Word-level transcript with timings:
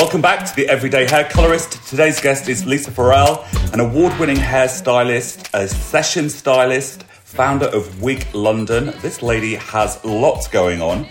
Welcome 0.00 0.22
back 0.22 0.46
to 0.46 0.56
the 0.56 0.66
Everyday 0.66 1.06
Hair 1.06 1.24
Colorist. 1.24 1.72
Today's 1.86 2.22
guest 2.22 2.48
is 2.48 2.64
Lisa 2.64 2.90
Farrell, 2.90 3.44
an 3.74 3.80
award 3.80 4.18
winning 4.18 4.38
hairstylist, 4.38 5.50
a 5.52 5.68
session 5.68 6.30
stylist, 6.30 7.02
founder 7.02 7.66
of 7.66 8.00
Wig 8.00 8.26
London. 8.34 8.94
This 9.02 9.20
lady 9.22 9.56
has 9.56 10.02
lots 10.02 10.48
going 10.48 10.80
on. 10.80 11.04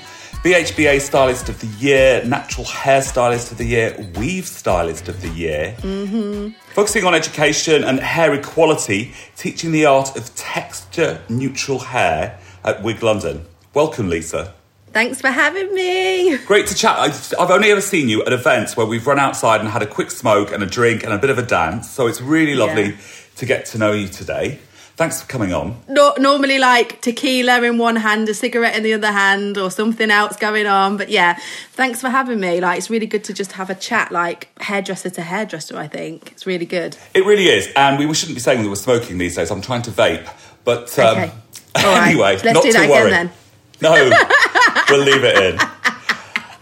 BHBA 0.43 1.01
Stylist 1.01 1.49
of 1.49 1.59
the 1.59 1.67
Year, 1.67 2.25
Natural 2.25 2.65
Hair 2.65 3.03
Stylist 3.03 3.51
of 3.51 3.59
the 3.59 3.65
Year, 3.65 4.11
Weave 4.17 4.47
Stylist 4.47 5.07
of 5.07 5.21
the 5.21 5.29
Year. 5.29 5.75
Mm-hmm. 5.81 6.57
Focusing 6.73 7.05
on 7.05 7.13
education 7.13 7.83
and 7.83 7.99
hair 7.99 8.33
equality, 8.33 9.13
teaching 9.35 9.71
the 9.71 9.85
art 9.85 10.17
of 10.17 10.33
texture 10.33 11.21
neutral 11.29 11.77
hair 11.77 12.39
at 12.63 12.81
Wig 12.81 13.03
London. 13.03 13.45
Welcome, 13.75 14.09
Lisa. 14.09 14.55
Thanks 14.91 15.21
for 15.21 15.29
having 15.29 15.73
me. 15.73 16.37
Great 16.45 16.67
to 16.67 16.75
chat. 16.75 16.97
I've 17.39 17.51
only 17.51 17.71
ever 17.71 17.81
seen 17.81 18.09
you 18.09 18.23
at 18.23 18.33
events 18.33 18.75
where 18.75 18.85
we've 18.85 19.05
run 19.05 19.19
outside 19.19 19.61
and 19.61 19.69
had 19.69 19.83
a 19.83 19.87
quick 19.87 20.09
smoke 20.09 20.51
and 20.51 20.63
a 20.63 20.65
drink 20.65 21.03
and 21.03 21.13
a 21.13 21.19
bit 21.19 21.29
of 21.29 21.37
a 21.37 21.43
dance. 21.43 21.89
So 21.89 22.07
it's 22.07 22.21
really 22.21 22.55
lovely 22.55 22.91
yeah. 22.91 22.97
to 23.35 23.45
get 23.45 23.65
to 23.67 23.77
know 23.77 23.91
you 23.91 24.07
today. 24.07 24.59
Thanks 24.95 25.21
for 25.21 25.27
coming 25.29 25.53
on. 25.53 25.81
No, 25.87 26.13
normally, 26.17 26.59
like 26.59 26.99
tequila 26.99 27.61
in 27.63 27.77
one 27.77 27.95
hand, 27.95 28.27
a 28.27 28.33
cigarette 28.33 28.75
in 28.75 28.83
the 28.83 28.91
other 28.93 29.13
hand, 29.13 29.57
or 29.57 29.71
something 29.71 30.11
else 30.11 30.35
going 30.35 30.67
on. 30.67 30.97
But 30.97 31.07
yeah, 31.07 31.39
thanks 31.71 32.01
for 32.01 32.09
having 32.09 32.41
me. 32.41 32.59
Like, 32.59 32.79
it's 32.79 32.89
really 32.89 33.05
good 33.05 33.23
to 33.25 33.33
just 33.33 33.53
have 33.53 33.69
a 33.69 33.75
chat, 33.75 34.11
like 34.11 34.49
hairdresser 34.59 35.09
to 35.11 35.21
hairdresser. 35.21 35.77
I 35.77 35.87
think 35.87 36.33
it's 36.33 36.45
really 36.45 36.65
good. 36.65 36.97
It 37.13 37.23
really 37.23 37.45
is, 37.45 37.71
and 37.77 37.97
we 37.97 38.13
shouldn't 38.13 38.35
be 38.35 38.41
saying 38.41 38.61
that 38.61 38.67
we're 38.67 38.75
smoking 38.75 39.19
these 39.19 39.37
days. 39.37 39.51
I'm 39.51 39.61
trying 39.61 39.83
to 39.83 39.91
vape, 39.91 40.29
but 40.65 40.99
um, 40.99 41.17
okay. 41.17 41.31
anyway, 41.75 42.33
Let's 42.33 42.43
not 42.43 42.63
do 42.63 42.73
that 42.73 42.85
to 42.87 42.91
worry. 42.91 43.07
Again, 43.07 43.27
then. 43.27 43.31
No, 43.81 43.93
we'll 44.89 45.03
leave 45.03 45.23
it 45.23 45.37
in. 45.37 45.59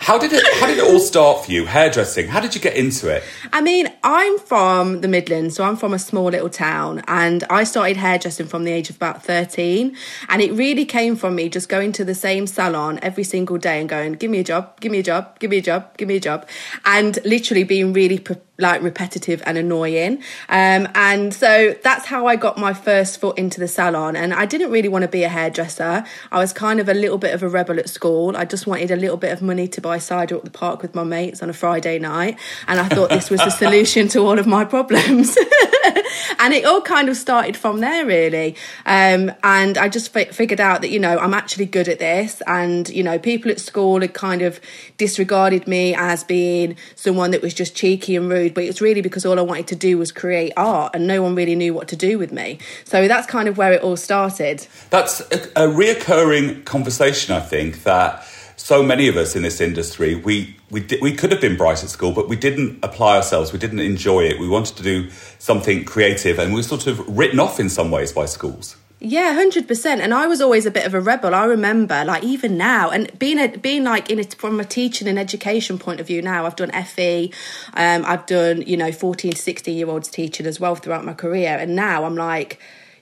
How 0.07 0.17
did 0.17 0.31
it? 0.31 0.41
How 0.61 0.67
did 0.67 0.77
it 0.77 0.85
all 0.85 1.01
start 1.01 1.43
for 1.43 1.51
you? 1.51 1.65
Hairdressing. 1.65 2.29
How 2.29 2.39
did 2.39 2.55
you 2.55 2.61
get 2.61 2.77
into 2.77 3.13
it? 3.13 3.25
I 3.51 3.59
mean, 3.59 3.91
I'm 4.05 4.39
from 4.39 5.01
the 5.01 5.07
Midlands, 5.09 5.57
so 5.57 5.65
I'm 5.65 5.75
from 5.75 5.93
a 5.93 5.99
small 5.99 6.25
little 6.25 6.49
town, 6.49 7.03
and 7.09 7.43
I 7.49 7.65
started 7.65 7.97
hairdressing 7.97 8.47
from 8.47 8.63
the 8.63 8.71
age 8.71 8.89
of 8.89 8.95
about 8.95 9.21
13. 9.21 9.97
And 10.29 10.41
it 10.41 10.53
really 10.53 10.85
came 10.85 11.17
from 11.17 11.35
me 11.35 11.49
just 11.49 11.67
going 11.67 11.91
to 11.91 12.05
the 12.05 12.15
same 12.15 12.47
salon 12.47 12.99
every 13.01 13.25
single 13.25 13.57
day 13.57 13.81
and 13.81 13.89
going, 13.89 14.13
"Give 14.13 14.31
me 14.31 14.39
a 14.39 14.45
job, 14.45 14.79
give 14.79 14.93
me 14.93 14.99
a 14.99 15.03
job, 15.03 15.39
give 15.39 15.49
me 15.51 15.57
a 15.57 15.61
job, 15.61 15.97
give 15.97 16.07
me 16.07 16.15
a 16.15 16.21
job," 16.21 16.47
and 16.85 17.19
literally 17.25 17.65
being 17.65 17.91
really. 17.91 18.19
Pre- 18.19 18.37
like 18.59 18.81
repetitive 18.81 19.41
and 19.45 19.57
annoying. 19.57 20.23
Um, 20.49 20.87
and 20.95 21.33
so 21.33 21.75
that's 21.83 22.05
how 22.05 22.25
I 22.25 22.35
got 22.35 22.57
my 22.57 22.73
first 22.73 23.19
foot 23.19 23.37
into 23.37 23.59
the 23.59 23.67
salon. 23.67 24.15
And 24.15 24.33
I 24.33 24.45
didn't 24.45 24.71
really 24.71 24.89
want 24.89 25.03
to 25.03 25.07
be 25.07 25.23
a 25.23 25.29
hairdresser. 25.29 26.03
I 26.31 26.39
was 26.39 26.53
kind 26.53 26.79
of 26.79 26.89
a 26.89 26.93
little 26.93 27.17
bit 27.17 27.33
of 27.33 27.43
a 27.43 27.49
rebel 27.49 27.79
at 27.79 27.89
school. 27.89 28.35
I 28.35 28.45
just 28.45 28.65
wanted 28.65 28.91
a 28.91 28.95
little 28.95 29.17
bit 29.17 29.31
of 29.31 29.41
money 29.41 29.67
to 29.67 29.81
buy 29.81 29.99
cider 29.99 30.37
at 30.37 30.43
the 30.43 30.51
park 30.51 30.81
with 30.81 30.95
my 30.95 31.03
mates 31.03 31.43
on 31.43 31.49
a 31.49 31.53
Friday 31.53 31.99
night. 31.99 32.37
And 32.67 32.79
I 32.79 32.87
thought 32.87 33.09
this 33.09 33.29
was 33.29 33.39
the 33.41 33.49
solution 33.63 34.07
to 34.09 34.19
all 34.19 34.39
of 34.39 34.47
my 34.47 34.65
problems. 34.65 35.37
and 36.39 36.53
it 36.53 36.65
all 36.65 36.81
kind 36.81 37.09
of 37.09 37.17
started 37.17 37.55
from 37.55 37.79
there, 37.79 38.05
really. 38.05 38.55
Um, 38.85 39.31
and 39.43 39.77
I 39.77 39.89
just 39.89 40.15
f- 40.15 40.33
figured 40.33 40.59
out 40.59 40.81
that, 40.81 40.89
you 40.89 40.99
know, 40.99 41.17
I'm 41.17 41.33
actually 41.33 41.65
good 41.65 41.87
at 41.87 41.99
this. 41.99 42.41
And, 42.47 42.89
you 42.89 43.03
know, 43.03 43.19
people 43.19 43.51
at 43.51 43.59
school 43.59 44.01
had 44.01 44.13
kind 44.13 44.41
of 44.41 44.59
disregarded 44.97 45.67
me 45.67 45.93
as 45.95 46.23
being 46.23 46.75
someone 46.95 47.31
that 47.31 47.41
was 47.41 47.53
just 47.53 47.75
cheeky 47.75 48.15
and 48.15 48.29
rude, 48.29 48.46
but 48.53 48.63
it's 48.63 48.81
really 48.81 49.01
because 49.01 49.25
all 49.25 49.39
I 49.39 49.41
wanted 49.41 49.67
to 49.67 49.75
do 49.75 49.97
was 49.97 50.11
create 50.11 50.53
art 50.57 50.95
and 50.95 51.07
no 51.07 51.21
one 51.21 51.35
really 51.35 51.55
knew 51.55 51.73
what 51.73 51.87
to 51.89 51.95
do 51.95 52.17
with 52.17 52.31
me. 52.31 52.59
So 52.85 53.07
that's 53.07 53.27
kind 53.27 53.47
of 53.47 53.57
where 53.57 53.73
it 53.73 53.81
all 53.81 53.97
started. 53.97 54.67
That's 54.89 55.21
a, 55.21 55.39
a 55.55 55.67
reoccurring 55.67 56.65
conversation, 56.65 57.33
I 57.33 57.39
think, 57.39 57.83
that 57.83 58.25
so 58.57 58.83
many 58.83 59.07
of 59.07 59.15
us 59.15 59.35
in 59.35 59.43
this 59.43 59.61
industry, 59.61 60.15
we 60.15 60.55
we 60.69 60.81
di- 60.81 60.99
we 61.01 61.13
could 61.13 61.31
have 61.31 61.39
been 61.39 61.55
bright 61.55 61.83
at 61.83 61.89
school, 61.89 62.11
but 62.11 62.27
we 62.27 62.35
didn't 62.35 62.79
apply 62.83 63.15
ourselves. 63.15 63.53
We 63.53 63.59
didn't 63.59 63.79
enjoy 63.79 64.21
it. 64.23 64.39
We 64.39 64.47
wanted 64.47 64.75
to 64.77 64.83
do 64.83 65.09
something 65.39 65.85
creative, 65.85 66.39
and 66.39 66.51
we 66.51 66.59
were 66.59 66.63
sort 66.63 66.87
of 66.87 67.07
written 67.07 67.39
off 67.39 67.59
in 67.59 67.69
some 67.69 67.91
ways 67.91 68.11
by 68.11 68.25
schools. 68.25 68.75
Yeah, 68.99 69.33
hundred 69.35 69.67
percent. 69.67 70.01
And 70.01 70.11
I 70.11 70.25
was 70.25 70.41
always 70.41 70.65
a 70.65 70.71
bit 70.71 70.85
of 70.87 70.95
a 70.95 70.99
rebel. 70.99 71.35
I 71.35 71.45
remember, 71.45 72.03
like 72.03 72.23
even 72.23 72.57
now, 72.57 72.89
and 72.89 73.11
being 73.19 73.37
a, 73.37 73.47
being 73.55 73.83
like 73.83 74.09
in 74.09 74.19
a, 74.19 74.23
from 74.23 74.59
a 74.59 74.65
teaching 74.65 75.07
and 75.07 75.19
education 75.19 75.77
point 75.77 75.99
of 75.99 76.07
view. 76.07 76.19
Now 76.23 76.47
I've 76.47 76.55
done 76.55 76.71
FE, 76.71 77.31
um, 77.75 78.03
I've 78.07 78.25
done 78.25 78.63
you 78.63 78.75
know 78.75 78.91
fourteen 78.91 79.33
to 79.33 79.37
sixteen 79.37 79.77
year 79.77 79.87
olds 79.87 80.07
teaching 80.07 80.47
as 80.47 80.59
well 80.59 80.73
throughout 80.73 81.05
my 81.05 81.13
career, 81.13 81.57
and 81.59 81.75
now 81.75 82.05
I'm 82.05 82.15
like 82.15 82.59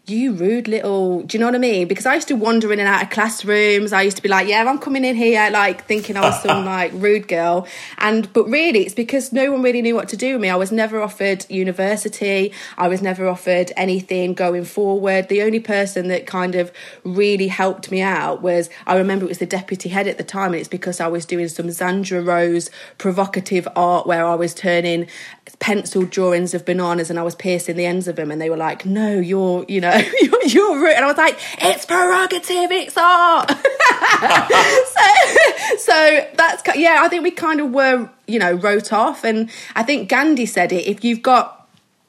you 0.08 0.34
rude 0.34 0.68
little 0.68 1.24
do 1.24 1.36
you 1.36 1.40
know 1.40 1.48
what 1.48 1.56
i 1.56 1.60
mean? 1.60 1.88
Because 1.88 2.06
i 2.06 2.14
used 2.14 2.28
to 2.28 2.36
wander 2.36 2.72
in 2.72 2.80
and 2.80 2.88
out 2.88 3.02
of 3.02 3.10
classrooms. 3.10 3.92
I 3.92 4.04
used 4.04 4.18
to 4.18 4.24
be 4.24 4.30
like 4.30 4.48
yeah 4.48 4.64
i'm 4.68 4.78
coming 4.78 5.04
in 5.04 5.16
here 5.16 5.50
like 5.50 5.86
thinking 5.86 6.16
i 6.16 6.22
was 6.22 6.42
some 6.42 6.66
like 6.76 6.92
rude 6.94 7.28
girl. 7.28 7.68
And 7.98 8.32
but 8.34 8.46
really 8.46 8.86
it's 8.86 8.94
because 8.94 9.34
no 9.34 9.52
one 9.52 9.64
really 9.64 9.82
knew 9.82 9.96
what 9.96 10.10
to 10.10 10.18
do 10.18 10.34
with 10.34 10.42
me. 10.42 10.50
I 10.50 10.56
was 10.56 10.72
never 10.72 11.02
offered 11.02 11.50
university. 11.50 12.52
I 12.78 12.88
was 12.88 13.02
never 13.02 13.28
offered 13.28 13.72
anything 13.76 14.34
going 14.34 14.66
forward. 14.66 15.28
The 15.28 15.42
only 15.42 15.60
person 15.60 16.08
that 16.10 16.28
kind 16.28 16.56
of 16.56 16.72
really 17.04 17.48
helped 17.48 17.90
me 17.90 18.02
out 18.02 18.42
was 18.42 18.70
i 18.86 18.96
remember 18.96 19.26
it 19.26 19.30
was 19.30 19.40
the 19.40 19.46
deputy 19.46 19.90
head 19.90 20.08
at 20.08 20.18
the 20.18 20.24
time 20.24 20.48
and 20.48 20.56
it's 20.56 20.68
because 20.68 21.00
i 21.00 21.08
was 21.08 21.26
doing 21.26 21.48
some 21.48 21.68
Zandra 21.68 22.26
Rose 22.26 22.70
provocative 22.98 23.68
art 23.76 24.06
where 24.06 24.26
i 24.26 24.36
was 24.36 24.54
turning 24.54 25.08
pencil 25.60 26.04
drawings 26.04 26.54
of 26.54 26.66
bananas 26.66 27.10
and 27.10 27.18
i 27.18 27.24
was 27.24 27.36
piercing 27.36 27.76
the 27.76 27.86
ends 27.86 28.08
of 28.08 28.16
them. 28.16 28.30
And 28.30 28.40
they 28.40 28.50
were 28.50 28.58
like 28.58 28.86
no 28.86 29.20
you're 29.20 29.66
you 29.68 29.82
know 29.82 29.95
you're, 30.22 30.44
you're 30.46 30.80
rude. 30.80 30.96
And 30.96 31.06
I 31.06 31.08
was 31.08 31.18
like, 31.18 31.38
it's 31.60 31.86
prerogative, 31.86 32.72
it's 32.72 32.98
art. 32.98 33.50
so, 33.52 33.58
so 35.78 36.28
that's, 36.36 36.78
yeah, 36.78 37.00
I 37.02 37.08
think 37.10 37.24
we 37.24 37.32
kind 37.32 37.62
of 37.62 37.72
were, 37.72 38.10
you 38.28 38.40
know, 38.40 38.54
wrote 38.54 38.92
off. 38.92 39.24
And 39.24 39.50
I 39.76 39.84
think 39.84 40.10
Gandhi 40.10 40.46
said 40.46 40.72
it 40.72 40.88
if 40.88 41.04
you've 41.04 41.22
got 41.22 41.55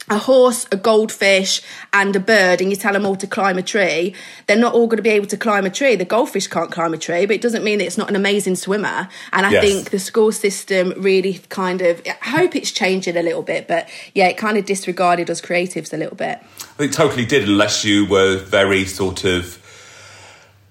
a 0.08 0.18
horse, 0.18 0.66
a 0.70 0.76
goldfish, 0.76 1.62
and 1.92 2.14
a 2.14 2.20
bird, 2.20 2.60
and 2.60 2.70
you 2.70 2.76
tell 2.76 2.92
them 2.92 3.04
all 3.04 3.16
to 3.16 3.26
climb 3.26 3.58
a 3.58 3.62
tree, 3.62 4.14
they're 4.46 4.56
not 4.56 4.74
all 4.74 4.86
going 4.86 4.98
to 4.98 5.02
be 5.02 5.10
able 5.10 5.26
to 5.26 5.36
climb 5.36 5.66
a 5.66 5.70
tree. 5.70 5.96
The 5.96 6.04
goldfish 6.04 6.46
can't 6.46 6.70
climb 6.70 6.94
a 6.94 6.98
tree, 6.98 7.26
but 7.26 7.34
it 7.34 7.42
doesn't 7.42 7.64
mean 7.64 7.78
that 7.78 7.86
it's 7.86 7.98
not 7.98 8.08
an 8.08 8.16
amazing 8.16 8.56
swimmer. 8.56 9.08
And 9.32 9.46
I 9.46 9.50
yes. 9.50 9.64
think 9.64 9.90
the 9.90 9.98
school 9.98 10.30
system 10.30 10.94
really 10.96 11.40
kind 11.48 11.82
of, 11.82 12.00
I 12.06 12.30
hope 12.30 12.54
it's 12.54 12.70
changing 12.70 13.16
a 13.16 13.22
little 13.22 13.42
bit, 13.42 13.66
but 13.66 13.88
yeah, 14.14 14.28
it 14.28 14.36
kind 14.36 14.56
of 14.56 14.64
disregarded 14.64 15.30
us 15.30 15.40
creatives 15.40 15.92
a 15.92 15.96
little 15.96 16.16
bit. 16.16 16.38
I 16.60 16.76
think 16.76 16.92
totally 16.92 17.24
did, 17.24 17.48
unless 17.48 17.84
you 17.84 18.06
were 18.06 18.38
very 18.38 18.84
sort 18.84 19.24
of 19.24 19.62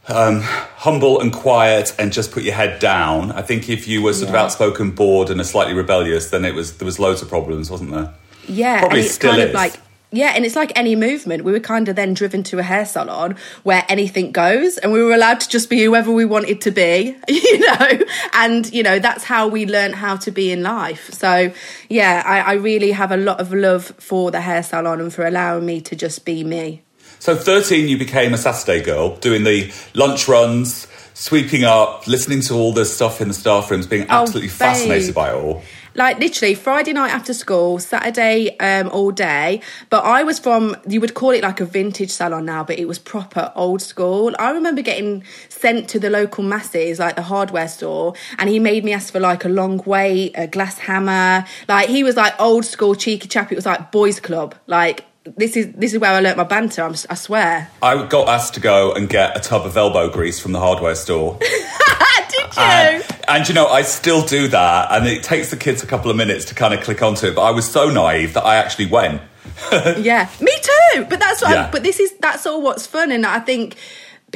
um, 0.07 0.41
humble 0.44 1.19
and 1.19 1.34
quiet 1.34 1.94
and 1.97 2.13
just 2.13 2.31
put 2.31 2.44
your 2.44 2.53
head 2.53 2.79
down. 2.79 3.31
I 3.31 3.41
think 3.41 3.69
if 3.69 3.88
you 3.88 4.02
were 4.02 4.13
sort 4.13 4.29
yeah. 4.29 4.38
of 4.38 4.46
outspoken, 4.46 4.91
bored, 4.91 5.29
and 5.29 5.41
a 5.41 5.44
slightly 5.44 5.73
rebellious, 5.73 6.29
then 6.29 6.46
it 6.46 6.53
was 6.53 6.78
there 6.78 6.85
was 6.85 7.00
loads 7.00 7.22
of 7.22 7.29
problems, 7.29 7.72
wasn't 7.72 7.91
there? 7.91 8.13
Yeah, 8.48 8.80
Probably 8.80 9.00
and 9.00 9.06
it's 9.08 9.18
kind 9.18 9.42
is. 9.42 9.50
of 9.50 9.54
like 9.54 9.74
yeah, 10.12 10.32
and 10.34 10.46
it's 10.46 10.56
like 10.56 10.72
any 10.78 10.96
movement. 10.96 11.44
We 11.44 11.52
were 11.52 11.60
kind 11.60 11.90
of 11.90 11.98
then 11.98 12.14
driven 12.14 12.42
to 12.44 12.58
a 12.60 12.64
hair 12.64 12.86
salon 12.86 13.36
where 13.64 13.84
anything 13.90 14.32
goes, 14.32 14.78
and 14.78 14.94
we 14.94 15.04
were 15.04 15.14
allowed 15.14 15.42
to 15.42 15.50
just 15.50 15.70
be 15.70 15.84
whoever 15.84 16.10
we 16.12 16.24
wanted 16.24 16.62
to 16.62 16.72
be, 16.72 17.18
you 17.28 17.60
know. 17.60 18.00
And 18.34 18.72
you 18.72 18.82
know 18.84 19.00
that's 19.00 19.24
how 19.26 19.48
we 19.50 19.66
learned 19.66 19.96
how 19.96 20.16
to 20.18 20.32
be 20.32 20.52
in 20.52 20.64
life. 20.64 21.12
So 21.14 21.52
yeah, 21.90 22.24
I, 22.26 22.40
I 22.40 22.54
really 22.54 22.92
have 22.92 23.12
a 23.12 23.18
lot 23.18 23.42
of 23.42 23.52
love 23.54 23.86
for 24.00 24.32
the 24.32 24.40
hair 24.42 24.64
salon 24.64 25.02
and 25.02 25.14
for 25.14 25.26
allowing 25.26 25.66
me 25.66 25.82
to 25.82 25.96
just 25.96 26.24
be 26.24 26.44
me. 26.44 26.82
So, 27.20 27.36
13, 27.36 27.88
you 27.88 27.98
became 27.98 28.36
a 28.36 28.38
Saturday 28.38 28.84
girl, 28.84 29.16
doing 29.16 29.44
the 29.46 29.72
lunch 29.96 30.28
runs, 30.28 30.86
sweeping 31.16 31.64
up, 31.64 32.06
listening 32.08 32.42
to 32.42 32.54
all 32.54 32.72
the 32.72 32.86
stuff 32.86 33.20
in 33.20 33.30
the 33.30 33.34
staff 33.34 33.72
rooms, 33.72 33.88
being 33.88 34.04
Oh, 34.04 34.22
absolutely 34.22 34.50
babe. 34.50 34.58
fascinated 34.58 35.16
by 35.16 35.32
it 35.32 35.36
all. 35.36 35.64
Like 35.96 36.20
literally 36.20 36.54
Friday 36.54 36.94
night 36.94 37.12
after 37.12 37.34
school, 37.34 37.80
Saturday 37.80 38.58
um, 38.60 38.90
all 38.90 39.12
day. 39.12 39.62
But 39.90 40.04
I 40.04 40.24
was 40.24 40.40
from, 40.40 40.76
you 40.88 41.02
would 41.02 41.14
call 41.14 41.32
it 41.32 41.42
like 41.42 41.60
a 41.62 41.66
vintage 41.66 42.12
salon 42.12 42.46
now, 42.46 42.64
but 42.64 42.78
it 42.78 42.86
was 42.86 43.00
proper 43.00 43.52
old 43.56 43.82
school. 43.82 44.36
I 44.38 44.52
remember 44.52 44.82
getting 44.82 45.24
sent 45.50 45.90
to 45.90 46.00
the 46.00 46.09
local 46.09 46.44
masses, 46.44 47.00
like 47.00 47.16
the 47.16 47.24
hardware 47.24 47.68
store, 47.68 48.14
and 48.38 48.50
he 48.50 48.59
made 48.59 48.84
me 48.84 48.94
ask 48.94 49.12
for 49.12 49.20
like 49.20 49.46
a 49.46 49.50
long 49.50 49.82
weight, 49.86 50.34
a 50.36 50.47
glass 50.47 50.78
hammer. 50.78 51.46
Like 51.68 51.90
he 51.90 52.03
was 52.03 52.16
like 52.16 52.40
old 52.40 52.66
school 52.66 52.96
cheeky 52.96 53.28
chap. 53.28 53.52
It 53.52 53.56
was 53.56 53.66
like 53.66 53.91
boys 53.91 54.20
club. 54.20 54.56
Like 54.68 55.06
this 55.24 55.58
is 55.58 55.72
this 55.74 55.94
is 55.94 56.00
where 56.00 56.12
I 56.12 56.20
learnt 56.20 56.38
my 56.38 56.44
banter. 56.44 56.84
I'm, 56.84 56.96
I 57.09 57.16
swear. 57.16 57.72
I 57.82 58.06
got 58.06 58.28
asked 58.28 58.53
to 58.56 58.59
go 58.59 58.94
and 58.94 59.09
get 59.09 59.36
a 59.36 59.40
tub 59.40 59.66
of 59.66 59.76
elbow 59.76 60.09
grease 60.09 60.40
from 60.40 60.52
the 60.52 60.59
hardware 60.59 60.96
store. 60.96 61.40
You? 62.56 62.62
And, 62.62 63.03
and, 63.28 63.50
you 63.50 63.56
know, 63.56 63.68
I 63.68 63.82
still 63.82 64.26
do 64.26 64.47
that, 64.50 64.92
and 64.92 65.08
it 65.08 65.24
takes 65.24 65.50
the 65.50 65.58
kids 65.58 65.84
a 65.84 65.88
couple 65.88 66.12
of 66.12 66.18
minutes 66.18 66.46
to 66.46 66.56
kind 66.56 66.74
of 66.74 66.82
click 66.82 67.02
onto 67.02 67.28
it. 67.28 67.36
But 67.36 67.44
I 67.44 67.52
was 67.52 67.70
so 67.70 67.90
naive 67.90 68.34
that 68.34 68.46
I 68.46 68.56
actually 68.56 68.88
went. 68.88 69.22
yeah, 69.72 70.30
me 70.42 70.52
too. 70.62 71.06
But 71.09 71.20
that's 71.20 71.42
what. 71.42 71.52
Yeah. 71.52 71.66
I'm, 71.66 71.72
but 71.72 71.84
this 71.84 72.00
is 72.00 72.14
that's 72.20 72.46
all 72.46 72.62
what's 72.62 72.86
fun, 72.86 73.12
and 73.12 73.26
I 73.26 73.40
think 73.40 73.76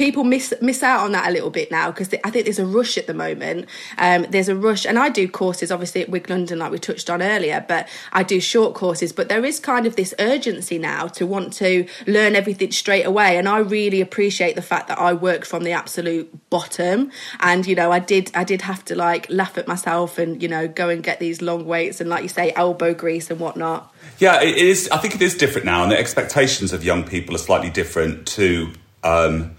people 0.00 0.24
miss 0.24 0.54
miss 0.62 0.82
out 0.82 1.00
on 1.00 1.12
that 1.12 1.28
a 1.28 1.30
little 1.30 1.50
bit 1.50 1.70
now 1.70 1.90
because 1.90 2.08
I 2.24 2.30
think 2.30 2.46
there's 2.46 2.58
a 2.58 2.64
rush 2.64 2.96
at 2.96 3.06
the 3.06 3.12
moment. 3.12 3.66
Um, 3.98 4.24
there's 4.30 4.48
a 4.48 4.56
rush, 4.56 4.86
and 4.86 4.98
I 4.98 5.10
do 5.10 5.28
courses 5.28 5.70
obviously 5.70 6.00
at 6.00 6.08
Wig 6.08 6.30
London, 6.30 6.58
like 6.58 6.72
we 6.72 6.78
touched 6.78 7.10
on 7.10 7.20
earlier, 7.20 7.62
but 7.68 7.86
I 8.10 8.22
do 8.22 8.40
short 8.40 8.74
courses. 8.74 9.12
But 9.12 9.28
there 9.28 9.44
is 9.44 9.60
kind 9.60 9.86
of 9.86 9.96
this 9.96 10.14
urgency 10.18 10.78
now 10.78 11.06
to 11.08 11.26
want 11.26 11.52
to 11.54 11.86
learn 12.06 12.34
everything 12.34 12.72
straight 12.72 13.04
away, 13.04 13.36
and 13.36 13.46
I 13.46 13.58
really 13.58 14.00
appreciate 14.00 14.56
the 14.56 14.62
fact 14.62 14.88
that 14.88 14.98
I 14.98 15.12
worked 15.12 15.46
from 15.46 15.64
the 15.64 15.72
absolute 15.72 16.48
bottom, 16.48 17.10
and 17.40 17.66
you 17.66 17.74
know 17.74 17.92
I 17.92 17.98
did 17.98 18.30
I 18.34 18.44
did 18.44 18.62
have 18.62 18.82
to 18.86 18.94
like 18.94 19.28
laugh 19.28 19.58
at 19.58 19.68
myself 19.68 20.16
and 20.16 20.42
you 20.42 20.48
know 20.48 20.66
go 20.66 20.88
and 20.88 21.02
get 21.02 21.20
these 21.20 21.42
long 21.42 21.66
weights 21.66 22.00
and 22.00 22.08
like 22.08 22.22
you 22.22 22.30
say 22.30 22.54
elbow 22.56 22.94
grease 22.94 23.30
and 23.30 23.38
whatnot. 23.38 23.94
Yeah, 24.18 24.40
it 24.40 24.56
is. 24.56 24.88
I 24.90 24.96
think 24.96 25.14
it 25.14 25.20
is 25.20 25.36
different 25.36 25.66
now, 25.66 25.82
and 25.82 25.92
the 25.92 25.98
expectations 25.98 26.72
of 26.72 26.84
young 26.84 27.04
people 27.04 27.34
are 27.34 27.44
slightly 27.50 27.68
different 27.68 28.26
to 28.28 28.72
um, 29.04 29.56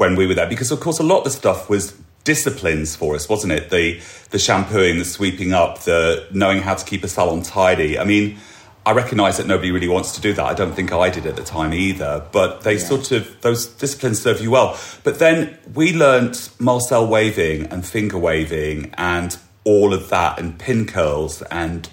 when 0.00 0.16
we 0.16 0.26
were 0.26 0.34
there, 0.34 0.48
because 0.48 0.70
of 0.72 0.80
course 0.80 0.98
a 0.98 1.02
lot 1.02 1.18
of 1.18 1.24
the 1.24 1.30
stuff 1.30 1.68
was 1.68 1.94
disciplines 2.24 2.96
for 2.96 3.14
us, 3.14 3.28
wasn't 3.28 3.52
it? 3.52 3.68
The 3.68 4.00
the 4.30 4.38
shampooing, 4.38 4.98
the 4.98 5.04
sweeping 5.04 5.52
up, 5.52 5.80
the 5.80 6.26
knowing 6.32 6.62
how 6.62 6.74
to 6.74 6.84
keep 6.84 7.04
a 7.04 7.08
salon 7.08 7.42
tidy. 7.42 7.98
I 7.98 8.04
mean, 8.04 8.38
I 8.86 8.92
recognise 8.92 9.36
that 9.36 9.46
nobody 9.46 9.70
really 9.70 9.88
wants 9.88 10.12
to 10.12 10.20
do 10.22 10.32
that. 10.32 10.44
I 10.44 10.54
don't 10.54 10.72
think 10.72 10.90
I 10.90 11.10
did 11.10 11.26
at 11.26 11.36
the 11.36 11.44
time 11.44 11.74
either. 11.74 12.24
But 12.32 12.62
they 12.62 12.74
yeah. 12.74 12.78
sort 12.78 13.12
of 13.12 13.40
those 13.42 13.66
disciplines 13.66 14.22
serve 14.22 14.40
you 14.40 14.50
well. 14.50 14.78
But 15.04 15.18
then 15.18 15.58
we 15.74 15.92
learnt 15.92 16.48
Marcel 16.58 17.06
waving 17.06 17.66
and 17.66 17.84
finger 17.84 18.18
waving 18.18 18.94
and 18.94 19.36
all 19.64 19.92
of 19.92 20.08
that 20.08 20.38
and 20.38 20.58
pin 20.58 20.86
curls 20.86 21.42
and 21.42 21.90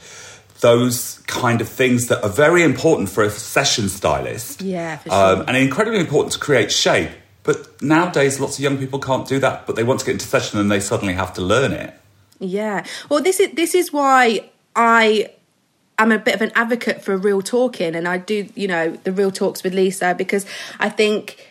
those 0.62 1.20
kind 1.28 1.60
of 1.60 1.68
things 1.68 2.08
that 2.08 2.24
are 2.24 2.30
very 2.30 2.64
important 2.64 3.10
for 3.10 3.24
a 3.24 3.30
session 3.30 3.90
stylist. 3.90 4.62
Yeah, 4.62 4.96
for 4.96 5.12
um, 5.12 5.16
sure. 5.16 5.42
Um, 5.42 5.46
and 5.50 5.58
incredibly 5.58 6.00
important 6.00 6.32
to 6.34 6.40
create 6.40 6.72
shape. 6.72 7.12
But 7.48 7.82
nowadays, 7.82 8.42
lots 8.42 8.58
of 8.58 8.64
young 8.64 8.78
people 8.78 9.00
can't 9.00 9.26
do 9.26 9.40
that, 9.40 9.66
but 9.66 9.78
they 9.78 9.84
want 9.86 10.02
to 10.02 10.06
get 10.06 10.12
into 10.12 10.28
session 10.28 10.60
and 10.60 10.70
they 10.70 10.82
suddenly 10.82 11.14
have 11.14 11.34
to 11.36 11.42
learn 11.42 11.72
it. 11.72 11.94
Yeah. 12.40 12.86
Well, 13.08 13.24
this 13.24 13.40
is 13.40 13.54
this 13.54 13.74
is 13.74 13.94
why 13.94 14.50
I 14.76 15.32
am 15.98 16.12
a 16.12 16.20
bit 16.20 16.36
of 16.36 16.42
an 16.42 16.52
advocate 16.56 17.02
for 17.02 17.16
real 17.16 17.42
talking, 17.42 17.96
and 17.96 18.06
I 18.06 18.18
do, 18.18 18.50
you 18.54 18.68
know, 18.68 18.92
the 18.92 19.14
real 19.14 19.32
talks 19.32 19.64
with 19.64 19.74
Lisa 19.74 20.14
because 20.14 20.46
I 20.78 20.90
think 20.90 21.48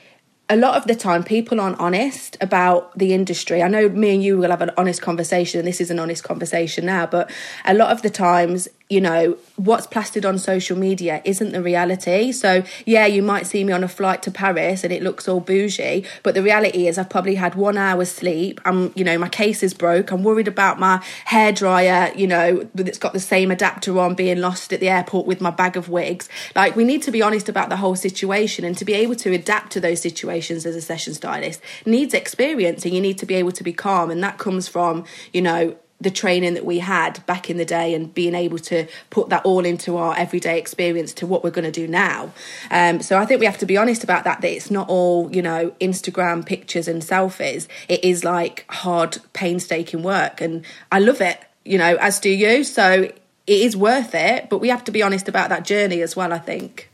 a 0.50 0.56
lot 0.56 0.76
of 0.76 0.86
the 0.86 0.94
time 0.94 1.24
people 1.24 1.62
aren't 1.62 1.80
honest 1.80 2.36
about 2.42 2.96
the 2.98 3.14
industry. 3.14 3.62
I 3.62 3.68
know 3.68 3.88
me 3.88 4.14
and 4.14 4.22
you 4.22 4.36
will 4.36 4.50
have 4.50 4.60
an 4.60 4.72
honest 4.76 5.00
conversation, 5.00 5.60
and 5.60 5.66
this 5.66 5.80
is 5.80 5.90
an 5.90 5.98
honest 5.98 6.24
conversation 6.24 6.84
now, 6.84 7.06
but 7.06 7.30
a 7.64 7.72
lot 7.72 7.90
of 7.90 8.02
the 8.02 8.10
times 8.10 8.68
you 8.88 9.00
know, 9.00 9.36
what's 9.56 9.86
plastered 9.86 10.24
on 10.24 10.38
social 10.38 10.78
media 10.78 11.20
isn't 11.24 11.50
the 11.50 11.60
reality. 11.60 12.30
So, 12.30 12.62
yeah, 12.84 13.04
you 13.06 13.20
might 13.20 13.46
see 13.46 13.64
me 13.64 13.72
on 13.72 13.82
a 13.82 13.88
flight 13.88 14.22
to 14.22 14.30
Paris 14.30 14.84
and 14.84 14.92
it 14.92 15.02
looks 15.02 15.26
all 15.26 15.40
bougie, 15.40 16.06
but 16.22 16.34
the 16.34 16.42
reality 16.42 16.86
is 16.86 16.96
I've 16.96 17.10
probably 17.10 17.34
had 17.34 17.56
one 17.56 17.76
hour's 17.76 18.12
sleep. 18.12 18.60
I'm, 18.64 18.92
you 18.94 19.02
know, 19.02 19.18
my 19.18 19.28
case 19.28 19.64
is 19.64 19.74
broke. 19.74 20.12
I'm 20.12 20.22
worried 20.22 20.46
about 20.46 20.78
my 20.78 21.02
hair 21.24 21.50
dryer, 21.50 22.12
you 22.14 22.28
know, 22.28 22.68
that's 22.74 22.98
got 22.98 23.12
the 23.12 23.20
same 23.20 23.50
adapter 23.50 23.98
on 23.98 24.14
being 24.14 24.40
lost 24.40 24.72
at 24.72 24.78
the 24.78 24.88
airport 24.88 25.26
with 25.26 25.40
my 25.40 25.50
bag 25.50 25.76
of 25.76 25.88
wigs. 25.88 26.28
Like, 26.54 26.76
we 26.76 26.84
need 26.84 27.02
to 27.02 27.10
be 27.10 27.22
honest 27.22 27.48
about 27.48 27.70
the 27.70 27.76
whole 27.76 27.96
situation 27.96 28.64
and 28.64 28.78
to 28.78 28.84
be 28.84 28.94
able 28.94 29.16
to 29.16 29.32
adapt 29.32 29.72
to 29.72 29.80
those 29.80 30.00
situations 30.00 30.64
as 30.64 30.76
a 30.76 30.80
session 30.80 31.12
stylist 31.14 31.60
needs 31.84 32.14
experience 32.14 32.84
and 32.84 32.94
you 32.94 33.00
need 33.00 33.18
to 33.18 33.26
be 33.26 33.34
able 33.34 33.52
to 33.52 33.64
be 33.64 33.72
calm. 33.72 34.12
And 34.12 34.22
that 34.22 34.38
comes 34.38 34.68
from, 34.68 35.04
you 35.32 35.42
know, 35.42 35.76
the 36.00 36.10
training 36.10 36.54
that 36.54 36.64
we 36.64 36.78
had 36.78 37.24
back 37.26 37.48
in 37.48 37.56
the 37.56 37.64
day 37.64 37.94
and 37.94 38.12
being 38.12 38.34
able 38.34 38.58
to 38.58 38.86
put 39.08 39.30
that 39.30 39.44
all 39.44 39.64
into 39.64 39.96
our 39.96 40.16
everyday 40.16 40.58
experience 40.58 41.12
to 41.14 41.26
what 41.26 41.42
we're 41.42 41.50
going 41.50 41.64
to 41.64 41.70
do 41.70 41.88
now. 41.88 42.30
Um, 42.70 43.00
so 43.00 43.18
I 43.18 43.24
think 43.24 43.40
we 43.40 43.46
have 43.46 43.58
to 43.58 43.66
be 43.66 43.76
honest 43.78 44.04
about 44.04 44.24
that, 44.24 44.42
that 44.42 44.50
it's 44.50 44.70
not 44.70 44.88
all, 44.88 45.34
you 45.34 45.40
know, 45.40 45.70
Instagram 45.80 46.44
pictures 46.44 46.86
and 46.86 47.00
selfies. 47.00 47.66
It 47.88 48.04
is 48.04 48.24
like 48.24 48.66
hard, 48.68 49.18
painstaking 49.32 50.02
work. 50.02 50.40
And 50.40 50.64
I 50.92 50.98
love 50.98 51.20
it, 51.22 51.40
you 51.64 51.78
know, 51.78 51.96
as 51.96 52.20
do 52.20 52.30
you. 52.30 52.62
So 52.62 53.02
it 53.02 53.14
is 53.46 53.76
worth 53.76 54.14
it, 54.14 54.50
but 54.50 54.58
we 54.58 54.68
have 54.68 54.84
to 54.84 54.92
be 54.92 55.02
honest 55.02 55.28
about 55.28 55.48
that 55.48 55.64
journey 55.64 56.02
as 56.02 56.14
well, 56.14 56.32
I 56.32 56.38
think. 56.38 56.90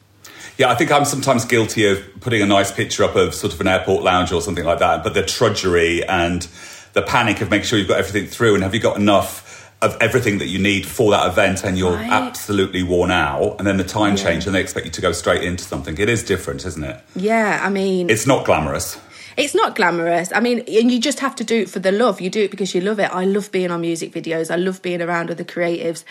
Yeah, 0.59 0.71
I 0.71 0.75
think 0.75 0.93
I'm 0.93 1.07
sometimes 1.07 1.45
guilty 1.45 1.87
of 1.87 1.99
putting 2.21 2.43
a 2.43 2.47
nice 2.47 2.71
picture 2.71 3.05
up 3.05 3.17
of 3.17 3.35
sort 3.35 3.55
of 3.55 3.61
an 3.61 3.67
airport 3.67 4.05
lounge 4.05 4.33
or 4.33 4.43
something 4.43 4.65
like 4.65 4.81
that, 4.81 5.03
but 5.03 5.15
the 5.15 5.23
trudgery 5.23 6.05
and 6.09 6.47
the 6.93 7.03
panic 7.03 7.41
of 7.41 7.51
making 7.51 7.67
sure 7.67 7.79
you've 7.79 7.89
got 7.89 7.99
everything 7.99 8.29
through 8.29 8.55
and 8.55 8.63
have 8.63 8.75
you 8.75 8.81
got 8.81 8.97
enough 8.97 9.71
of 9.81 9.97
everything 10.01 10.39
that 10.39 10.47
you 10.47 10.61
need 10.61 10.87
for 10.87 11.11
that 11.11 11.27
event 11.27 11.65
and 11.65 11.77
you're 11.77 11.95
right. 11.95 12.11
absolutely 12.11 12.83
worn 12.83 13.11
out 13.11 13.57
and 13.59 13.67
then 13.67 13.77
the 13.77 13.85
time 13.85 14.17
yeah. 14.17 14.23
change 14.23 14.47
and 14.47 14.55
they 14.55 14.61
expect 14.61 14.87
you 14.87 14.93
to 14.93 15.01
go 15.01 15.11
straight 15.11 15.43
into 15.43 15.65
something 15.65 15.99
it 15.99 16.09
is 16.09 16.23
different 16.23 16.65
isn't 16.65 16.85
it 16.85 17.03
yeah 17.17 17.61
i 17.63 17.69
mean 17.69 18.09
it's 18.09 18.27
not 18.27 18.45
glamorous 18.45 19.01
it's 19.37 19.55
not 19.55 19.75
glamorous. 19.75 20.31
I 20.35 20.41
mean, 20.41 20.59
and 20.61 20.91
you 20.91 21.01
just 21.01 21.21
have 21.21 21.35
to 21.37 21.45
do 21.45 21.63
it 21.63 21.71
for 21.71 21.79
the 21.79 21.93
love. 21.93 22.21
You 22.21 22.31
do 22.31 22.43
it 22.43 22.51
because 22.51 22.75
you 22.75 22.81
love 22.81 23.01
it. 23.01 23.11
I 23.15 23.25
love 23.25 23.51
being 23.51 23.71
on 23.71 23.81
music 23.81 24.13
videos. 24.13 24.51
I 24.51 24.57
love 24.57 24.83
being 24.83 25.01
around 25.01 25.31
other 25.31 25.45
creatives. 25.45 26.05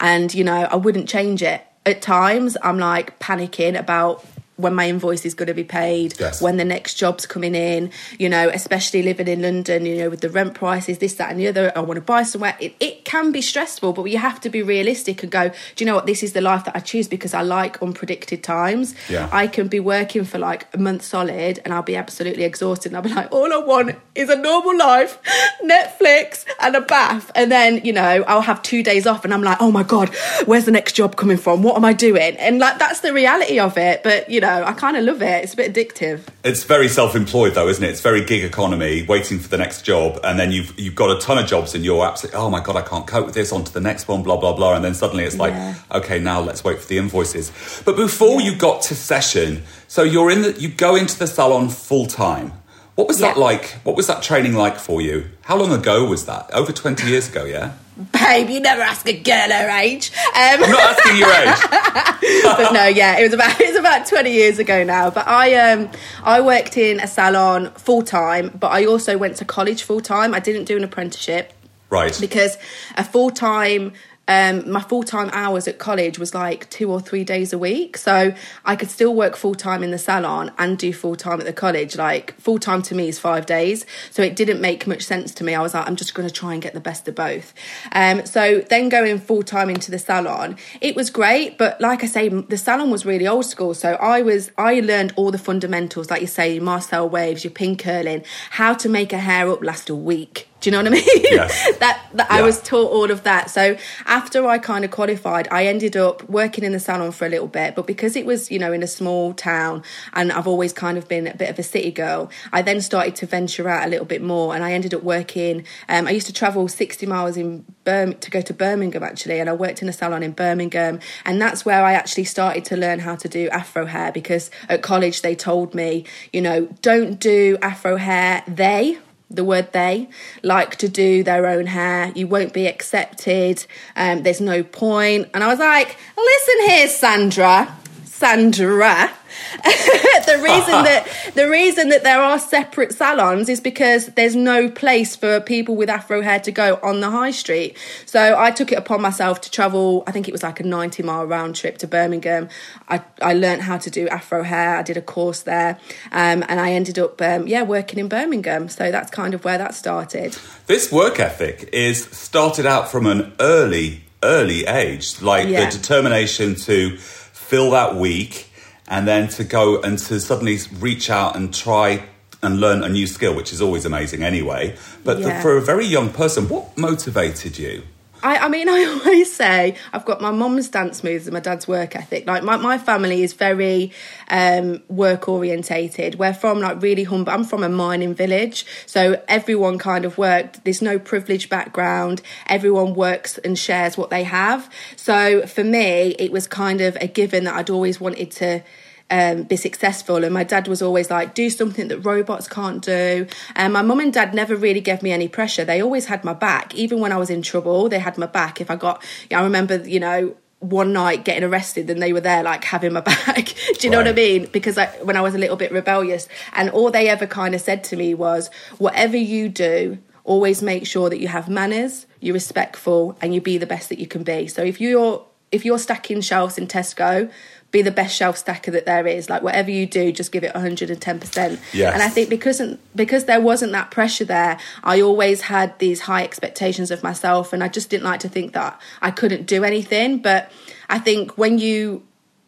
And, 0.00 0.32
you 0.32 0.44
know, 0.44 0.68
I 0.70 0.76
wouldn't 0.76 1.08
change 1.08 1.42
it. 1.42 1.62
At 1.84 2.02
times, 2.02 2.56
I'm 2.62 2.78
like 2.78 3.18
panicking 3.18 3.78
about 3.78 4.24
when 4.58 4.74
my 4.74 4.88
invoice 4.88 5.24
is 5.24 5.34
going 5.34 5.46
to 5.46 5.54
be 5.54 5.64
paid, 5.64 6.18
yes. 6.18 6.42
when 6.42 6.56
the 6.56 6.64
next 6.64 6.94
job's 6.94 7.26
coming 7.26 7.54
in, 7.54 7.90
you 8.18 8.28
know, 8.28 8.48
especially 8.48 9.02
living 9.02 9.28
in 9.28 9.40
London, 9.40 9.86
you 9.86 9.96
know, 9.98 10.10
with 10.10 10.20
the 10.20 10.28
rent 10.28 10.54
prices, 10.54 10.98
this, 10.98 11.14
that, 11.14 11.30
and 11.30 11.38
the 11.38 11.46
other. 11.46 11.72
I 11.76 11.80
want 11.80 11.96
to 11.96 12.00
buy 12.00 12.24
somewhere. 12.24 12.56
It, 12.60 12.74
it 12.80 13.04
can 13.04 13.30
be 13.30 13.40
stressful, 13.40 13.92
but 13.92 14.04
you 14.04 14.18
have 14.18 14.40
to 14.40 14.50
be 14.50 14.62
realistic 14.62 15.22
and 15.22 15.30
go, 15.30 15.48
do 15.48 15.84
you 15.84 15.86
know 15.86 15.94
what? 15.94 16.06
This 16.06 16.24
is 16.24 16.32
the 16.32 16.40
life 16.40 16.64
that 16.64 16.74
I 16.74 16.80
choose 16.80 17.06
because 17.06 17.34
I 17.34 17.42
like 17.42 17.78
unpredicted 17.78 18.42
times. 18.42 18.96
Yeah. 19.08 19.28
I 19.30 19.46
can 19.46 19.68
be 19.68 19.78
working 19.78 20.24
for 20.24 20.38
like 20.38 20.66
a 20.74 20.78
month 20.78 21.02
solid 21.02 21.60
and 21.64 21.72
I'll 21.72 21.82
be 21.82 21.94
absolutely 21.94 22.42
exhausted. 22.42 22.90
And 22.90 22.96
I'll 22.96 23.02
be 23.02 23.14
like, 23.14 23.30
all 23.30 23.52
I 23.52 23.58
want 23.58 23.94
is 24.16 24.28
a 24.28 24.36
normal 24.36 24.76
life, 24.76 25.20
Netflix, 25.62 26.44
and 26.58 26.74
a 26.74 26.80
bath. 26.80 27.30
And 27.36 27.52
then, 27.52 27.84
you 27.84 27.92
know, 27.92 28.24
I'll 28.26 28.40
have 28.40 28.60
two 28.62 28.82
days 28.82 29.06
off 29.06 29.24
and 29.24 29.32
I'm 29.32 29.42
like, 29.42 29.58
oh 29.60 29.70
my 29.70 29.84
God, 29.84 30.08
where's 30.46 30.64
the 30.64 30.72
next 30.72 30.94
job 30.94 31.14
coming 31.14 31.36
from? 31.36 31.62
What 31.62 31.76
am 31.76 31.84
I 31.84 31.92
doing? 31.92 32.36
And 32.38 32.58
like, 32.58 32.80
that's 32.80 33.00
the 33.00 33.12
reality 33.12 33.60
of 33.60 33.78
it. 33.78 34.02
But, 34.02 34.28
you 34.28 34.40
know, 34.40 34.47
know, 34.48 34.64
I 34.64 34.72
kind 34.72 34.96
of 34.96 35.04
love 35.04 35.22
it. 35.22 35.44
It's 35.44 35.54
a 35.54 35.56
bit 35.56 35.72
addictive. 35.72 36.20
It's 36.44 36.64
very 36.64 36.88
self-employed 36.88 37.54
though, 37.54 37.68
isn't 37.68 37.82
it? 37.82 37.90
It's 37.90 38.00
very 38.00 38.24
gig 38.24 38.44
economy, 38.44 39.02
waiting 39.02 39.38
for 39.38 39.48
the 39.48 39.58
next 39.58 39.82
job, 39.82 40.18
and 40.24 40.38
then 40.38 40.52
you've 40.52 40.78
you've 40.78 40.94
got 40.94 41.16
a 41.16 41.20
ton 41.20 41.38
of 41.38 41.46
jobs, 41.46 41.74
and 41.74 41.84
you're 41.84 42.04
absolutely, 42.04 42.38
oh 42.40 42.50
my 42.50 42.60
god, 42.60 42.76
I 42.76 42.82
can't 42.82 43.06
cope 43.06 43.26
with 43.26 43.34
this. 43.34 43.52
On 43.52 43.64
to 43.64 43.72
the 43.72 43.80
next 43.80 44.08
one, 44.08 44.22
blah 44.22 44.36
blah 44.36 44.54
blah, 44.54 44.74
and 44.74 44.84
then 44.84 44.94
suddenly 44.94 45.24
it's 45.24 45.36
like, 45.36 45.52
yeah. 45.52 45.74
okay, 45.92 46.18
now 46.18 46.40
let's 46.40 46.64
wait 46.64 46.80
for 46.80 46.88
the 46.88 46.98
invoices. 46.98 47.52
But 47.84 47.96
before 47.96 48.40
yeah. 48.40 48.50
you 48.50 48.56
got 48.56 48.82
to 48.82 48.94
session, 48.94 49.62
so 49.86 50.02
you're 50.02 50.30
in 50.30 50.42
the, 50.42 50.52
you 50.52 50.68
go 50.68 50.96
into 50.96 51.18
the 51.18 51.26
salon 51.26 51.68
full 51.68 52.06
time. 52.06 52.52
What 52.94 53.06
was 53.06 53.20
yeah. 53.20 53.28
that 53.28 53.38
like? 53.38 53.66
What 53.84 53.96
was 53.96 54.08
that 54.08 54.22
training 54.22 54.54
like 54.54 54.78
for 54.78 55.00
you? 55.00 55.30
How 55.42 55.56
long 55.56 55.72
ago 55.72 56.04
was 56.04 56.26
that? 56.26 56.52
Over 56.52 56.72
20 56.72 57.06
years 57.06 57.28
ago, 57.28 57.44
yeah? 57.44 57.74
Babe, 58.12 58.48
you 58.48 58.60
never 58.60 58.80
ask 58.80 59.06
a 59.08 59.12
girl 59.12 59.50
her 59.50 59.70
age. 59.80 60.12
Um, 60.14 60.62
I'm 60.62 60.70
not 60.70 60.98
asking 60.98 61.18
your 61.18 61.28
age. 61.28 62.44
but 62.56 62.72
no, 62.72 62.86
yeah, 62.86 63.18
it 63.18 63.24
was 63.24 63.32
about 63.32 63.60
it 63.60 63.68
was 63.68 63.76
about 63.76 64.06
20 64.06 64.30
years 64.30 64.60
ago 64.60 64.84
now. 64.84 65.10
But 65.10 65.26
I 65.26 65.54
um 65.72 65.90
I 66.22 66.40
worked 66.40 66.76
in 66.76 67.00
a 67.00 67.08
salon 67.08 67.72
full 67.72 68.02
time, 68.02 68.56
but 68.58 68.68
I 68.68 68.84
also 68.84 69.18
went 69.18 69.36
to 69.38 69.44
college 69.44 69.82
full 69.82 70.00
time. 70.00 70.32
I 70.32 70.38
didn't 70.38 70.64
do 70.64 70.76
an 70.76 70.84
apprenticeship. 70.84 71.52
Right. 71.90 72.16
Because 72.20 72.56
a 72.96 73.02
full 73.02 73.30
time 73.30 73.94
um, 74.28 74.70
my 74.70 74.80
full 74.80 75.02
time 75.02 75.30
hours 75.32 75.66
at 75.66 75.78
college 75.78 76.18
was 76.18 76.34
like 76.34 76.68
two 76.70 76.92
or 76.92 77.00
three 77.00 77.24
days 77.24 77.52
a 77.52 77.58
week. 77.58 77.96
So 77.96 78.34
I 78.64 78.76
could 78.76 78.90
still 78.90 79.14
work 79.14 79.36
full 79.36 79.54
time 79.54 79.82
in 79.82 79.90
the 79.90 79.98
salon 79.98 80.52
and 80.58 80.78
do 80.78 80.92
full 80.92 81.16
time 81.16 81.40
at 81.40 81.46
the 81.46 81.52
college. 81.52 81.96
Like 81.96 82.38
full 82.38 82.58
time 82.58 82.82
to 82.82 82.94
me 82.94 83.08
is 83.08 83.18
five 83.18 83.46
days. 83.46 83.86
So 84.10 84.22
it 84.22 84.36
didn't 84.36 84.60
make 84.60 84.86
much 84.86 85.02
sense 85.02 85.34
to 85.34 85.44
me. 85.44 85.54
I 85.54 85.62
was 85.62 85.74
like, 85.74 85.88
I'm 85.88 85.96
just 85.96 86.14
going 86.14 86.28
to 86.28 86.34
try 86.34 86.52
and 86.52 86.62
get 86.62 86.74
the 86.74 86.80
best 86.80 87.08
of 87.08 87.14
both. 87.14 87.54
Um, 87.92 88.24
so 88.26 88.60
then 88.60 88.90
going 88.90 89.18
full 89.18 89.42
time 89.42 89.70
into 89.70 89.90
the 89.90 89.98
salon, 89.98 90.56
it 90.80 90.94
was 90.94 91.08
great. 91.10 91.56
But 91.56 91.80
like 91.80 92.04
I 92.04 92.06
say, 92.06 92.28
the 92.28 92.58
salon 92.58 92.90
was 92.90 93.06
really 93.06 93.26
old 93.26 93.46
school. 93.46 93.72
So 93.72 93.94
I 93.94 94.20
was, 94.22 94.50
I 94.58 94.80
learned 94.80 95.14
all 95.16 95.30
the 95.30 95.38
fundamentals, 95.38 96.10
like 96.10 96.20
you 96.20 96.26
say, 96.26 96.58
Marcel 96.60 97.08
waves, 97.08 97.44
your 97.44 97.50
pin 97.50 97.76
curling, 97.76 98.24
how 98.50 98.74
to 98.74 98.88
make 98.88 99.12
a 99.14 99.18
hair 99.18 99.50
up 99.50 99.62
last 99.62 99.88
a 99.88 99.94
week 99.94 100.47
do 100.60 100.70
you 100.70 100.72
know 100.72 100.78
what 100.78 100.88
I 100.88 100.90
mean? 100.90 101.04
Yes. 101.30 101.78
that, 101.78 102.04
that 102.14 102.26
yeah. 102.30 102.36
I 102.36 102.42
was 102.42 102.60
taught 102.60 102.90
all 102.90 103.10
of 103.10 103.22
that. 103.22 103.48
So 103.50 103.76
after 104.06 104.46
I 104.46 104.58
kind 104.58 104.84
of 104.84 104.90
qualified, 104.90 105.46
I 105.50 105.66
ended 105.66 105.96
up 105.96 106.28
working 106.28 106.64
in 106.64 106.72
the 106.72 106.80
salon 106.80 107.12
for 107.12 107.26
a 107.26 107.28
little 107.28 107.46
bit. 107.46 107.76
But 107.76 107.86
because 107.86 108.16
it 108.16 108.26
was, 108.26 108.50
you 108.50 108.58
know, 108.58 108.72
in 108.72 108.82
a 108.82 108.86
small 108.86 109.34
town 109.34 109.84
and 110.14 110.32
I've 110.32 110.48
always 110.48 110.72
kind 110.72 110.98
of 110.98 111.06
been 111.06 111.28
a 111.28 111.36
bit 111.36 111.48
of 111.48 111.58
a 111.58 111.62
city 111.62 111.92
girl, 111.92 112.30
I 112.52 112.62
then 112.62 112.80
started 112.80 113.14
to 113.16 113.26
venture 113.26 113.68
out 113.68 113.86
a 113.86 113.88
little 113.88 114.06
bit 114.06 114.20
more. 114.20 114.54
And 114.54 114.64
I 114.64 114.72
ended 114.72 114.94
up 114.94 115.04
working, 115.04 115.64
um, 115.88 116.08
I 116.08 116.10
used 116.10 116.26
to 116.26 116.32
travel 116.32 116.66
60 116.66 117.06
miles 117.06 117.36
in 117.36 117.64
to 117.84 118.30
go 118.30 118.40
to 118.42 118.52
Birmingham 118.52 119.02
actually. 119.02 119.40
And 119.40 119.48
I 119.48 119.52
worked 119.52 119.80
in 119.80 119.88
a 119.88 119.92
salon 119.92 120.22
in 120.22 120.32
Birmingham. 120.32 120.98
And 121.24 121.40
that's 121.40 121.64
where 121.64 121.84
I 121.84 121.94
actually 121.94 122.24
started 122.24 122.64
to 122.66 122.76
learn 122.76 122.98
how 122.98 123.14
to 123.16 123.28
do 123.28 123.48
afro 123.48 123.86
hair 123.86 124.12
because 124.12 124.50
at 124.68 124.82
college 124.82 125.22
they 125.22 125.34
told 125.34 125.74
me, 125.74 126.04
you 126.32 126.42
know, 126.42 126.66
don't 126.82 127.18
do 127.18 127.56
afro 127.62 127.96
hair. 127.96 128.42
They, 128.46 128.98
the 129.30 129.44
word 129.44 129.72
they 129.72 130.08
like 130.42 130.76
to 130.76 130.88
do 130.88 131.22
their 131.22 131.46
own 131.46 131.66
hair. 131.66 132.12
You 132.14 132.26
won't 132.26 132.52
be 132.52 132.66
accepted. 132.66 133.66
Um, 133.96 134.22
there's 134.22 134.40
no 134.40 134.62
point. 134.62 135.28
And 135.34 135.44
i 135.44 135.48
was 135.48 135.58
like 135.58 135.96
listen 136.16 136.66
here 136.66 136.88
sandra. 136.88 137.76
Sandra 138.04 139.12
the 139.62 140.40
reason 140.42 140.84
that 140.84 141.08
the 141.34 141.48
reason 141.48 141.88
that 141.88 142.02
there 142.04 142.20
are 142.20 142.38
separate 142.38 142.92
salons 142.92 143.48
is 143.48 143.60
because 143.60 144.06
there's 144.08 144.36
no 144.36 144.70
place 144.70 145.16
for 145.16 145.40
people 145.40 145.76
with 145.76 145.88
afro 145.88 146.20
hair 146.22 146.40
to 146.40 146.52
go 146.52 146.78
on 146.82 147.00
the 147.00 147.10
high 147.10 147.30
street. 147.30 147.76
So 148.06 148.36
I 148.38 148.50
took 148.50 148.72
it 148.72 148.78
upon 148.78 149.00
myself 149.00 149.40
to 149.42 149.50
travel. 149.50 150.04
I 150.06 150.12
think 150.12 150.28
it 150.28 150.32
was 150.32 150.42
like 150.42 150.60
a 150.60 150.64
90 150.64 151.02
mile 151.02 151.24
round 151.26 151.56
trip 151.56 151.78
to 151.78 151.86
Birmingham. 151.86 152.48
I 152.88 153.02
I 153.20 153.34
learned 153.34 153.62
how 153.62 153.78
to 153.78 153.90
do 153.90 154.08
afro 154.08 154.42
hair. 154.42 154.76
I 154.76 154.82
did 154.82 154.96
a 154.96 155.02
course 155.02 155.42
there, 155.42 155.78
um, 156.12 156.44
and 156.48 156.60
I 156.60 156.72
ended 156.72 156.98
up 156.98 157.20
um, 157.22 157.46
yeah 157.46 157.62
working 157.62 157.98
in 157.98 158.08
Birmingham. 158.08 158.68
So 158.68 158.90
that's 158.90 159.10
kind 159.10 159.34
of 159.34 159.44
where 159.44 159.58
that 159.58 159.74
started. 159.74 160.36
This 160.66 160.92
work 160.92 161.18
ethic 161.20 161.70
is 161.72 162.04
started 162.04 162.66
out 162.66 162.88
from 162.90 163.06
an 163.06 163.32
early 163.40 164.02
early 164.22 164.66
age, 164.66 165.22
like 165.22 165.48
Yeah. 165.48 165.64
the 165.64 165.76
determination 165.78 166.56
to 166.56 166.96
fill 166.98 167.70
that 167.70 167.94
week 167.94 168.47
and 168.88 169.06
then 169.06 169.28
to 169.28 169.44
go 169.44 169.80
and 169.80 169.98
to 169.98 170.18
suddenly 170.18 170.58
reach 170.78 171.10
out 171.10 171.36
and 171.36 171.54
try 171.54 172.02
and 172.42 172.60
learn 172.60 172.82
a 172.82 172.88
new 172.88 173.06
skill, 173.06 173.34
which 173.34 173.52
is 173.52 173.60
always 173.60 173.84
amazing 173.84 174.22
anyway. 174.22 174.76
But 175.04 175.22
the, 175.22 175.34
for 175.42 175.56
a 175.56 175.60
very 175.60 175.86
young 175.86 176.10
person, 176.10 176.48
what 176.48 176.76
motivated 176.76 177.58
you? 177.58 177.82
I, 178.22 178.38
I 178.38 178.48
mean, 178.48 178.68
I 178.78 178.84
always 178.84 179.34
say 179.34 179.76
I've 179.92 180.04
got 180.04 180.20
my 180.20 180.30
mum's 180.30 180.68
dance 180.68 181.04
moves 181.04 181.26
and 181.26 181.34
my 181.34 181.40
dad's 181.40 181.68
work 181.68 181.96
ethic. 181.96 182.26
Like 182.26 182.42
my, 182.42 182.56
my 182.56 182.78
family 182.78 183.22
is 183.22 183.32
very 183.32 183.92
um, 184.28 184.82
work 184.88 185.28
orientated. 185.28 186.16
We're 186.18 186.34
from 186.34 186.60
like 186.60 186.82
really 186.82 187.04
humble. 187.04 187.32
I'm 187.32 187.44
from 187.44 187.62
a 187.62 187.68
mining 187.68 188.14
village, 188.14 188.66
so 188.86 189.22
everyone 189.28 189.78
kind 189.78 190.04
of 190.04 190.18
worked. 190.18 190.64
There's 190.64 190.82
no 190.82 190.98
privileged 190.98 191.48
background. 191.48 192.22
Everyone 192.46 192.94
works 192.94 193.38
and 193.38 193.58
shares 193.58 193.96
what 193.96 194.10
they 194.10 194.24
have. 194.24 194.70
So 194.96 195.46
for 195.46 195.64
me, 195.64 196.16
it 196.18 196.32
was 196.32 196.46
kind 196.46 196.80
of 196.80 196.96
a 197.00 197.06
given 197.06 197.44
that 197.44 197.54
I'd 197.54 197.70
always 197.70 198.00
wanted 198.00 198.30
to 198.32 198.62
um, 199.10 199.44
be 199.44 199.56
successful. 199.56 200.24
And 200.24 200.34
my 200.34 200.44
dad 200.44 200.68
was 200.68 200.82
always 200.82 201.10
like, 201.10 201.34
do 201.34 201.50
something 201.50 201.88
that 201.88 202.00
robots 202.00 202.48
can't 202.48 202.82
do. 202.82 203.26
And 203.54 203.72
my 203.72 203.82
mum 203.82 204.00
and 204.00 204.12
dad 204.12 204.34
never 204.34 204.56
really 204.56 204.80
gave 204.80 205.02
me 205.02 205.12
any 205.12 205.28
pressure. 205.28 205.64
They 205.64 205.82
always 205.82 206.06
had 206.06 206.24
my 206.24 206.34
back. 206.34 206.74
Even 206.74 207.00
when 207.00 207.12
I 207.12 207.16
was 207.16 207.30
in 207.30 207.42
trouble, 207.42 207.88
they 207.88 207.98
had 207.98 208.18
my 208.18 208.26
back. 208.26 208.60
If 208.60 208.70
I 208.70 208.76
got, 208.76 209.02
I 209.32 209.42
remember, 209.42 209.76
you 209.76 210.00
know, 210.00 210.36
one 210.60 210.92
night 210.92 211.24
getting 211.24 211.44
arrested 211.44 211.88
and 211.88 212.02
they 212.02 212.12
were 212.12 212.20
there 212.20 212.42
like 212.42 212.64
having 212.64 212.92
my 212.92 213.00
back. 213.26 213.54
do 213.78 213.86
you 213.86 213.90
know 213.90 213.98
what 213.98 214.08
I 214.08 214.12
mean? 214.12 214.46
Because 214.52 214.76
I, 214.76 214.86
when 215.02 215.16
I 215.16 215.20
was 215.20 215.34
a 215.34 215.38
little 215.38 215.56
bit 215.56 215.72
rebellious 215.72 216.28
and 216.52 216.70
all 216.70 216.90
they 216.90 217.08
ever 217.08 217.26
kind 217.26 217.54
of 217.54 217.60
said 217.60 217.84
to 217.84 217.96
me 217.96 218.14
was, 218.14 218.50
whatever 218.78 219.16
you 219.16 219.48
do, 219.48 219.98
always 220.24 220.60
make 220.62 220.86
sure 220.86 221.08
that 221.08 221.20
you 221.20 221.28
have 221.28 221.48
manners, 221.48 222.06
you're 222.20 222.34
respectful 222.34 223.16
and 223.22 223.34
you 223.34 223.40
be 223.40 223.56
the 223.56 223.66
best 223.66 223.88
that 223.88 223.98
you 223.98 224.06
can 224.06 224.24
be. 224.24 224.46
So 224.48 224.62
if 224.62 224.80
you're, 224.80 225.24
if 225.50 225.64
you're 225.64 225.78
stacking 225.78 226.20
shelves 226.20 226.58
in 226.58 226.66
Tesco, 226.66 227.30
be 227.70 227.82
the 227.82 227.90
best 227.90 228.16
shelf 228.16 228.38
stacker 228.38 228.70
that 228.70 228.86
there 228.86 229.06
is. 229.06 229.28
Like 229.28 229.42
whatever 229.42 229.70
you 229.70 229.86
do, 229.86 230.10
just 230.10 230.32
give 230.32 230.42
it 230.42 230.54
110%. 230.54 231.60
Yes. 231.72 231.92
And 231.92 232.02
I 232.02 232.08
think 232.08 232.30
because 232.30 232.62
because 232.96 233.26
there 233.26 233.40
wasn't 233.40 233.72
that 233.72 233.90
pressure 233.90 234.24
there, 234.24 234.58
I 234.82 235.00
always 235.00 235.42
had 235.42 235.78
these 235.78 236.00
high 236.00 236.24
expectations 236.24 236.90
of 236.90 237.02
myself 237.02 237.52
and 237.52 237.62
I 237.62 237.68
just 237.68 237.90
didn't 237.90 238.04
like 238.04 238.20
to 238.20 238.28
think 238.28 238.54
that 238.54 238.80
I 239.02 239.10
couldn't 239.10 239.46
do 239.46 239.64
anything, 239.64 240.18
but 240.18 240.50
I 240.88 240.98
think 240.98 241.36
when 241.36 241.58
you 241.58 242.04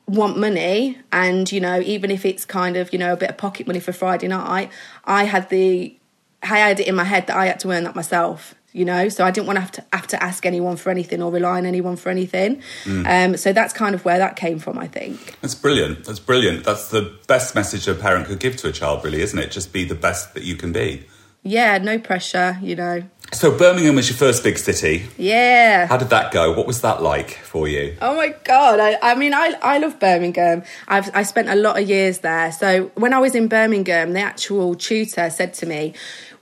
want 0.07 0.37
money 0.37 0.99
and 1.12 1.53
you 1.53 1.61
know 1.61 1.81
even 1.81 2.11
if 2.11 2.25
it's 2.25 2.45
kind 2.45 2.77
of 2.77 2.93
you 2.93 2.99
know 2.99 3.12
a 3.12 3.17
bit 3.17 3.31
of 3.31 3.37
pocket 3.37 3.67
money 3.67 3.81
for 3.81 3.93
Friday 3.93 4.29
night, 4.29 4.71
I 5.05 5.25
had 5.25 5.50
the 5.50 5.95
I 6.43 6.47
had 6.59 6.81
it 6.81 6.89
in 6.89 6.95
my 6.95 7.05
head 7.05 7.27
that 7.27 7.37
I 7.37 7.47
had 7.47 7.61
to 7.61 7.71
earn 7.71 7.85
that 7.85 7.95
myself. 7.95 8.55
You 8.73 8.85
know, 8.85 9.09
so 9.09 9.25
I 9.25 9.33
didn't 9.33 9.49
want 9.49 9.57
to 9.57 9.61
have 9.62 9.73
to 9.73 9.85
have 9.93 10.07
to 10.09 10.23
ask 10.23 10.47
anyone 10.47 10.77
for 10.77 10.91
anything 10.91 11.21
or 11.23 11.33
rely 11.33 11.59
on 11.59 11.67
anyone 11.67 11.97
for 11.97 12.09
anything. 12.09 12.62
Um, 12.87 13.37
so 13.37 13.53
that's 13.53 13.73
kind 13.73 13.97
of 13.97 14.05
where 14.05 14.19
that 14.19 14.37
came 14.37 14.61
from, 14.61 14.79
I 14.79 14.87
think. 14.87 15.41
That's 15.41 15.57
brilliant. 15.57 16.05
That's 16.05 16.21
brilliant. 16.21 16.65
That's 16.65 16.89
the 16.89 17.19
best 17.27 17.55
message 17.57 17.89
a 17.89 17.95
parent 17.95 18.27
could 18.27 18.39
give 18.39 18.57
to 18.59 18.69
a 18.69 18.73
child, 18.73 19.03
really, 19.05 19.23
isn't 19.23 19.39
it? 19.39 19.50
Just 19.50 19.73
be 19.73 19.85
the 19.85 19.97
best 19.97 20.35
that 20.35 20.45
you 20.45 20.55
can 20.55 20.73
be. 20.73 21.05
Yeah, 21.43 21.79
no 21.79 21.99
pressure. 21.99 22.59
You 22.62 22.77
know. 22.77 23.03
So, 23.33 23.57
Birmingham 23.57 23.95
was 23.95 24.09
your 24.11 24.17
first 24.17 24.43
big 24.43 24.59
city. 24.59 25.07
Yeah. 25.17 25.87
How 25.87 25.97
did 25.97 26.11
that 26.11 26.33
go? 26.33 26.53
What 26.53 26.67
was 26.67 26.81
that 26.81 27.01
like 27.01 27.31
for 27.31 27.69
you? 27.69 27.97
Oh 28.03 28.17
my 28.17 28.35
god! 28.45 28.81
I, 28.81 28.99
I 29.01 29.15
mean, 29.15 29.33
I 29.33 29.55
I 29.63 29.79
love 29.79 30.01
Birmingham. 30.01 30.65
I've 30.89 31.15
I 31.15 31.23
spent 31.23 31.49
a 31.49 31.55
lot 31.55 31.81
of 31.81 31.89
years 31.89 32.19
there. 32.19 32.51
So 32.51 32.91
when 32.97 33.15
I 33.15 33.21
was 33.21 33.37
in 33.37 33.47
Birmingham, 33.47 34.15
the 34.15 34.21
actual 34.21 34.75
tutor 34.75 35.31
said 35.31 35.55
to 35.55 35.67
me, 35.67 35.95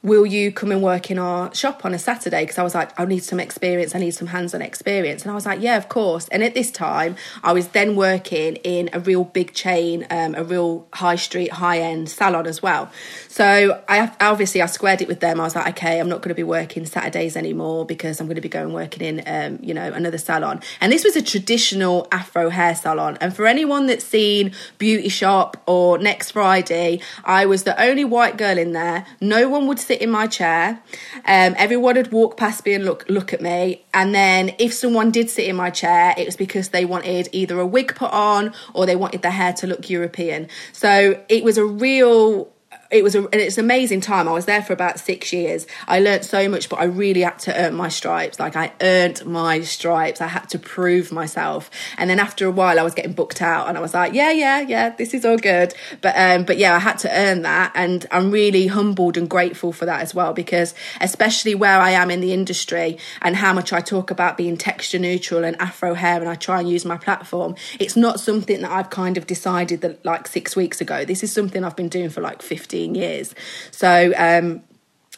"Will 0.02 0.24
you 0.24 0.50
come 0.50 0.72
and 0.72 0.82
work 0.82 1.10
in 1.10 1.18
our 1.18 1.54
shop 1.54 1.84
on 1.84 1.92
a 1.92 1.98
Saturday?" 1.98 2.44
Because 2.44 2.56
I 2.58 2.62
was 2.62 2.74
like, 2.74 2.98
"I 2.98 3.04
need 3.04 3.22
some 3.22 3.38
experience. 3.38 3.94
I 3.94 3.98
need 3.98 4.12
some 4.12 4.28
hands-on 4.28 4.62
experience." 4.62 5.22
And 5.22 5.30
I 5.30 5.34
was 5.34 5.44
like, 5.44 5.60
"Yeah, 5.60 5.76
of 5.76 5.90
course." 5.90 6.26
And 6.28 6.42
at 6.42 6.54
this 6.54 6.70
time, 6.70 7.16
I 7.44 7.52
was 7.52 7.68
then 7.68 7.96
working 7.96 8.56
in 8.56 8.88
a 8.94 9.00
real 9.00 9.24
big 9.24 9.52
chain, 9.52 10.06
um, 10.10 10.34
a 10.34 10.42
real 10.42 10.88
high 10.94 11.16
street, 11.16 11.52
high-end 11.52 12.08
salon 12.08 12.46
as 12.46 12.62
well. 12.62 12.90
So 13.28 13.82
I 13.88 14.10
obviously 14.20 14.62
I 14.62 14.66
squared 14.66 15.02
it 15.02 15.08
with 15.08 15.20
them. 15.20 15.38
I 15.38 15.44
was 15.44 15.54
like, 15.54 15.68
"Okay, 15.76 16.00
I'm 16.00 16.08
not 16.08 16.22
going 16.22 16.30
to 16.30 16.34
be 16.34 16.42
working 16.42 16.77
Saturdays 16.86 17.36
anymore 17.36 17.84
because 17.84 18.20
I'm 18.20 18.26
going 18.26 18.36
to 18.36 18.40
be 18.40 18.48
going 18.48 18.72
working 18.72 19.02
in, 19.02 19.22
um, 19.26 19.58
you 19.62 19.74
know, 19.74 19.92
another 19.92 20.18
salon." 20.18 20.60
And 20.80 20.92
this 20.92 21.04
was 21.04 21.16
a 21.16 21.22
traditional 21.22 22.06
Afro 22.12 22.50
hair 22.50 22.74
salon. 22.74 23.18
And 23.20 23.34
for 23.34 23.46
anyone 23.46 23.86
that's 23.86 24.04
seen 24.04 24.52
Beauty 24.78 25.08
Shop 25.08 25.62
or 25.66 25.98
Next 25.98 26.32
Friday, 26.32 27.00
I 27.24 27.46
was 27.46 27.64
the 27.64 27.80
only 27.80 28.04
white 28.04 28.36
girl 28.36 28.58
in 28.58 28.72
there. 28.72 29.06
No 29.20 29.48
one 29.48 29.66
would 29.66 29.78
sit 29.78 30.00
in 30.00 30.10
my 30.10 30.26
chair. 30.26 30.80
Um, 31.24 31.54
everyone 31.56 31.96
would 31.96 32.12
walk 32.12 32.36
past 32.36 32.64
me 32.64 32.74
and 32.74 32.84
look 32.84 33.04
look 33.08 33.32
at 33.32 33.40
me. 33.40 33.84
And 33.94 34.14
then 34.14 34.54
if 34.58 34.72
someone 34.72 35.10
did 35.10 35.30
sit 35.30 35.46
in 35.46 35.56
my 35.56 35.70
chair, 35.70 36.14
it 36.16 36.26
was 36.26 36.36
because 36.36 36.68
they 36.70 36.84
wanted 36.84 37.28
either 37.32 37.58
a 37.58 37.66
wig 37.66 37.94
put 37.94 38.12
on 38.12 38.52
or 38.74 38.86
they 38.86 38.96
wanted 38.96 39.22
their 39.22 39.32
hair 39.32 39.52
to 39.54 39.66
look 39.66 39.90
European. 39.90 40.48
So 40.72 41.22
it 41.28 41.44
was 41.44 41.58
a 41.58 41.64
real 41.64 42.52
it 42.90 43.04
was 43.04 43.14
a, 43.14 43.18
and 43.18 43.34
it's 43.34 43.58
an 43.58 43.64
amazing 43.64 44.00
time. 44.00 44.26
I 44.28 44.32
was 44.32 44.46
there 44.46 44.62
for 44.62 44.72
about 44.72 44.98
six 44.98 45.30
years. 45.30 45.66
I 45.86 46.00
learnt 46.00 46.24
so 46.24 46.48
much, 46.48 46.70
but 46.70 46.78
I 46.78 46.84
really 46.84 47.20
had 47.20 47.38
to 47.40 47.54
earn 47.54 47.74
my 47.74 47.88
stripes. 47.88 48.40
Like 48.40 48.56
I 48.56 48.72
earned 48.80 49.26
my 49.26 49.60
stripes. 49.60 50.22
I 50.22 50.28
had 50.28 50.48
to 50.50 50.58
prove 50.58 51.12
myself. 51.12 51.70
And 51.98 52.08
then 52.08 52.18
after 52.18 52.46
a 52.46 52.50
while, 52.50 52.80
I 52.80 52.82
was 52.82 52.94
getting 52.94 53.12
booked 53.12 53.42
out, 53.42 53.68
and 53.68 53.76
I 53.76 53.80
was 53.82 53.92
like, 53.92 54.14
yeah, 54.14 54.30
yeah, 54.30 54.60
yeah, 54.60 54.88
this 54.90 55.12
is 55.12 55.26
all 55.26 55.36
good. 55.36 55.74
But 56.00 56.14
um, 56.16 56.44
but 56.44 56.56
yeah, 56.56 56.74
I 56.74 56.78
had 56.78 56.98
to 57.00 57.10
earn 57.12 57.42
that, 57.42 57.72
and 57.74 58.06
I'm 58.10 58.30
really 58.30 58.68
humbled 58.68 59.18
and 59.18 59.28
grateful 59.28 59.72
for 59.72 59.84
that 59.84 60.00
as 60.00 60.14
well. 60.14 60.32
Because 60.32 60.74
especially 61.02 61.54
where 61.54 61.80
I 61.80 61.90
am 61.90 62.10
in 62.10 62.22
the 62.22 62.32
industry 62.32 62.96
and 63.20 63.36
how 63.36 63.52
much 63.52 63.70
I 63.70 63.82
talk 63.82 64.10
about 64.10 64.38
being 64.38 64.56
texture 64.56 64.98
neutral 64.98 65.44
and 65.44 65.60
Afro 65.60 65.92
hair, 65.92 66.20
and 66.20 66.28
I 66.28 66.36
try 66.36 66.60
and 66.60 66.68
use 66.68 66.86
my 66.86 66.96
platform, 66.96 67.54
it's 67.78 67.96
not 67.96 68.18
something 68.18 68.62
that 68.62 68.70
I've 68.70 68.88
kind 68.88 69.18
of 69.18 69.26
decided 69.26 69.82
that 69.82 70.02
like 70.06 70.26
six 70.26 70.56
weeks 70.56 70.80
ago. 70.80 71.04
This 71.04 71.22
is 71.22 71.30
something 71.30 71.64
I've 71.64 71.76
been 71.76 71.90
doing 71.90 72.08
for 72.08 72.22
like 72.22 72.40
15 72.40 72.77
years. 72.86 73.34
So 73.70 74.12
um, 74.16 74.62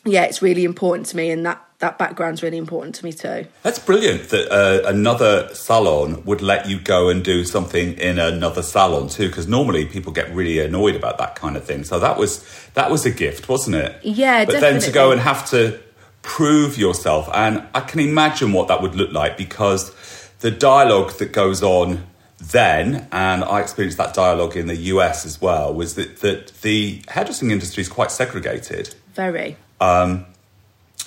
yeah, 0.04 0.24
it's 0.24 0.40
really 0.40 0.64
important 0.64 1.06
to 1.08 1.16
me, 1.16 1.30
and 1.30 1.44
that 1.44 1.62
that 1.80 1.98
background's 1.98 2.42
really 2.42 2.58
important 2.58 2.94
to 2.94 3.04
me 3.04 3.12
too. 3.12 3.46
That's 3.62 3.78
brilliant 3.78 4.28
that 4.30 4.50
uh, 4.52 4.86
another 4.86 5.48
salon 5.54 6.22
would 6.24 6.42
let 6.42 6.68
you 6.68 6.78
go 6.78 7.08
and 7.08 7.24
do 7.24 7.44
something 7.44 7.94
in 7.94 8.18
another 8.18 8.62
salon 8.62 9.08
too, 9.08 9.28
because 9.28 9.48
normally 9.48 9.86
people 9.86 10.12
get 10.12 10.32
really 10.34 10.58
annoyed 10.58 10.94
about 10.94 11.18
that 11.18 11.36
kind 11.36 11.56
of 11.56 11.64
thing. 11.64 11.84
So 11.84 11.98
that 11.98 12.18
was 12.18 12.44
that 12.74 12.90
was 12.90 13.04
a 13.06 13.10
gift, 13.10 13.48
wasn't 13.48 13.76
it? 13.76 13.98
Yeah, 14.02 14.44
But 14.44 14.60
then 14.60 14.80
to 14.80 14.92
go 14.92 15.10
and 15.12 15.20
have 15.20 15.48
to 15.50 15.80
prove 16.22 16.78
yourself, 16.78 17.28
and 17.34 17.66
I 17.74 17.80
can 17.80 18.00
imagine 18.00 18.52
what 18.52 18.68
that 18.68 18.80
would 18.82 18.94
look 18.94 19.12
like 19.12 19.36
because 19.36 19.94
the 20.40 20.50
dialogue 20.50 21.12
that 21.18 21.32
goes 21.32 21.62
on 21.62 22.06
then, 22.40 23.06
and 23.12 23.44
I 23.44 23.60
experienced 23.60 23.98
that 23.98 24.14
dialogue 24.14 24.56
in 24.56 24.66
the 24.66 24.76
US 24.76 25.26
as 25.26 25.40
well, 25.40 25.72
was 25.74 25.94
that 25.94 26.20
that 26.20 26.48
the 26.62 27.02
hairdressing 27.08 27.50
industry 27.50 27.82
is 27.82 27.88
quite 27.88 28.10
segregated 28.10 28.94
Very. 29.14 29.56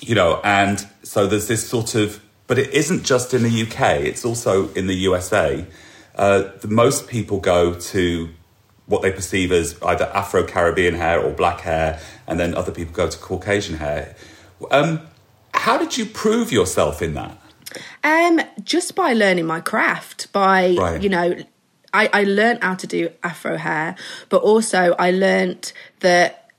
you 0.00 0.14
know, 0.14 0.40
and 0.44 0.86
so 1.02 1.26
there's 1.26 1.48
this 1.48 1.68
sort 1.68 1.94
of, 1.94 2.22
but 2.46 2.58
it 2.58 2.72
isn't 2.72 3.04
just 3.04 3.34
in 3.34 3.42
the 3.42 3.62
UK; 3.62 4.00
it's 4.02 4.24
also 4.24 4.72
in 4.74 4.86
the 4.86 4.94
USA. 4.94 5.66
Uh, 6.14 6.50
the 6.60 6.68
most 6.68 7.08
people 7.08 7.40
go 7.40 7.74
to 7.74 8.28
what 8.86 9.02
they 9.02 9.10
perceive 9.10 9.50
as 9.50 9.80
either 9.82 10.04
Afro 10.14 10.44
Caribbean 10.44 10.94
hair 10.94 11.20
or 11.20 11.32
black 11.32 11.60
hair, 11.60 12.00
and 12.26 12.38
then 12.38 12.54
other 12.54 12.70
people 12.70 12.94
go 12.94 13.08
to 13.08 13.18
Caucasian 13.18 13.78
hair. 13.78 14.14
Um, 14.70 15.00
how 15.52 15.78
did 15.78 15.96
you 15.96 16.06
prove 16.06 16.52
yourself 16.52 17.02
in 17.02 17.14
that? 17.14 17.38
Um, 18.02 18.40
just 18.62 18.94
by 18.94 19.12
learning 19.12 19.46
my 19.46 19.60
craft, 19.60 20.32
by 20.32 20.74
Right. 20.78 21.02
you 21.02 21.08
know, 21.08 21.36
I, 21.92 22.10
I 22.12 22.24
learned 22.24 22.62
how 22.62 22.74
to 22.74 22.86
do 22.86 23.10
afro 23.22 23.56
hair, 23.56 23.94
but 24.28 24.42
also 24.42 24.94
I 24.98 25.10
learnt 25.12 25.72
that 26.00 26.50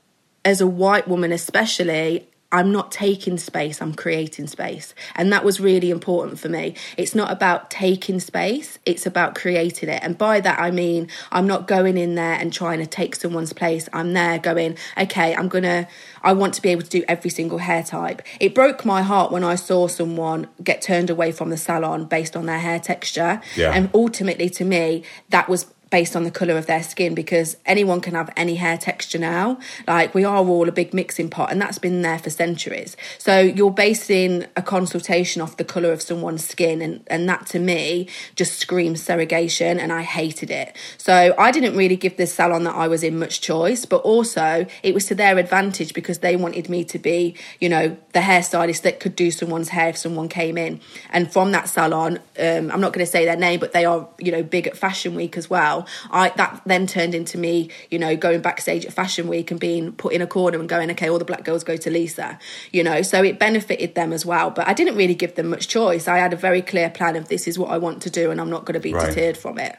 as 0.44 0.60
a 0.60 0.66
white 0.66 1.06
woman, 1.08 1.32
especially, 1.32 2.28
I'm 2.52 2.70
not 2.70 2.92
taking 2.92 3.38
space, 3.38 3.82
I'm 3.82 3.94
creating 3.94 4.46
space. 4.46 4.94
And 5.14 5.32
that 5.32 5.44
was 5.44 5.58
really 5.58 5.90
important 5.90 6.38
for 6.38 6.48
me. 6.48 6.76
It's 6.96 7.14
not 7.14 7.32
about 7.32 7.70
taking 7.70 8.20
space, 8.20 8.78
it's 8.86 9.04
about 9.04 9.34
creating 9.34 9.88
it. 9.88 10.00
And 10.02 10.16
by 10.16 10.40
that, 10.40 10.58
I 10.58 10.70
mean, 10.70 11.08
I'm 11.32 11.46
not 11.46 11.66
going 11.66 11.96
in 11.96 12.14
there 12.14 12.34
and 12.34 12.52
trying 12.52 12.78
to 12.78 12.86
take 12.86 13.16
someone's 13.16 13.52
place. 13.52 13.88
I'm 13.92 14.12
there 14.12 14.38
going, 14.38 14.78
okay, 14.96 15.34
I'm 15.34 15.48
gonna, 15.48 15.88
I 16.22 16.32
want 16.32 16.54
to 16.54 16.62
be 16.62 16.68
able 16.68 16.82
to 16.82 16.88
do 16.90 17.04
every 17.08 17.30
single 17.30 17.58
hair 17.58 17.82
type. 17.82 18.22
It 18.40 18.54
broke 18.54 18.84
my 18.84 19.02
heart 19.02 19.32
when 19.32 19.42
I 19.42 19.56
saw 19.56 19.88
someone 19.88 20.48
get 20.62 20.82
turned 20.82 21.10
away 21.10 21.32
from 21.32 21.50
the 21.50 21.56
salon 21.56 22.04
based 22.04 22.36
on 22.36 22.46
their 22.46 22.60
hair 22.60 22.78
texture. 22.78 23.40
Yeah. 23.56 23.72
And 23.72 23.90
ultimately, 23.92 24.48
to 24.50 24.64
me, 24.64 25.02
that 25.30 25.48
was 25.48 25.66
based 25.96 26.14
on 26.14 26.24
the 26.24 26.30
colour 26.30 26.58
of 26.58 26.66
their 26.66 26.82
skin 26.82 27.14
because 27.14 27.56
anyone 27.64 28.02
can 28.02 28.12
have 28.12 28.30
any 28.36 28.56
hair 28.56 28.76
texture 28.76 29.18
now. 29.18 29.58
Like 29.86 30.14
we 30.14 30.24
are 30.24 30.44
all 30.44 30.68
a 30.68 30.72
big 30.72 30.92
mixing 30.92 31.30
pot 31.30 31.50
and 31.50 31.58
that's 31.58 31.78
been 31.78 32.02
there 32.02 32.18
for 32.18 32.28
centuries. 32.28 32.98
So 33.16 33.40
you're 33.40 33.70
basing 33.70 34.44
a 34.56 34.62
consultation 34.62 35.40
off 35.40 35.56
the 35.56 35.64
colour 35.64 35.92
of 35.92 36.02
someone's 36.02 36.46
skin 36.46 36.82
and, 36.82 37.02
and 37.06 37.26
that 37.30 37.46
to 37.46 37.58
me 37.58 38.08
just 38.34 38.58
screams 38.58 39.02
segregation 39.02 39.80
and 39.80 39.90
I 39.90 40.02
hated 40.02 40.50
it. 40.50 40.76
So 40.98 41.34
I 41.38 41.50
didn't 41.50 41.74
really 41.74 41.96
give 41.96 42.18
this 42.18 42.34
salon 42.34 42.64
that 42.64 42.74
I 42.74 42.88
was 42.88 43.02
in 43.02 43.18
much 43.18 43.40
choice, 43.40 43.86
but 43.86 44.02
also 44.02 44.66
it 44.82 44.92
was 44.92 45.06
to 45.06 45.14
their 45.14 45.38
advantage 45.38 45.94
because 45.94 46.18
they 46.18 46.36
wanted 46.36 46.68
me 46.68 46.84
to 46.84 46.98
be, 46.98 47.34
you 47.58 47.70
know, 47.70 47.96
the 48.12 48.20
hairstylist 48.20 48.82
that 48.82 49.00
could 49.00 49.16
do 49.16 49.30
someone's 49.30 49.70
hair 49.70 49.88
if 49.88 49.96
someone 49.96 50.28
came 50.28 50.58
in. 50.58 50.78
And 51.08 51.32
from 51.32 51.52
that 51.52 51.70
salon, 51.70 52.18
um, 52.38 52.70
I'm 52.70 52.82
not 52.82 52.92
going 52.92 53.06
to 53.06 53.10
say 53.10 53.24
their 53.24 53.36
name, 53.36 53.60
but 53.60 53.72
they 53.72 53.86
are, 53.86 54.06
you 54.18 54.30
know, 54.30 54.42
big 54.42 54.66
at 54.66 54.76
Fashion 54.76 55.14
Week 55.14 55.38
as 55.38 55.48
well 55.48 55.56
well. 55.56 55.85
I 56.10 56.30
that 56.36 56.62
then 56.66 56.86
turned 56.86 57.14
into 57.14 57.38
me, 57.38 57.70
you 57.90 57.98
know, 57.98 58.16
going 58.16 58.40
backstage 58.40 58.84
at 58.84 58.92
Fashion 58.92 59.28
Week 59.28 59.50
and 59.50 59.60
being 59.60 59.92
put 59.92 60.12
in 60.12 60.22
a 60.22 60.26
corner 60.26 60.58
and 60.58 60.68
going, 60.68 60.90
okay, 60.92 61.08
all 61.08 61.18
the 61.18 61.24
black 61.24 61.44
girls 61.44 61.64
go 61.64 61.76
to 61.76 61.90
Lisa, 61.90 62.38
you 62.72 62.82
know. 62.82 63.02
So 63.02 63.22
it 63.22 63.38
benefited 63.38 63.94
them 63.94 64.12
as 64.12 64.26
well. 64.26 64.50
But 64.50 64.68
I 64.68 64.72
didn't 64.72 64.96
really 64.96 65.14
give 65.14 65.34
them 65.34 65.48
much 65.48 65.68
choice. 65.68 66.08
I 66.08 66.18
had 66.18 66.32
a 66.32 66.36
very 66.36 66.62
clear 66.62 66.90
plan 66.90 67.16
of 67.16 67.28
this 67.28 67.46
is 67.46 67.58
what 67.58 67.70
I 67.70 67.78
want 67.78 68.02
to 68.02 68.10
do, 68.10 68.30
and 68.30 68.40
I'm 68.40 68.50
not 68.50 68.64
going 68.64 68.74
to 68.74 68.80
be 68.80 68.92
right. 68.92 69.08
deterred 69.08 69.36
from 69.36 69.58
it. 69.58 69.76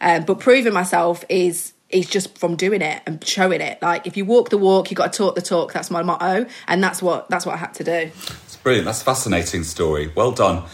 Um, 0.00 0.24
but 0.24 0.40
proving 0.40 0.72
myself 0.72 1.24
is 1.28 1.72
is 1.88 2.08
just 2.08 2.36
from 2.36 2.56
doing 2.56 2.82
it 2.82 3.00
and 3.06 3.24
showing 3.24 3.60
it. 3.60 3.80
Like 3.80 4.06
if 4.06 4.16
you 4.16 4.24
walk 4.24 4.50
the 4.50 4.58
walk, 4.58 4.90
you 4.90 4.96
got 4.96 5.12
to 5.12 5.16
talk 5.16 5.34
the 5.34 5.42
talk. 5.42 5.72
That's 5.72 5.90
my 5.90 6.02
motto, 6.02 6.46
and 6.66 6.82
that's 6.82 7.00
what 7.00 7.30
that's 7.30 7.46
what 7.46 7.54
I 7.54 7.58
had 7.58 7.74
to 7.74 7.84
do. 7.84 8.10
It's 8.44 8.56
brilliant. 8.56 8.86
That's 8.86 9.02
a 9.02 9.04
fascinating 9.04 9.62
story. 9.62 10.12
Well 10.14 10.32
done. 10.32 10.64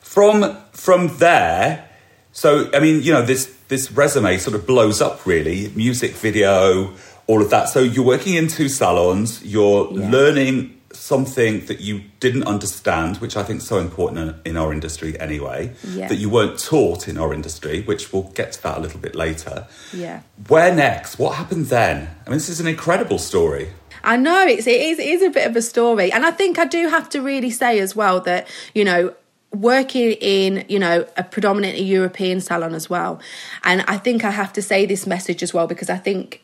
From 0.00 0.56
from 0.72 1.16
there, 1.18 1.89
so 2.32 2.70
I 2.72 2.80
mean, 2.80 3.02
you 3.02 3.12
know, 3.12 3.22
this 3.22 3.54
this 3.68 3.90
resume 3.92 4.38
sort 4.38 4.54
of 4.54 4.66
blows 4.66 5.00
up 5.00 5.26
really. 5.26 5.68
Music 5.74 6.12
video 6.12 6.94
all 7.26 7.40
of 7.40 7.50
that. 7.50 7.68
So 7.68 7.78
you're 7.78 8.04
working 8.04 8.34
in 8.34 8.48
two 8.48 8.68
salons. 8.68 9.44
You're 9.44 9.88
yeah. 9.92 10.10
learning 10.10 10.80
something 10.92 11.64
that 11.66 11.80
you 11.80 12.02
didn't 12.18 12.42
understand 12.48 13.16
which 13.18 13.36
i 13.36 13.44
think 13.44 13.60
is 13.60 13.66
so 13.66 13.78
important 13.78 14.18
in, 14.18 14.50
in 14.50 14.56
our 14.56 14.72
industry 14.72 15.18
anyway 15.20 15.72
yeah. 15.86 16.08
that 16.08 16.16
you 16.16 16.28
weren't 16.28 16.58
taught 16.58 17.06
in 17.06 17.16
our 17.16 17.32
industry 17.32 17.82
which 17.82 18.12
we'll 18.12 18.24
get 18.34 18.50
to 18.50 18.60
that 18.64 18.76
a 18.78 18.80
little 18.80 18.98
bit 18.98 19.14
later. 19.14 19.68
Yeah. 19.92 20.22
Where 20.48 20.74
next? 20.74 21.16
What 21.16 21.36
happened 21.36 21.66
then? 21.66 22.08
I 22.26 22.30
mean 22.30 22.38
this 22.38 22.48
is 22.48 22.58
an 22.58 22.66
incredible 22.66 23.18
story. 23.18 23.68
I 24.02 24.16
know 24.16 24.44
it's 24.46 24.66
it 24.66 24.80
is 24.80 24.98
it 24.98 25.06
is 25.06 25.22
a 25.22 25.30
bit 25.30 25.46
of 25.46 25.54
a 25.56 25.62
story, 25.62 26.10
and 26.10 26.24
I 26.24 26.30
think 26.30 26.58
I 26.58 26.64
do 26.64 26.88
have 26.88 27.08
to 27.10 27.20
really 27.20 27.50
say 27.50 27.78
as 27.80 27.94
well 27.94 28.20
that 28.20 28.48
you 28.74 28.84
know 28.84 29.14
working 29.52 30.12
in 30.12 30.64
you 30.68 30.78
know 30.78 31.04
a 31.16 31.24
predominantly 31.24 31.82
european 31.82 32.40
salon 32.40 32.74
as 32.74 32.88
well. 32.88 33.20
And 33.64 33.82
i 33.88 33.98
think 33.98 34.24
i 34.24 34.30
have 34.30 34.52
to 34.54 34.62
say 34.62 34.86
this 34.86 35.06
message 35.06 35.42
as 35.42 35.52
well 35.52 35.66
because 35.66 35.90
i 35.90 35.96
think 35.96 36.42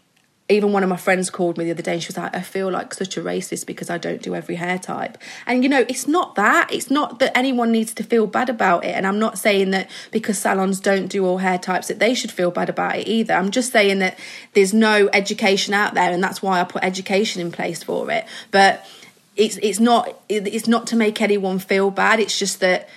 even 0.49 0.73
one 0.73 0.85
of 0.85 0.89
my 0.89 0.97
friends 0.97 1.29
called 1.29 1.59
me 1.59 1.65
the 1.65 1.73
other 1.73 1.83
day 1.83 1.95
and 1.95 2.03
she 2.03 2.09
was 2.09 2.17
like 2.17 2.35
i 2.37 2.41
feel 2.41 2.71
like 2.71 2.95
such 2.95 3.17
a 3.17 3.21
racist 3.21 3.67
because 3.67 3.91
i 3.91 3.99
don't 3.99 4.23
do 4.23 4.35
every 4.35 4.57
hair 4.57 4.79
type. 4.79 5.19
And 5.47 5.63
you 5.63 5.69
know 5.69 5.85
it's 5.89 6.09
not 6.09 6.35
that. 6.35 6.73
It's 6.73 6.91
not 6.91 7.21
that 7.21 7.37
anyone 7.37 7.71
needs 7.71 7.95
to 7.95 8.03
feel 8.03 8.27
bad 8.27 8.49
about 8.49 8.85
it. 8.85 8.95
And 8.97 9.07
i'm 9.07 9.21
not 9.21 9.39
saying 9.39 9.71
that 9.71 9.89
because 10.11 10.39
salons 10.39 10.81
don't 10.81 11.07
do 11.07 11.25
all 11.25 11.39
hair 11.39 11.59
types 11.59 11.87
that 11.89 12.01
they 12.01 12.15
should 12.15 12.33
feel 12.33 12.51
bad 12.51 12.69
about 12.69 12.97
it 12.97 13.07
either. 13.07 13.35
I'm 13.35 13.53
just 13.53 13.71
saying 13.71 14.01
that 14.01 14.19
there's 14.55 14.75
no 14.75 15.09
education 15.13 15.75
out 15.75 15.95
there 15.95 16.11
and 16.11 16.23
that's 16.23 16.43
why 16.43 16.61
i 16.61 16.65
put 16.65 16.83
education 16.83 17.41
in 17.41 17.53
place 17.53 17.85
for 17.85 18.11
it. 18.11 18.27
But 18.51 18.85
it's 19.37 19.57
it's 19.59 19.79
not 19.79 20.21
it's 20.29 20.67
not 20.67 20.87
to 20.89 20.97
make 20.97 21.21
anyone 21.21 21.59
feel 21.59 21.91
bad. 21.91 22.21
It's 22.21 22.39
just 22.39 22.61
that 22.61 22.89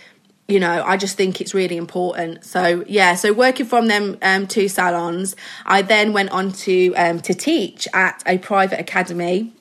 you 0.48 0.60
know 0.60 0.84
I 0.84 0.98
just 0.98 1.18
think 1.18 1.42
it's 1.42 1.54
really 1.54 1.78
important. 1.78 2.46
So 2.46 2.84
yeah, 2.88 3.16
so 3.16 3.34
working 3.34 3.66
from 3.66 3.88
them 3.88 4.18
um, 4.22 4.48
two 4.48 4.68
salons, 4.68 5.36
I 5.66 5.82
then 5.82 6.14
went 6.14 6.32
on 6.32 6.52
to 6.52 6.94
um, 6.96 7.20
to 7.22 7.34
teach 7.34 7.88
at 7.94 8.24
a 8.26 8.38
private 8.38 8.80
academy 8.80 9.54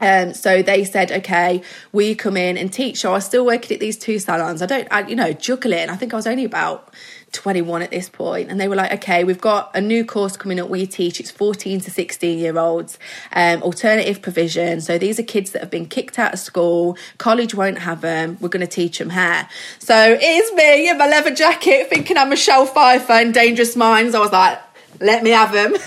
um, 0.00 0.34
so 0.34 0.62
they 0.62 0.84
said, 0.84 1.12
okay, 1.12 1.62
will 1.92 2.02
you 2.02 2.16
come 2.16 2.36
in 2.36 2.58
and 2.58 2.72
teach? 2.72 3.00
So 3.00 3.10
I 3.10 3.14
was 3.14 3.24
still 3.24 3.46
working 3.46 3.74
at 3.74 3.80
these 3.80 3.96
two 3.96 4.18
salons. 4.18 4.60
I 4.60 4.66
don't, 4.66 4.88
I, 4.90 5.06
you 5.06 5.16
know, 5.16 5.32
juggling. 5.32 5.88
I 5.88 5.96
think 5.96 6.12
I 6.12 6.16
was 6.16 6.26
only 6.26 6.44
about 6.44 6.92
21 7.34 7.82
at 7.82 7.90
this 7.90 8.08
point 8.08 8.50
and 8.50 8.60
they 8.60 8.68
were 8.68 8.76
like 8.76 8.92
okay 8.92 9.24
we've 9.24 9.40
got 9.40 9.70
a 9.74 9.80
new 9.80 10.04
course 10.04 10.36
coming 10.36 10.58
up. 10.60 10.68
We 10.68 10.86
teach. 10.86 11.20
It's 11.20 11.30
14 11.30 11.80
to 11.80 11.90
16 11.90 12.38
year 12.38 12.58
olds 12.58 12.98
um, 13.32 13.62
alternative 13.62 14.22
provision. 14.22 14.80
So 14.80 14.98
these 14.98 15.18
are 15.18 15.22
kids 15.22 15.50
that 15.50 15.60
have 15.60 15.70
been 15.70 15.86
kicked 15.86 16.18
out 16.18 16.32
of 16.32 16.38
school. 16.38 16.96
College 17.18 17.54
won't 17.54 17.78
have 17.78 18.00
them 18.00 18.38
we're 18.40 18.48
going 18.48 18.66
to 18.66 18.66
teach 18.66 18.98
them 18.98 19.10
hair. 19.10 19.48
So 19.78 20.18
it's 20.20 20.52
me 20.54 20.88
in 20.88 20.98
my 20.98 21.06
leather 21.06 21.34
jacket 21.34 21.88
thinking 21.90 22.16
i'm 22.16 22.30
michelle 22.30 22.66
pfeiffer 22.66 23.14
in 23.14 23.32
dangerous 23.32 23.76
minds. 23.76 24.14
I 24.14 24.20
was 24.20 24.32
like 24.32 24.60
let 25.00 25.22
me 25.22 25.30
have 25.30 25.52
them 25.52 25.74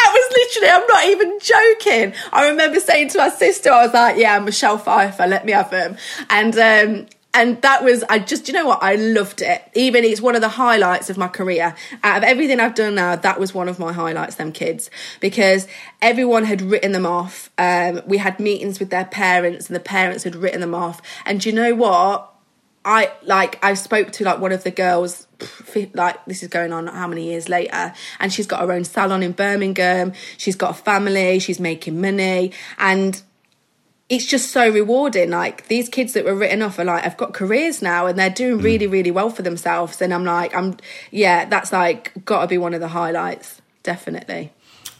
that 0.00 0.12
was 0.12 0.30
literally, 0.36 0.70
I'm 0.70 0.86
not 0.86 1.04
even 1.08 1.38
joking. 1.40 2.14
I 2.32 2.48
remember 2.48 2.80
saying 2.80 3.08
to 3.10 3.18
my 3.18 3.28
sister, 3.28 3.70
I 3.70 3.84
was 3.84 3.94
like, 3.94 4.16
yeah, 4.16 4.38
Michelle 4.38 4.78
Pfeiffer, 4.78 5.26
let 5.26 5.44
me 5.44 5.52
have 5.52 5.70
them. 5.70 5.96
And 6.28 6.56
um, 6.58 7.06
and 7.32 7.62
that 7.62 7.84
was 7.84 8.02
i 8.08 8.18
just 8.18 8.48
you 8.48 8.54
know 8.54 8.66
what? 8.66 8.82
I 8.82 8.96
loved 8.96 9.42
it. 9.42 9.62
Even 9.74 10.04
it's 10.04 10.20
one 10.20 10.34
of 10.34 10.40
the 10.40 10.48
highlights 10.48 11.10
of 11.10 11.16
my 11.16 11.28
career. 11.28 11.74
Out 12.02 12.18
of 12.18 12.24
everything 12.24 12.60
i've 12.60 12.74
done 12.74 12.96
now 12.96 13.16
that 13.16 13.38
was 13.38 13.54
one 13.54 13.68
of 13.68 13.78
my 13.78 13.92
highlights 13.92 14.36
them 14.36 14.52
kids. 14.52 14.90
Because 15.20 15.68
everyone 16.02 16.44
had 16.44 16.60
written 16.62 16.92
them 16.92 17.06
off. 17.06 17.50
Um, 17.58 18.02
we 18.06 18.18
had 18.18 18.40
meetings 18.40 18.80
with 18.80 18.90
their 18.90 19.04
parents 19.04 19.68
and 19.68 19.76
the 19.76 19.80
parents 19.80 20.24
had 20.24 20.34
written 20.34 20.60
them 20.60 20.74
off. 20.74 21.00
And 21.24 21.44
you 21.44 21.52
know 21.52 21.74
what? 21.74 22.26
I 22.82 23.12
like 23.22 23.62
i 23.62 23.74
spoke 23.74 24.10
to 24.12 24.24
like 24.24 24.40
one 24.40 24.52
of 24.52 24.64
the 24.64 24.70
girls 24.70 25.26
like 25.92 26.24
this 26.24 26.42
is 26.42 26.48
going 26.48 26.72
on 26.72 26.86
how 26.86 27.06
many 27.06 27.24
years 27.26 27.48
later. 27.48 27.92
And 28.18 28.32
she's 28.32 28.46
got 28.46 28.60
her 28.60 28.72
own 28.72 28.84
salon 28.84 29.22
in 29.22 29.32
birmingham. 29.32 30.14
She's 30.36 30.56
got 30.56 30.70
a 30.70 30.74
family. 30.74 31.38
She's 31.38 31.60
making 31.60 32.00
money. 32.00 32.52
And 32.78 33.22
it's 34.10 34.26
just 34.26 34.50
so 34.50 34.68
rewarding. 34.68 35.30
Like 35.30 35.68
these 35.68 35.88
kids 35.88 36.12
that 36.14 36.24
were 36.24 36.34
written 36.34 36.60
off 36.62 36.78
are 36.80 36.84
like, 36.84 37.06
I've 37.06 37.16
got 37.16 37.32
careers 37.32 37.80
now 37.80 38.06
and 38.06 38.18
they're 38.18 38.28
doing 38.28 38.60
mm. 38.60 38.64
really, 38.64 38.88
really 38.88 39.12
well 39.12 39.30
for 39.30 39.42
themselves. 39.42 40.02
And 40.02 40.12
I'm 40.12 40.24
like, 40.24 40.54
I'm, 40.54 40.76
yeah, 41.12 41.44
that's 41.44 41.72
like 41.72 42.12
got 42.24 42.42
to 42.42 42.46
be 42.48 42.58
one 42.58 42.74
of 42.74 42.80
the 42.80 42.88
highlights. 42.88 43.62
Definitely. 43.84 44.52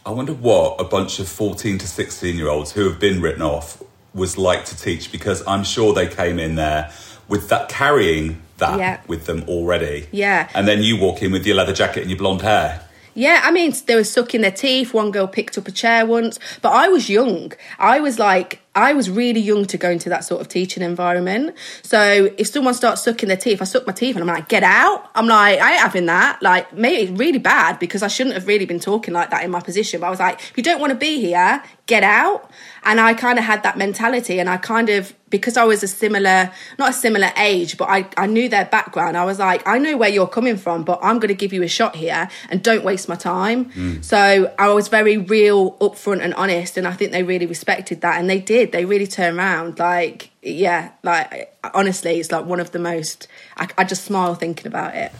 I 0.07 0.11
wonder 0.11 0.33
what 0.33 0.81
a 0.81 0.85
bunch 0.85 1.18
of 1.18 1.29
14 1.29 1.77
to 1.79 1.87
16 1.87 2.37
year 2.37 2.49
olds 2.49 2.73
who 2.73 2.88
have 2.88 3.01
been 3.01 3.20
written 3.20 3.42
off 3.42 3.83
was 4.14 4.38
like 4.38 4.64
to 4.66 4.77
teach 4.77 5.12
because 5.12 5.46
I'm 5.46 5.64
sure 5.64 5.92
they 5.92 6.07
came 6.07 6.38
in 6.38 6.55
there 6.55 6.92
with 7.29 7.49
that 7.49 7.68
carrying 7.68 8.40
that 8.59 8.79
yeah. 8.79 9.01
with 9.09 9.27
them 9.27 9.44
already. 9.49 10.07
Yeah. 10.12 10.49
And 10.55 10.68
then 10.68 10.83
you 10.83 10.96
walk 10.96 11.20
in 11.23 11.33
with 11.33 11.44
your 11.46 11.57
leather 11.57 11.73
jacket 11.73 12.03
and 12.03 12.11
your 12.11 12.18
blonde 12.18 12.42
hair. 12.42 12.87
Yeah, 13.14 13.40
I 13.42 13.51
mean, 13.51 13.73
they 13.87 13.96
were 13.96 14.05
sucking 14.05 14.40
their 14.40 14.51
teeth. 14.51 14.94
One 14.94 15.11
girl 15.11 15.27
picked 15.27 15.59
up 15.59 15.66
a 15.66 15.73
chair 15.73 16.07
once, 16.07 16.38
but 16.62 16.70
I 16.70 16.88
was 16.88 17.09
young. 17.09 17.53
I 17.79 18.01
was 18.01 18.18
like, 18.18 18.61
I 18.75 18.92
was 18.92 19.11
really 19.11 19.40
young 19.40 19.64
to 19.66 19.77
go 19.77 19.90
into 19.90 20.09
that 20.11 20.25
sort 20.25 20.40
of 20.40 20.46
teaching 20.46 20.83
environment. 20.83 21.57
So 21.83 22.31
if 22.38 22.46
someone 22.46 22.75
starts 22.75 23.03
sucking 23.03 23.29
their 23.29 23.37
teeth, 23.37 23.61
I 23.61 23.64
suck 23.64 23.85
my 23.85 23.92
teeth 23.92 24.14
and 24.14 24.23
I'm 24.23 24.33
like, 24.33 24.49
get 24.49 24.62
out. 24.62 25.11
I'm 25.16 25.27
like, 25.27 25.59
I 25.59 25.73
ain't 25.73 25.81
having 25.81 26.07
that. 26.07 26.40
Like, 26.40 26.73
maybe 26.73 27.03
it's 27.03 27.18
really 27.18 27.38
bad 27.38 27.81
because 27.81 28.05
I 28.05 28.09
shouldn't 28.09 28.37
have 28.37 28.46
really 28.46 28.66
been 28.66 28.79
talking 28.79 29.12
like 29.12 29.31
that 29.31 29.42
in 29.42 29.51
my 29.51 29.61
position. 29.61 30.01
But 30.01 30.07
I 30.07 30.11
was 30.11 30.20
like, 30.20 30.40
if 30.40 30.57
you 30.57 30.62
don't 30.62 30.81
want 30.81 30.92
to 30.92 30.99
be 30.99 31.20
here, 31.20 31.62
get 31.87 32.05
out. 32.05 32.49
And 32.84 33.00
I 33.00 33.14
kind 33.14 33.38
of 33.38 33.44
had 33.44 33.62
that 33.62 33.76
mentality 33.76 34.38
and 34.38 34.48
I 34.48 34.56
kind 34.56 34.88
of 34.88 35.14
because 35.30 35.56
I 35.56 35.64
was 35.64 35.82
a 35.82 35.88
similar, 35.88 36.50
not 36.78 36.90
a 36.90 36.92
similar 36.92 37.30
age, 37.36 37.78
but 37.78 37.88
I, 37.88 38.08
I 38.16 38.26
knew 38.26 38.48
their 38.48 38.64
background. 38.64 39.16
I 39.16 39.24
was 39.24 39.38
like, 39.38 39.66
I 39.66 39.78
know 39.78 39.96
where 39.96 40.08
you're 40.08 40.26
coming 40.26 40.56
from, 40.56 40.82
but 40.82 40.98
I'm 41.02 41.20
going 41.20 41.28
to 41.28 41.34
give 41.34 41.52
you 41.52 41.62
a 41.62 41.68
shot 41.68 41.94
here 41.94 42.28
and 42.50 42.62
don't 42.62 42.84
waste 42.84 43.08
my 43.08 43.14
time. 43.14 43.66
Mm. 43.70 44.04
So 44.04 44.52
I 44.58 44.72
was 44.72 44.88
very 44.88 45.16
real, 45.16 45.76
upfront, 45.78 46.20
and 46.22 46.34
honest. 46.34 46.76
And 46.76 46.86
I 46.86 46.92
think 46.92 47.12
they 47.12 47.22
really 47.22 47.46
respected 47.46 48.00
that. 48.00 48.18
And 48.18 48.28
they 48.28 48.40
did. 48.40 48.72
They 48.72 48.84
really 48.84 49.06
turned 49.06 49.38
around. 49.38 49.78
Like, 49.78 50.30
yeah, 50.42 50.90
like, 51.04 51.56
honestly, 51.74 52.18
it's 52.18 52.32
like 52.32 52.44
one 52.44 52.58
of 52.58 52.72
the 52.72 52.80
most, 52.80 53.28
I, 53.56 53.68
I 53.78 53.84
just 53.84 54.04
smile 54.04 54.34
thinking 54.34 54.66
about 54.66 54.96
it 54.96 55.12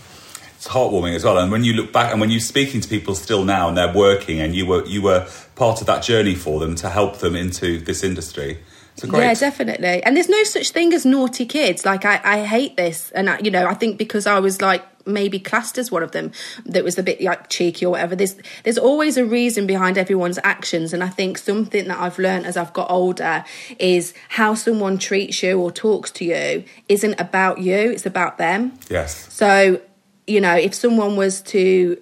it's 0.61 0.69
heartwarming 0.69 1.15
as 1.15 1.25
well. 1.25 1.39
And 1.39 1.51
when 1.51 1.65
you 1.65 1.73
look 1.73 1.91
back 1.91 2.13
and 2.13 2.21
when 2.21 2.29
you're 2.29 2.39
speaking 2.39 2.83
to 2.83 2.89
people 2.89 3.15
still 3.15 3.45
now 3.45 3.69
and 3.69 3.79
they're 3.79 3.95
working 3.95 4.41
and 4.41 4.55
you 4.55 4.67
were 4.67 4.85
you 4.85 5.01
were 5.01 5.27
part 5.55 5.81
of 5.81 5.87
that 5.87 6.03
journey 6.03 6.35
for 6.35 6.61
them 6.61 6.75
to 6.77 6.91
help 6.91 7.17
them 7.21 7.35
into 7.35 7.79
this 7.81 8.05
industry, 8.05 8.59
Great... 9.01 9.23
Yeah, 9.23 9.33
definitely. 9.33 10.03
And 10.03 10.15
there's 10.15 10.29
no 10.29 10.45
such 10.45 10.73
thing 10.73 10.93
as 10.93 11.07
naughty 11.07 11.47
kids. 11.47 11.87
Like 11.87 12.05
I, 12.05 12.21
I 12.23 12.45
hate 12.45 12.77
this, 12.77 13.11
and 13.13 13.31
I, 13.31 13.39
you 13.39 13.51
know, 13.51 13.65
I 13.65 13.73
think 13.73 13.97
because 13.97 14.27
I 14.27 14.39
was 14.41 14.61
like 14.61 14.85
maybe 15.07 15.39
classed 15.39 15.79
as 15.79 15.91
one 15.91 16.03
of 16.03 16.13
them 16.13 16.31
that 16.67 16.85
was 16.85 16.99
a 16.99 17.03
bit 17.03 17.23
like 17.23 17.49
cheeky 17.49 17.87
or 17.87 17.93
whatever. 17.93 18.15
There's 18.15 18.37
there's 18.63 18.77
always 18.77 19.17
a 19.17 19.25
reason 19.25 19.67
behind 19.67 19.97
everyone's 19.97 20.39
actions, 20.45 20.93
and 20.93 21.03
I 21.03 21.09
think 21.09 21.39
something 21.39 21.89
that 21.89 21.99
I've 21.99 22.19
learned 22.19 22.45
as 22.45 22.59
I've 22.59 22.75
got 22.75 22.91
older 22.91 23.47
is 23.79 24.13
how 24.29 24.53
someone 24.53 24.99
treats 24.99 25.43
you 25.43 25.59
or 25.59 25.71
talks 25.71 26.11
to 26.11 26.27
you 26.27 26.65
isn't 26.91 27.19
about 27.19 27.61
you; 27.61 27.77
it's 27.93 28.05
about 28.05 28.37
them. 28.37 28.79
Yes. 28.91 29.33
So 29.33 29.81
you 30.31 30.41
know, 30.41 30.55
if 30.55 30.75
someone 30.75 31.17
was 31.17 31.41
to 31.43 32.01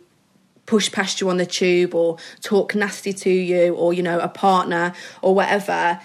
push 0.67 0.93
past 0.93 1.21
you 1.21 1.31
on 1.31 1.39
the 1.39 1.47
tube 1.47 1.95
or 1.95 2.19
talk 2.43 2.75
nasty 2.75 3.13
to 3.15 3.31
you 3.31 3.75
or 3.75 3.95
you 3.95 4.03
know 4.03 4.21
a 4.21 4.29
partner 4.29 4.93
or 5.23 5.35
whatever 5.35 5.99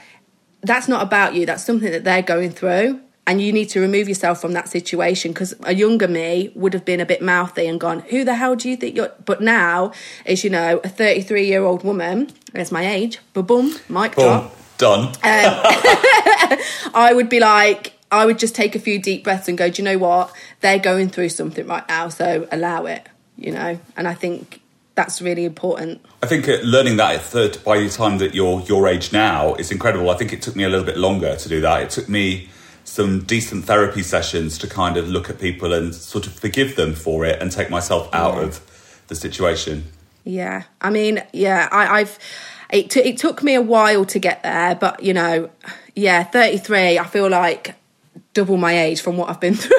that's 0.62 0.88
not 0.88 1.03
about 1.03 1.36
you 1.36 1.45
that's 1.45 1.65
something 1.65 1.91
that 1.91 2.05
they're 2.05 2.21
going 2.21 2.49
through 2.49 2.97
and 3.27 3.41
you 3.41 3.51
need 3.51 3.69
to 3.69 3.79
remove 3.79 4.07
yourself 4.07 4.41
from 4.41 4.53
that 4.53 4.67
situation 4.69 5.31
because 5.31 5.53
a 5.63 5.73
younger 5.73 6.07
me 6.07 6.51
would 6.55 6.73
have 6.73 6.86
been 6.86 6.99
a 6.99 7.05
bit 7.05 7.21
mouthy 7.21 7.67
and 7.67 7.79
gone, 7.79 8.01
Who 8.09 8.23
the 8.25 8.36
hell 8.36 8.55
do 8.55 8.69
you 8.69 8.75
think 8.75 8.95
you're? 8.95 9.12
But 9.25 9.41
now, 9.41 9.93
as 10.25 10.43
you 10.43 10.49
know, 10.49 10.81
a 10.83 10.89
33 10.89 11.45
year 11.47 11.63
old 11.63 11.83
woman, 11.83 12.31
there's 12.51 12.71
my 12.71 12.86
age, 12.86 13.19
boom, 13.33 13.45
boom, 13.45 13.75
mic 13.88 14.15
Boom, 14.15 14.25
drop. 14.25 14.55
done. 14.77 15.07
Um, 15.07 15.13
I 16.93 17.12
would 17.13 17.29
be 17.29 17.39
like, 17.39 17.93
I 18.12 18.25
would 18.25 18.38
just 18.38 18.55
take 18.55 18.75
a 18.75 18.79
few 18.79 19.01
deep 19.01 19.23
breaths 19.23 19.47
and 19.47 19.57
go, 19.57 19.69
Do 19.69 19.81
you 19.81 19.86
know 19.86 19.97
what? 19.97 20.31
They're 20.63 20.80
going 20.80 21.10
through 21.10 21.30
something 21.30 21.67
right 21.67 21.88
now, 21.88 22.10
so 22.10 22.47
allow 22.52 22.86
it, 22.88 23.08
you 23.38 23.52
know? 23.52 23.78
And 23.95 24.08
I 24.08 24.13
think 24.15 24.62
that's 24.95 25.21
really 25.21 25.43
important. 25.45 26.04
I 26.23 26.28
think 26.28 26.47
uh, 26.47 26.58
learning 26.63 26.97
that 26.97 27.15
at 27.15 27.21
third, 27.21 27.63
by 27.63 27.80
the 27.80 27.89
time 27.89 28.17
that 28.19 28.34
you're 28.34 28.62
your 28.62 28.88
age 28.88 29.12
now 29.13 29.56
is 29.56 29.71
incredible. 29.71 30.10
I 30.10 30.15
think 30.15 30.32
it 30.34 30.41
took 30.41 30.56
me 30.56 30.63
a 30.63 30.69
little 30.69 30.86
bit 30.86 30.97
longer 30.97 31.36
to 31.36 31.49
do 31.49 31.62
that. 31.62 31.84
It 31.84 31.89
took 31.89 32.08
me 32.10 32.49
some 32.86 33.23
decent 33.23 33.65
therapy 33.65 34.04
sessions 34.04 34.58
to 34.60 34.67
kind 34.67 34.97
of 34.97 35.08
look 35.10 35.30
at 35.30 35.39
people 35.39 35.73
and 35.73 35.93
sort 35.93 36.28
of 36.28 36.34
forgive 36.34 36.76
them 36.76 36.93
for 36.93 37.26
it 37.26 37.41
and 37.41 37.52
take 37.52 37.69
myself 37.69 38.08
out 38.13 38.36
Yeah. 38.36 38.41
of 38.43 39.04
the 39.08 39.15
situation. 39.15 39.84
Yeah, 40.26 40.63
I 40.80 40.89
mean, 40.91 41.21
yeah, 41.34 41.67
I, 41.71 41.99
I've. 41.99 42.17
It, 42.71 42.89
t- 42.89 43.02
it 43.02 43.17
took 43.17 43.43
me 43.43 43.56
a 43.56 43.62
while 43.62 44.06
to 44.06 44.17
get 44.19 44.41
there, 44.43 44.76
but 44.76 45.04
you 45.04 45.13
know, 45.13 45.49
yeah, 45.95 46.23
33, 46.23 46.97
I 46.99 47.04
feel 47.06 47.30
like 47.30 47.76
double 48.34 48.58
my 48.58 48.80
age 48.80 49.02
from 49.02 49.17
what 49.17 49.30
I've 49.30 49.39
been 49.41 49.54
through. 49.63 49.78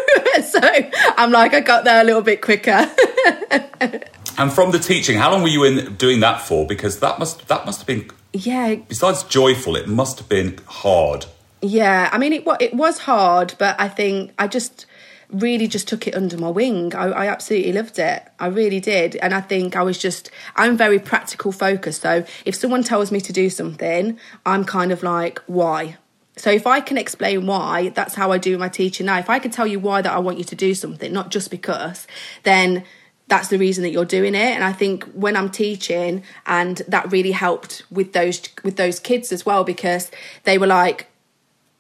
so 0.63 0.91
I'm 1.17 1.31
like, 1.31 1.55
I 1.55 1.61
got 1.61 1.85
there 1.85 2.01
a 2.01 2.05
little 2.05 2.23
bit 2.23 2.41
quicker. 2.41 2.91
And 4.37 4.53
from 4.53 4.73
the 4.73 4.79
teaching, 4.79 5.17
how 5.17 5.31
long 5.31 5.43
were 5.43 5.49
you 5.49 5.65
in 5.65 5.95
doing 5.95 6.21
that 6.21 6.41
for? 6.41 6.67
Because 6.67 7.01
that 7.01 7.19
must 7.19 7.47
that 7.49 7.67
must 7.67 7.81
have 7.81 7.87
been 7.87 8.11
yeah, 8.33 8.75
besides 8.75 9.23
joyful, 9.23 9.77
it 9.77 9.89
must 9.89 10.19
have 10.19 10.29
been 10.29 10.59
hard. 10.67 11.27
Yeah, 11.63 12.11
I 12.13 12.19
mean 12.19 12.33
it. 12.33 12.45
It 12.61 12.75
was 12.75 12.99
hard, 12.99 13.55
but 13.59 13.81
I 13.81 13.89
think 13.89 14.33
I 14.39 14.49
just 14.49 14.87
really 15.31 15.69
just 15.69 15.87
took 15.87 16.07
it 16.09 16.17
under 16.17 16.37
my 16.37 16.49
wing. 16.49 16.95
I, 16.95 17.07
I 17.11 17.27
absolutely 17.29 17.73
loved 17.73 17.99
it. 17.99 18.25
I 18.41 18.47
really 18.49 18.81
did, 18.81 19.17
and 19.17 19.33
I 19.33 19.41
think 19.41 19.77
I 19.77 19.83
was 19.83 19.99
just. 19.99 20.31
I'm 20.57 20.77
very 20.77 20.99
practical 20.99 21.53
focused. 21.53 22.03
So 22.03 22.25
if 22.45 22.57
someone 22.57 22.83
tells 22.83 23.13
me 23.13 23.21
to 23.21 23.33
do 23.33 23.49
something, 23.49 24.19
I'm 24.45 24.65
kind 24.65 24.91
of 24.91 25.05
like, 25.05 25.39
why? 25.47 25.97
So 26.37 26.51
if 26.51 26.67
I 26.67 26.81
can 26.81 26.99
explain 26.99 27.47
why, 27.47 27.91
that's 27.91 28.15
how 28.15 28.33
I 28.33 28.39
do 28.39 28.59
my 28.59 28.69
teaching 28.69 29.07
now. 29.07 29.19
If 29.19 29.31
I 29.31 29.39
can 29.39 29.51
tell 29.51 29.67
you 29.67 29.79
why 29.79 30.03
that 30.03 30.13
I 30.13 30.19
want 30.19 30.39
you 30.39 30.45
to 30.45 30.57
do 30.57 30.75
something, 30.75 31.13
not 31.13 31.31
just 31.31 31.51
because, 31.51 32.07
then 32.43 32.85
that's 33.27 33.49
the 33.49 33.59
reason 33.59 33.83
that 33.85 33.91
you're 33.91 34.05
doing 34.05 34.35
it 34.35 34.55
and 34.55 34.63
i 34.63 34.71
think 34.71 35.03
when 35.15 35.35
i'm 35.35 35.49
teaching 35.49 36.23
and 36.45 36.83
that 36.89 37.11
really 37.11 37.31
helped 37.31 37.83
with 37.91 38.13
those 38.13 38.51
with 38.63 38.77
those 38.77 39.01
kids 39.01 39.33
as 39.33 39.47
well 39.47 39.65
because 39.65 40.11
they 40.43 40.59
were 40.59 40.67
like 40.67 41.09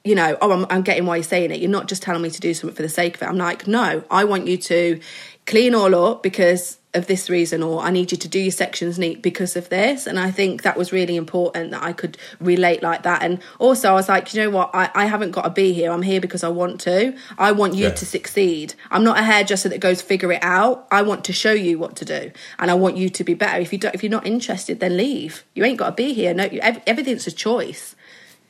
you 0.05 0.14
know, 0.14 0.37
oh, 0.43 0.53
I'm, 0.53 0.67
I'm 0.69 0.83
getting 0.83 1.07
why 1.07 1.17
you're 1.17 1.25
saying 1.25 1.51
it. 1.51 1.61
You're 1.61 1.71
not 1.71 1.88
just 1.88 2.03
telling 2.03 2.23
me 2.23 2.31
to 2.31 2.40
do 2.40 2.53
something 2.53 2.77
for 2.77 2.83
the 2.83 2.88
sake 2.88 3.17
of 3.17 3.23
it. 3.23 3.27
I'm 3.27 3.38
like, 3.38 3.67
no, 3.67 4.05
I 4.11 4.25
want 4.25 4.47
you 4.47 4.59
to 4.59 5.01
clean 5.47 5.75
all 5.75 5.95
up 5.95 6.23
because 6.23 6.79
of 6.94 7.07
this 7.07 7.28
reason, 7.28 7.62
or 7.62 7.80
I 7.80 7.90
need 7.90 8.12
you 8.12 8.18
to 8.18 8.28
do 8.28 8.38
your 8.38 8.50
sections 8.52 8.98
neat 8.98 9.22
because 9.22 9.57
of 9.57 9.68
this. 9.68 10.07
And 10.07 10.18
I 10.18 10.30
think 10.30 10.62
that 10.62 10.76
was 10.76 10.92
really 10.92 11.16
important 11.16 11.70
that 11.72 11.83
I 11.83 11.92
could 11.92 12.16
relate 12.40 12.83
like 12.83 13.02
that. 13.02 13.22
And 13.22 13.40
also, 13.59 13.90
I 13.90 13.92
was 13.94 14.09
like, 14.09 14.33
you 14.33 14.42
know 14.42 14.50
what? 14.50 14.70
I, 14.74 14.90
I 14.94 15.07
haven't 15.07 15.33
got 15.33 15.42
to 15.42 15.50
be 15.50 15.72
here. 15.72 15.90
I'm 15.90 16.02
here 16.02 16.20
because 16.20 16.44
I 16.44 16.48
want 16.48 16.80
to. 16.83 17.16
I 17.38 17.52
want 17.52 17.74
you 17.74 17.85
Yeah. 17.85 17.90
to 17.94 18.07
succeed. 18.07 18.74
I'm 18.90 19.04
not 19.04 19.18
a 19.18 19.22
hairdresser 19.22 19.68
that 19.70 19.80
goes 19.80 20.00
figure 20.02 20.33
it 20.33 20.42
out. 20.42 20.87
I 20.90 21.02
want 21.02 21.24
to 21.24 21.33
show 21.33 21.52
you 21.52 21.78
what 21.78 21.96
to 21.96 22.04
do, 22.04 22.30
and 22.59 22.70
I 22.70 22.74
want 22.74 22.96
you 22.96 23.09
to 23.09 23.24
be 23.24 23.35
better. 23.35 23.61
If 23.61 23.72
you 23.72 23.78
don't, 23.78 23.94
if 23.94 24.02
you're 24.02 24.11
not 24.11 24.26
interested, 24.26 24.80
then 24.80 24.96
leave. 24.96 25.44
You 25.54 25.64
ain't 25.64 25.78
got 25.78 25.90
to 25.90 25.96
be 25.96 26.12
here. 26.14 26.33
No, 26.35 26.44
ev- 26.44 26.83
everything's 26.87 27.26
a 27.26 27.33
choice. 27.33 27.96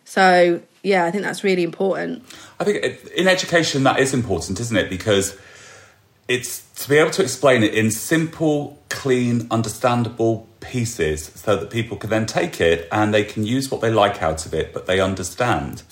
So 0.04 0.60
yeah, 0.82 1.06
I 1.06 1.10
think 1.10 1.24
that's 1.24 1.42
really 1.42 1.62
important. 1.62 2.22
I 2.60 2.64
think 2.64 2.84
in 3.16 3.26
education 3.26 3.84
that 3.84 3.98
is 3.98 4.12
important, 4.12 4.60
isn't 4.60 4.76
it? 4.76 4.90
Because 4.90 5.36
it's 6.28 6.64
to 6.82 6.88
be 6.88 6.96
able 6.96 7.10
to 7.10 7.22
explain 7.22 7.62
it 7.62 7.74
in 7.74 7.90
simple, 7.90 8.78
clean, 8.88 9.46
understandable 9.50 10.48
pieces 10.60 11.26
so 11.34 11.56
that 11.56 11.70
people 11.70 11.96
can 11.96 12.10
then 12.10 12.26
take 12.26 12.60
it 12.60 12.88
and 12.90 13.12
they 13.12 13.24
can 13.24 13.44
use 13.44 13.70
what 13.70 13.80
they 13.80 13.90
like 13.90 14.22
out 14.22 14.46
of 14.46 14.54
it, 14.54 14.72
but 14.72 14.86
they 14.86 15.00
understand. 15.00 15.82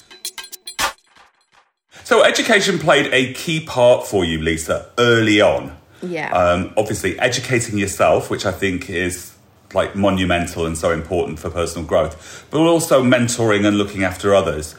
So, 2.04 2.24
education 2.24 2.78
played 2.78 3.12
a 3.12 3.32
key 3.32 3.64
part 3.64 4.06
for 4.06 4.24
you, 4.24 4.40
Lisa, 4.40 4.90
early 4.98 5.40
on. 5.40 5.76
Yeah. 6.02 6.32
Um, 6.32 6.74
obviously, 6.76 7.18
educating 7.18 7.78
yourself, 7.78 8.28
which 8.28 8.44
I 8.44 8.52
think 8.52 8.90
is 8.90 9.34
like 9.72 9.94
monumental 9.94 10.66
and 10.66 10.76
so 10.76 10.90
important 10.90 11.38
for 11.38 11.48
personal 11.48 11.86
growth, 11.86 12.46
but 12.50 12.60
also 12.60 13.02
mentoring 13.02 13.66
and 13.66 13.78
looking 13.78 14.04
after 14.04 14.34
others. 14.34 14.72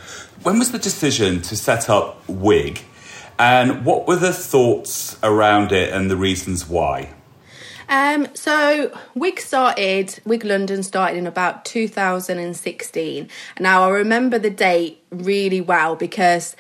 When 0.44 0.60
was 0.60 0.72
the 0.72 0.80
decision 0.80 1.42
to 1.44 1.56
set 1.56 1.90
up 1.90 2.28
WIG, 2.28 2.84
and 3.40 3.86
what 3.86 4.08
were 4.08 4.16
the 4.16 4.34
thoughts 4.34 5.18
around 5.24 5.72
it 5.72 5.94
and 5.94 6.10
the 6.10 6.18
reasons 6.18 6.68
why? 6.68 7.14
Um, 7.90 8.28
so 8.34 8.98
Wig 9.14 9.40
started, 9.40 10.20
Wig 10.26 10.44
London 10.44 10.84
started 10.84 11.18
in 11.18 11.28
about 11.28 11.66
2016. 11.66 13.30
Now 13.60 13.84
I 13.84 13.90
remember 13.90 14.40
the 14.40 14.50
date 14.50 15.04
really 15.12 15.62
well 15.62 15.96
because 15.96 16.56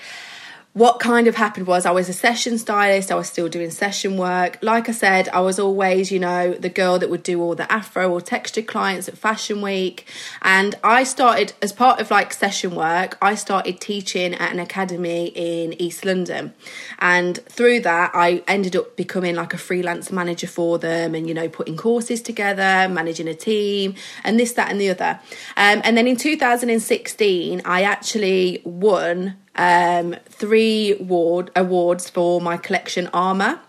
what 0.74 1.00
kind 1.00 1.28
of 1.28 1.36
happened 1.36 1.68
was 1.68 1.86
I 1.86 1.92
was 1.92 2.10
a 2.10 2.14
session 2.14 2.58
stylist, 2.58 3.12
I 3.12 3.16
was 3.16 3.28
still 3.28 3.48
doing 3.48 3.70
session 3.70 4.18
work. 4.18 4.58
Like 4.64 4.90
I 4.90 4.92
said, 4.92 5.30
I 5.30 5.40
was 5.40 5.60
always, 5.60 6.12
you 6.12 6.18
know, 6.18 6.54
the 6.54 6.70
girl 6.70 6.98
that 6.98 7.12
would 7.12 7.22
do 7.22 7.40
all 7.44 7.54
the 7.54 7.72
afro 7.72 8.12
or 8.12 8.20
textured 8.20 8.66
clients 8.66 9.08
at 9.08 9.16
Fashion 9.16 9.62
Week. 9.62 10.08
And 10.42 10.74
I 10.84 11.04
started, 11.04 11.54
as 11.62 11.72
part 11.72 12.02
of 12.02 12.10
like 12.10 12.34
session 12.34 12.74
work, 12.74 13.20
I 13.22 13.36
started 13.36 13.82
teaching 13.82 14.34
at 14.34 14.52
an 14.52 14.60
academy 14.60 15.28
in 15.36 15.80
East 15.80 16.06
London. 16.06 16.56
And 16.98 17.38
through 17.46 17.82
that, 17.82 18.10
I 18.16 18.44
ended 18.48 18.76
up 18.76 18.96
becoming 18.96 19.36
like 19.36 19.54
a 19.54 19.60
freelance 19.60 20.12
manager 20.12 20.48
for 20.48 20.80
them 20.80 21.14
and, 21.14 21.28
you 21.28 21.36
know, 21.36 21.50
putting 21.50 21.78
courses 21.78 22.20
together, 22.20 22.90
managing 22.90 23.28
a 23.28 23.36
team, 23.36 23.94
and 24.24 24.40
this, 24.40 24.54
that, 24.54 24.72
and 24.72 24.82
the 24.82 24.90
other. 24.90 25.20
Um, 25.56 25.82
and 25.84 25.96
then 25.96 26.08
in 26.08 26.18
2016, 26.18 27.62
I 27.64 27.84
actually 27.84 28.64
won 28.66 29.36
um, 29.56 30.16
three 30.30 30.98
award, 31.00 31.52
awards 31.56 32.10
for 32.10 32.42
my 32.42 32.58
collection 32.58 33.08
Armour 33.14 33.60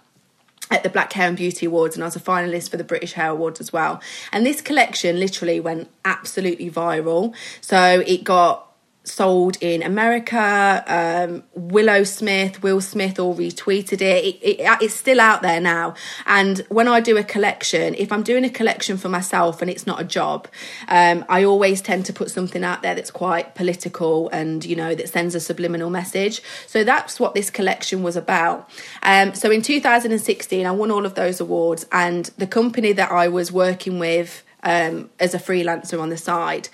at 0.70 0.82
the 0.82 0.88
Black 0.88 1.12
Hair 1.12 1.28
and 1.28 1.36
Beauty 1.36 1.66
Awards, 1.66 1.94
and 1.94 2.02
I 2.02 2.06
was 2.06 2.16
a 2.16 2.20
finalist 2.20 2.70
for 2.70 2.76
the 2.76 2.84
British 2.84 3.12
Hair 3.12 3.30
Awards 3.30 3.60
as 3.60 3.72
well. 3.72 4.00
And 4.32 4.46
this 4.46 4.60
collection 4.60 5.20
literally 5.20 5.60
went 5.60 5.90
absolutely 6.04 6.70
viral. 6.70 7.34
So 7.60 8.02
it 8.06 8.24
got 8.24 8.73
sold 9.04 9.58
in 9.60 9.82
America. 9.82 10.82
Um, 10.86 11.44
Willow 11.54 12.04
Smith, 12.04 12.62
Will 12.62 12.80
Smith 12.80 13.18
all 13.18 13.34
retweeted 13.34 14.00
it. 14.00 14.24
It, 14.24 14.36
it. 14.42 14.78
It's 14.80 14.94
still 14.94 15.20
out 15.20 15.42
there 15.42 15.60
now. 15.60 15.94
And 16.26 16.58
when 16.68 16.88
I 16.88 17.00
do 17.00 17.16
a 17.16 17.22
collection, 17.22 17.94
if 17.96 18.10
I'm 18.10 18.22
doing 18.22 18.44
a 18.44 18.50
collection 18.50 18.96
for 18.96 19.08
myself 19.08 19.60
and 19.60 19.70
it's 19.70 19.86
not 19.86 20.00
a 20.00 20.04
job, 20.04 20.48
um, 20.88 21.24
I 21.28 21.44
always 21.44 21.82
tend 21.82 22.06
to 22.06 22.12
put 22.12 22.30
something 22.30 22.64
out 22.64 22.82
there 22.82 22.94
that's 22.94 23.10
quite 23.10 23.54
political 23.54 24.28
and, 24.30 24.64
you 24.64 24.74
know, 24.74 24.94
that 24.94 25.08
sends 25.10 25.34
a 25.34 25.40
subliminal 25.40 25.90
message. 25.90 26.42
So 26.66 26.82
that's 26.82 27.20
what 27.20 27.34
this 27.34 27.50
collection 27.50 28.02
was 28.02 28.16
about. 28.16 28.70
Um, 29.02 29.34
so 29.34 29.50
in 29.50 29.60
2016, 29.62 30.66
I 30.66 30.70
won 30.70 30.90
all 30.90 31.04
of 31.04 31.14
those 31.14 31.40
awards, 31.40 31.86
and 31.92 32.26
the 32.38 32.46
company 32.46 32.92
that 32.92 33.10
I 33.10 33.28
was 33.28 33.52
working 33.52 33.98
with 33.98 34.42
um, 34.64 35.10
as 35.20 35.34
a 35.34 35.38
freelancer 35.38 36.00
on 36.00 36.08
the 36.08 36.16
side 36.16 36.68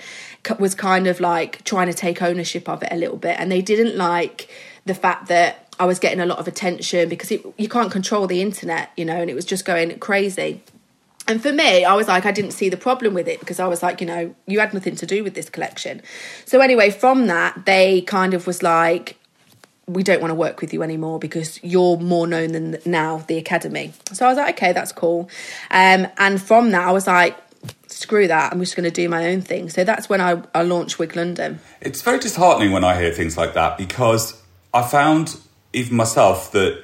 was 0.58 0.74
kind 0.74 1.06
of 1.06 1.20
like 1.20 1.64
trying 1.64 1.86
to 1.88 1.94
take 1.94 2.22
ownership 2.22 2.68
of 2.68 2.82
it 2.82 2.88
a 2.90 2.96
little 2.96 3.16
bit, 3.16 3.36
and 3.38 3.50
they 3.50 3.62
didn't 3.62 3.96
like 3.96 4.50
the 4.86 4.94
fact 4.94 5.28
that 5.28 5.74
I 5.78 5.86
was 5.86 5.98
getting 5.98 6.20
a 6.20 6.26
lot 6.26 6.38
of 6.38 6.48
attention 6.48 7.08
because 7.08 7.30
it, 7.30 7.44
you 7.56 7.68
can't 7.68 7.90
control 7.90 8.26
the 8.26 8.42
internet, 8.42 8.90
you 8.96 9.04
know, 9.04 9.20
and 9.20 9.30
it 9.30 9.34
was 9.34 9.44
just 9.44 9.64
going 9.64 9.98
crazy. 9.98 10.62
And 11.26 11.40
for 11.40 11.52
me, 11.52 11.84
I 11.84 11.94
was 11.94 12.08
like, 12.08 12.26
I 12.26 12.32
didn't 12.32 12.50
see 12.52 12.68
the 12.68 12.76
problem 12.76 13.14
with 13.14 13.28
it 13.28 13.40
because 13.40 13.60
I 13.60 13.66
was 13.66 13.82
like, 13.82 14.00
you 14.00 14.06
know, 14.06 14.34
you 14.46 14.58
had 14.60 14.74
nothing 14.74 14.96
to 14.96 15.06
do 15.06 15.22
with 15.22 15.34
this 15.34 15.48
collection. 15.48 16.02
So 16.44 16.60
anyway, 16.60 16.90
from 16.90 17.28
that, 17.28 17.66
they 17.66 18.00
kind 18.02 18.34
of 18.34 18.46
was 18.46 18.62
like, 18.62 19.16
we 19.86 20.02
don't 20.02 20.20
want 20.20 20.30
to 20.30 20.34
work 20.34 20.60
with 20.60 20.72
you 20.72 20.82
anymore 20.82 21.18
because 21.18 21.62
you're 21.62 21.96
more 21.98 22.26
known 22.26 22.52
than 22.52 22.78
now 22.84 23.18
the 23.28 23.38
academy. 23.38 23.92
So 24.12 24.26
I 24.26 24.28
was 24.28 24.38
like, 24.38 24.56
okay, 24.56 24.72
that's 24.72 24.92
cool. 24.92 25.30
Um, 25.70 26.06
and 26.18 26.40
from 26.40 26.70
that, 26.72 26.86
I 26.86 26.92
was 26.92 27.06
like, 27.06 27.36
screw 27.86 28.28
that. 28.28 28.52
I'm 28.52 28.60
just 28.60 28.76
going 28.76 28.84
to 28.84 28.90
do 28.90 29.08
my 29.08 29.28
own 29.28 29.40
thing. 29.40 29.68
So 29.68 29.84
that's 29.84 30.08
when 30.08 30.20
I, 30.20 30.42
I 30.54 30.62
launched 30.62 30.98
Wig 30.98 31.16
London. 31.16 31.60
It's 31.80 32.02
very 32.02 32.18
disheartening 32.18 32.72
when 32.72 32.84
I 32.84 33.00
hear 33.00 33.12
things 33.12 33.36
like 33.36 33.54
that 33.54 33.78
because 33.78 34.40
I 34.72 34.82
found, 34.82 35.36
even 35.72 35.96
myself, 35.96 36.52
that 36.52 36.82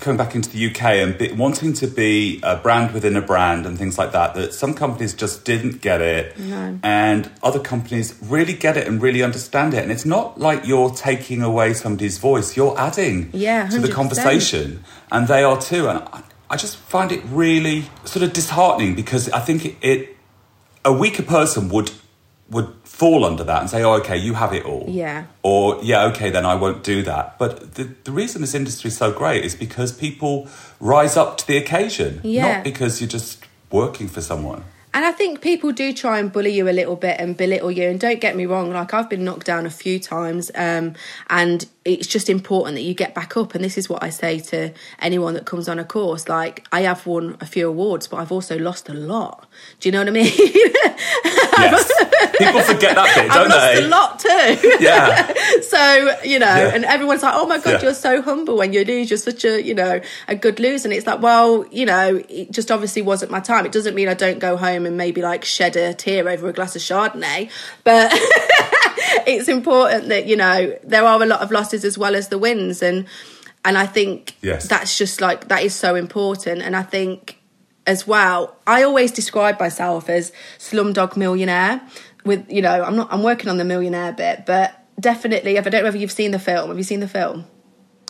coming 0.00 0.16
back 0.16 0.34
into 0.34 0.48
the 0.50 0.66
UK 0.70 0.82
and 0.82 1.18
be, 1.18 1.32
wanting 1.32 1.72
to 1.74 1.86
be 1.86 2.40
a 2.42 2.56
brand 2.56 2.92
within 2.92 3.16
a 3.16 3.20
brand 3.20 3.66
and 3.66 3.78
things 3.78 3.98
like 3.98 4.12
that, 4.12 4.34
that 4.34 4.54
some 4.54 4.74
companies 4.74 5.14
just 5.14 5.44
didn't 5.44 5.80
get 5.80 6.00
it. 6.00 6.38
No. 6.38 6.78
And 6.82 7.30
other 7.42 7.60
companies 7.60 8.18
really 8.22 8.54
get 8.54 8.76
it 8.76 8.86
and 8.86 9.02
really 9.02 9.22
understand 9.22 9.74
it. 9.74 9.82
And 9.82 9.92
it's 9.92 10.06
not 10.06 10.40
like 10.40 10.66
you're 10.66 10.90
taking 10.90 11.42
away 11.42 11.74
somebody's 11.74 12.18
voice, 12.18 12.56
you're 12.56 12.78
adding 12.78 13.30
Yeah, 13.32 13.68
to 13.68 13.78
the 13.80 13.92
conversation. 13.92 14.82
And 15.10 15.28
they 15.28 15.42
are 15.42 15.60
too. 15.60 15.88
And 15.88 16.02
I, 16.52 16.56
just 16.56 16.76
find 16.76 17.10
it 17.12 17.22
really 17.26 17.84
sort 18.04 18.22
of 18.22 18.32
disheartening 18.32 18.94
because 18.94 19.28
I 19.30 19.40
think 19.40 19.64
it, 19.64 19.74
it 19.82 20.16
a 20.84 20.92
weaker 20.92 21.22
person 21.22 21.68
would 21.70 21.90
would 22.50 22.68
fall 22.84 23.24
under 23.24 23.44
that 23.44 23.60
and 23.62 23.70
say, 23.70 23.82
"Oh, 23.82 23.94
okay, 23.94 24.16
you 24.16 24.34
have 24.34 24.52
it 24.52 24.64
all." 24.64 24.84
Yeah. 24.88 25.24
Or 25.42 25.80
yeah, 25.82 26.04
okay, 26.10 26.30
then 26.30 26.44
I 26.44 26.54
won't 26.54 26.82
do 26.84 27.02
that. 27.04 27.38
But 27.38 27.74
the 27.74 27.84
the 28.04 28.12
reason 28.12 28.40
this 28.42 28.54
industry 28.54 28.88
is 28.88 28.96
so 28.96 29.10
great 29.12 29.44
is 29.44 29.54
because 29.54 29.90
people 29.92 30.48
rise 30.80 31.16
up 31.16 31.38
to 31.38 31.46
the 31.46 31.56
occasion, 31.56 32.20
Yeah. 32.22 32.56
not 32.56 32.64
because 32.64 33.00
you're 33.00 33.08
just 33.08 33.44
working 33.70 34.08
for 34.08 34.20
someone. 34.20 34.64
And 34.94 35.04
I 35.06 35.12
think 35.12 35.40
people 35.40 35.72
do 35.72 35.92
try 35.92 36.18
and 36.18 36.30
bully 36.30 36.50
you 36.50 36.68
a 36.68 36.70
little 36.70 36.96
bit 36.96 37.16
and 37.18 37.36
belittle 37.36 37.70
you. 37.70 37.88
And 37.88 37.98
don't 37.98 38.20
get 38.20 38.36
me 38.36 38.44
wrong, 38.46 38.70
like 38.72 38.92
I've 38.92 39.08
been 39.08 39.24
knocked 39.24 39.46
down 39.46 39.64
a 39.64 39.70
few 39.70 39.98
times, 39.98 40.50
um, 40.54 40.94
and 41.30 41.66
it's 41.84 42.06
just 42.06 42.28
important 42.30 42.76
that 42.76 42.82
you 42.82 42.94
get 42.94 43.14
back 43.14 43.36
up. 43.36 43.54
And 43.54 43.64
this 43.64 43.76
is 43.78 43.88
what 43.88 44.02
I 44.02 44.10
say 44.10 44.38
to 44.38 44.72
anyone 45.00 45.34
that 45.34 45.46
comes 45.46 45.68
on 45.68 45.78
a 45.78 45.84
course. 45.84 46.28
Like 46.28 46.66
I 46.72 46.82
have 46.82 47.06
won 47.06 47.36
a 47.40 47.46
few 47.46 47.68
awards, 47.68 48.06
but 48.06 48.18
I've 48.18 48.30
also 48.32 48.58
lost 48.58 48.88
a 48.88 48.94
lot. 48.94 49.46
Do 49.80 49.88
you 49.88 49.92
know 49.92 50.00
what 50.00 50.08
I 50.08 50.10
mean? 50.10 50.32
Yes, 51.54 51.92
people 52.38 52.60
forget 52.62 52.94
that 52.96 53.14
bit, 53.14 53.30
I've 53.30 53.34
don't 53.34 53.48
lost 53.48 53.74
they? 53.74 53.84
a 53.84 53.88
lot 53.88 54.18
too. 54.18 54.78
Yeah, 54.80 55.32
so 55.60 56.16
you 56.24 56.38
know 56.38 56.46
Yeah. 56.46 56.74
and 56.74 56.84
everyone's 56.84 57.22
like 57.22 57.34
oh 57.36 57.46
my 57.46 57.58
god 57.58 57.74
Yeah. 57.74 57.82
you're 57.82 57.94
so 57.94 58.22
humble 58.22 58.56
when 58.56 58.72
you 58.72 58.84
lose 58.84 59.10
you're 59.10 59.18
such 59.18 59.44
a 59.44 59.62
you 59.62 59.74
know 59.74 60.00
a 60.28 60.34
good 60.34 60.58
loser 60.58 60.88
and 60.88 60.92
it's 60.94 61.06
like 61.06 61.20
well 61.22 61.64
you 61.70 61.84
know 61.86 62.22
it 62.28 62.50
just 62.50 62.70
obviously 62.70 63.02
wasn't 63.02 63.30
my 63.30 63.38
time 63.40 63.64
it 63.66 63.70
doesn't 63.72 63.94
mean 63.94 64.08
i 64.08 64.14
don't 64.14 64.38
go 64.38 64.56
home 64.56 64.81
and 64.86 64.96
maybe 64.96 65.22
like 65.22 65.44
shed 65.44 65.76
a 65.76 65.94
tear 65.94 66.28
over 66.28 66.48
a 66.48 66.52
glass 66.52 66.76
of 66.76 66.82
chardonnay. 66.82 67.50
But 67.84 68.10
it's 69.26 69.48
important 69.48 70.08
that 70.08 70.26
you 70.26 70.36
know 70.36 70.76
there 70.84 71.04
are 71.04 71.22
a 71.22 71.26
lot 71.26 71.40
of 71.40 71.50
losses 71.50 71.84
as 71.84 71.96
well 71.98 72.14
as 72.14 72.28
the 72.28 72.38
wins. 72.38 72.82
And 72.82 73.06
and 73.64 73.78
i 73.78 73.86
think 73.86 74.34
Yes. 74.42 74.66
that's 74.68 74.98
just 74.98 75.20
like 75.20 75.48
that 75.48 75.62
is 75.62 75.74
so 75.74 75.94
important. 75.94 76.62
And 76.62 76.74
i 76.76 76.82
think 76.82 77.38
as 77.84 78.06
well 78.06 78.56
i 78.66 78.84
always 78.84 79.10
describe 79.10 79.58
myself 79.58 80.08
as 80.08 80.30
slumdog 80.58 81.16
millionaire 81.16 81.80
with 82.24 82.48
you 82.48 82.62
know 82.62 82.80
i'm 82.84 82.94
not 82.94 83.08
i'm 83.12 83.24
working 83.24 83.48
on 83.48 83.56
the 83.56 83.64
millionaire 83.64 84.12
bit 84.12 84.46
but 84.46 84.84
definitely 85.00 85.56
if 85.56 85.66
i 85.66 85.70
don't 85.70 85.80
know 85.82 85.86
whether 85.88 85.98
you've 85.98 86.12
seen 86.12 86.30
the 86.30 86.38
film. 86.38 86.68
Have 86.68 86.78
you 86.78 86.84
seen 86.84 87.00
the 87.00 87.08
film 87.08 87.44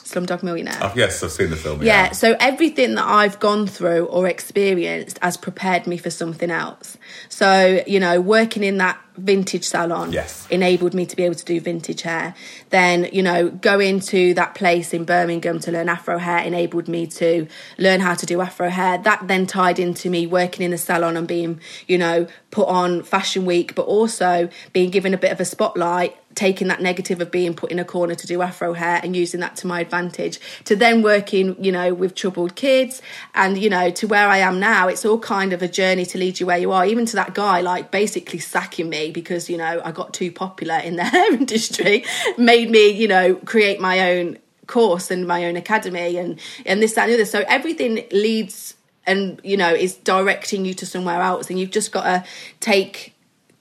slumdog 0.05 0.43
millionaire 0.43 0.77
Oh, 0.81 0.93
yes, 0.97 1.23
I've 1.23 1.31
seen 1.33 1.51
the 1.51 1.57
film. 1.57 1.83
yeah, 1.83 2.13
so 2.13 2.37
everything 2.41 2.95
that 2.97 3.07
I've 3.07 3.39
gone 3.41 3.67
through 3.67 4.07
or 4.07 4.27
experienced 4.29 5.19
has 5.23 5.37
prepared 5.37 5.87
me 5.87 5.97
for 5.97 6.11
something 6.11 6.51
else. 6.51 6.97
So, 7.29 7.83
you 7.87 8.01
know, 8.01 8.21
working 8.21 8.63
in 8.65 8.79
that 8.79 8.99
vintage 9.19 9.65
salon 9.65 10.11
Yes. 10.11 10.47
enabled 10.51 10.95
me 10.95 11.05
to 11.05 11.15
be 11.17 11.23
able 11.25 11.35
to 11.35 11.45
do 11.45 11.61
vintage 11.61 12.01
hair. 12.03 12.35
Then, 12.71 13.09
you 13.13 13.23
know, 13.23 13.51
going 13.51 14.01
to 14.01 14.33
that 14.35 14.55
place 14.55 14.95
in 14.95 15.05
Birmingham 15.05 15.61
to 15.61 15.71
learn 15.73 15.89
Afro 15.91 16.17
hair 16.19 16.39
enabled 16.39 16.89
me 16.89 17.07
to 17.09 17.47
learn 17.79 18.01
how 18.01 18.15
to 18.15 18.25
do 18.25 18.41
Afro 18.41 18.71
hair. 18.71 18.97
That 18.99 19.29
then 19.29 19.47
tied 19.47 19.79
into 19.79 20.09
me 20.09 20.27
working 20.27 20.65
in 20.65 20.71
the 20.71 20.79
salon 20.79 21.17
and 21.19 21.29
being, 21.29 21.61
you 21.87 21.99
know, 21.99 22.27
put 22.51 22.69
on 22.69 23.03
Fashion 23.03 23.45
Week, 23.45 23.75
but 23.75 23.83
also 23.83 24.49
being 24.73 24.91
given 24.91 25.13
a 25.13 25.19
bit 25.19 25.31
of 25.33 25.41
a 25.41 25.45
spotlight 25.45 26.17
taking 26.35 26.69
that 26.69 26.81
negative 26.81 27.21
of 27.21 27.31
being 27.31 27.55
put 27.55 27.71
in 27.71 27.79
a 27.79 27.85
corner 27.85 28.15
to 28.15 28.27
do 28.27 28.43
afro 28.43 28.73
hair 28.73 29.01
and 29.03 29.15
using 29.17 29.41
that 29.41 29.57
to 29.57 29.67
my 29.67 29.81
advantage. 29.81 30.39
To 30.65 30.77
then 30.77 31.03
working 31.03 31.63
you 31.63 31.73
know 31.73 31.95
with 31.95 32.15
troubled 32.15 32.55
kids 32.57 33.03
and 33.35 33.59
you 33.59 33.71
know 33.71 33.91
to 33.91 34.07
where 34.07 34.29
i 34.29 34.39
am 34.39 34.61
now 34.61 34.89
it's 34.89 35.05
all 35.05 35.19
kind 35.19 35.53
of 35.53 35.63
a 35.63 35.69
journey 35.69 36.05
to 36.07 36.19
lead 36.19 36.41
you 36.41 36.47
where 36.47 36.59
you 36.59 36.73
are. 36.73 36.85
Even 36.87 37.07
to 37.07 37.17
that 37.17 37.35
guy 37.35 37.61
like 37.61 37.91
basically 37.91 38.39
sacking 38.39 38.89
me 38.89 39.11
because 39.11 39.49
you 39.49 39.57
know 39.57 39.81
i 39.85 39.93
got 39.93 40.13
too 40.15 40.31
popular 40.31 40.77
in 40.77 40.97
the 40.97 41.05
hair 41.13 41.33
industry 41.33 42.05
made 42.39 42.71
me 42.71 42.91
you 42.91 43.09
know 43.09 43.35
create 43.37 43.81
my 43.81 44.13
own 44.13 44.39
course 44.67 45.11
and 45.11 45.27
my 45.27 45.45
own 45.45 45.57
academy 45.57 46.17
and 46.17 46.39
and 46.65 46.83
this 46.83 46.95
that 46.95 47.03
and 47.03 47.11
the 47.11 47.15
other. 47.15 47.25
So 47.25 47.45
everything 47.49 48.07
leads 48.11 48.75
and 49.07 49.41
you 49.43 49.57
know 49.57 49.73
is 49.73 49.95
directing 49.97 50.65
you 50.65 50.75
to 50.75 50.87
somewhere 50.87 51.21
else 51.21 51.51
and 51.51 51.59
you've 51.59 51.71
just 51.71 51.93
got 51.93 52.05
to 52.05 52.25
take 52.61 53.15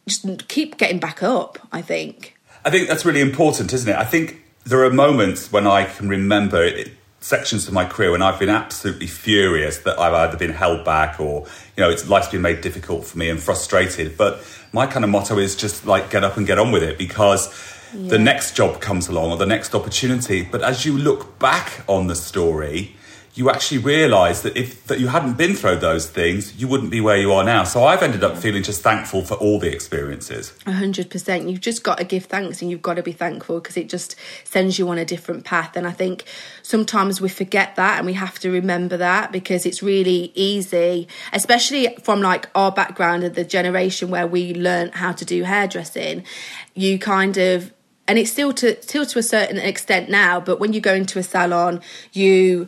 just 0.07 0.47
keep 0.47 0.77
getting 0.77 0.99
back 0.99 1.23
up 1.23 1.59
i 1.71 1.81
think 1.81 2.30
I 2.63 2.69
think 2.69 2.87
that's 2.87 3.05
really 3.05 3.21
important, 3.21 3.73
isn't 3.73 3.89
it? 3.89 3.95
I 3.95 4.05
think 4.05 4.43
there 4.65 4.83
are 4.83 4.91
moments 4.91 5.51
when 5.51 5.65
I 5.65 5.85
can 5.85 6.09
remember 6.09 6.63
it, 6.63 6.91
sections 7.19 7.67
of 7.67 7.73
my 7.73 7.85
career 7.85 8.11
when 8.11 8.21
I've 8.21 8.39
been 8.39 8.49
absolutely 8.49 9.07
furious 9.07 9.79
that 9.79 9.99
I've 9.99 10.13
either 10.13 10.37
been 10.37 10.51
held 10.51 10.83
back 10.85 11.19
or, 11.19 11.47
you 11.75 11.83
know, 11.83 11.89
it's, 11.89 12.07
life's 12.07 12.29
been 12.29 12.41
made 12.41 12.61
difficult 12.61 13.05
for 13.05 13.17
me 13.17 13.29
and 13.29 13.39
frustrated. 13.39 14.17
But 14.17 14.43
my 14.73 14.87
kind 14.87 15.03
of 15.03 15.11
motto 15.11 15.37
is 15.37 15.55
just 15.55 15.85
like 15.85 16.09
get 16.09 16.23
up 16.23 16.37
and 16.37 16.45
get 16.45 16.59
on 16.59 16.71
with 16.71 16.83
it 16.83 16.97
because 16.97 17.49
the 17.93 18.17
next 18.17 18.55
job 18.55 18.79
comes 18.79 19.07
along 19.07 19.31
or 19.31 19.37
the 19.37 19.45
next 19.45 19.75
opportunity. 19.75 20.43
But 20.43 20.61
as 20.61 20.85
you 20.85 20.97
look 20.97 21.37
back 21.39 21.83
on 21.87 22.07
the 22.07 22.15
story, 22.15 22.95
you 23.33 23.49
actually 23.49 23.77
realize 23.77 24.41
that 24.41 24.57
if 24.57 24.85
that 24.87 24.99
you 24.99 25.07
hadn't 25.07 25.37
been 25.37 25.55
through 25.55 25.77
those 25.77 26.09
things, 26.09 26.59
you 26.59 26.67
wouldn't 26.67 26.91
be 26.91 26.99
where 26.99 27.15
you 27.15 27.31
are 27.31 27.43
now. 27.43 27.63
So 27.63 27.85
I've 27.85 28.03
ended 28.03 28.23
up 28.23 28.37
feeling 28.37 28.61
just 28.61 28.81
thankful 28.81 29.21
for 29.21 29.35
all 29.35 29.57
the 29.57 29.71
experiences. 29.71 30.53
A 30.65 30.73
hundred 30.73 31.09
percent. 31.09 31.49
You've 31.49 31.61
just 31.61 31.83
got 31.83 31.99
to 31.99 32.03
give 32.03 32.25
thanks 32.25 32.61
and 32.61 32.69
you've 32.69 32.81
got 32.81 32.95
to 32.95 33.03
be 33.03 33.13
thankful 33.13 33.61
because 33.61 33.77
it 33.77 33.87
just 33.87 34.17
sends 34.43 34.77
you 34.77 34.89
on 34.89 34.97
a 34.97 35.05
different 35.05 35.45
path. 35.45 35.77
And 35.77 35.87
I 35.87 35.91
think 35.91 36.25
sometimes 36.61 37.21
we 37.21 37.29
forget 37.29 37.77
that 37.77 37.97
and 37.97 38.05
we 38.05 38.13
have 38.13 38.37
to 38.39 38.51
remember 38.51 38.97
that 38.97 39.31
because 39.31 39.65
it's 39.65 39.81
really 39.81 40.33
easy, 40.35 41.07
especially 41.31 41.95
from 42.03 42.21
like 42.21 42.49
our 42.53 42.71
background 42.71 43.23
of 43.23 43.35
the 43.35 43.45
generation 43.45 44.09
where 44.09 44.27
we 44.27 44.53
learned 44.53 44.95
how 44.95 45.13
to 45.13 45.23
do 45.23 45.43
hairdressing. 45.43 46.25
You 46.73 46.99
kind 46.99 47.37
of 47.37 47.71
and 48.09 48.19
it's 48.19 48.31
still 48.31 48.51
to 48.51 48.81
still 48.81 49.05
to 49.05 49.19
a 49.19 49.23
certain 49.23 49.57
extent 49.57 50.09
now, 50.09 50.41
but 50.41 50.59
when 50.59 50.73
you 50.73 50.81
go 50.81 50.93
into 50.93 51.17
a 51.17 51.23
salon, 51.23 51.79
you 52.11 52.67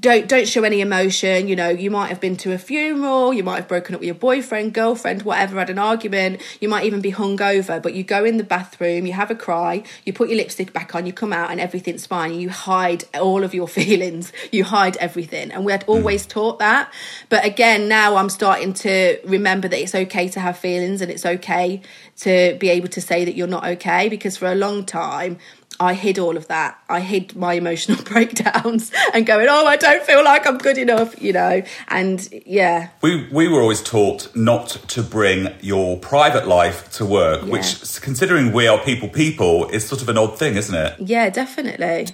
don't 0.00 0.28
don't 0.28 0.48
show 0.48 0.64
any 0.64 0.80
emotion 0.80 1.48
you 1.48 1.56
know 1.56 1.68
you 1.68 1.90
might 1.90 2.08
have 2.08 2.20
been 2.20 2.36
to 2.36 2.52
a 2.52 2.58
funeral 2.58 3.32
you 3.32 3.44
might 3.44 3.56
have 3.56 3.68
broken 3.68 3.94
up 3.94 4.00
with 4.00 4.06
your 4.06 4.14
boyfriend 4.14 4.72
girlfriend 4.72 5.22
whatever 5.22 5.58
had 5.58 5.70
an 5.70 5.78
argument 5.78 6.40
you 6.60 6.68
might 6.68 6.84
even 6.84 7.00
be 7.00 7.12
hungover 7.12 7.82
but 7.82 7.94
you 7.94 8.02
go 8.02 8.24
in 8.24 8.36
the 8.36 8.44
bathroom 8.44 9.06
you 9.06 9.12
have 9.12 9.30
a 9.30 9.34
cry 9.34 9.82
you 10.04 10.12
put 10.12 10.28
your 10.28 10.38
lipstick 10.38 10.72
back 10.72 10.94
on 10.94 11.06
you 11.06 11.12
come 11.12 11.32
out 11.32 11.50
and 11.50 11.60
everything's 11.60 12.06
fine 12.06 12.34
you 12.34 12.50
hide 12.50 13.04
all 13.14 13.44
of 13.44 13.54
your 13.54 13.68
feelings 13.74 14.32
you 14.50 14.64
hide 14.64 14.96
everything. 14.98 15.50
And 15.50 15.64
we 15.64 15.72
had 15.72 15.82
hmm. 15.84 15.90
always 15.90 16.26
taught 16.26 16.58
that. 16.58 16.92
But 17.28 17.44
again 17.44 17.88
now 17.88 18.16
i'm 18.16 18.28
starting 18.28 18.72
to 18.72 19.18
remember 19.24 19.68
that 19.68 19.78
it's 19.78 19.94
okay 19.94 20.28
to 20.28 20.40
have 20.40 20.58
feelings 20.58 21.00
and 21.00 21.10
it's 21.10 21.26
okay 21.26 21.80
to 22.16 22.56
be 22.58 22.68
able 22.68 22.88
to 22.88 23.00
say 23.00 23.24
that 23.24 23.34
you're 23.34 23.46
not 23.46 23.64
okay 23.64 24.08
because 24.08 24.36
for 24.36 24.50
a 24.50 24.54
long 24.54 24.84
time 24.84 25.38
I 25.80 25.94
hid 25.94 26.18
all 26.18 26.36
of 26.36 26.46
that. 26.48 26.78
I 26.88 27.00
hid 27.00 27.34
my 27.34 27.54
emotional 27.54 28.00
breakdowns 28.04 28.92
and 29.12 29.26
going, 29.26 29.48
oh, 29.50 29.66
I 29.66 29.76
don't 29.76 30.02
feel 30.04 30.24
like 30.24 30.46
I'm 30.46 30.58
good 30.58 30.78
enough, 30.78 31.20
you 31.20 31.32
know. 31.32 31.62
And 31.88 32.28
yeah, 32.46 32.90
We 33.02 33.28
we 33.32 33.48
were 33.48 33.60
always 33.60 33.82
taught 33.82 34.34
not 34.36 34.68
to 34.88 35.02
bring 35.02 35.48
your 35.60 35.98
private 35.98 36.46
life 36.46 36.90
to 36.92 37.04
work, 37.04 37.42
Yeah. 37.42 37.50
which, 37.50 38.00
considering 38.00 38.52
we 38.52 38.68
are 38.68 38.78
people 38.78 39.08
people, 39.08 39.68
is 39.70 39.86
sort 39.86 40.00
of 40.02 40.08
an 40.08 40.16
odd 40.18 40.38
thing, 40.38 40.54
isn't 40.56 40.74
it? 40.74 40.94
yeah, 41.00 41.28
definitely. 41.30 42.06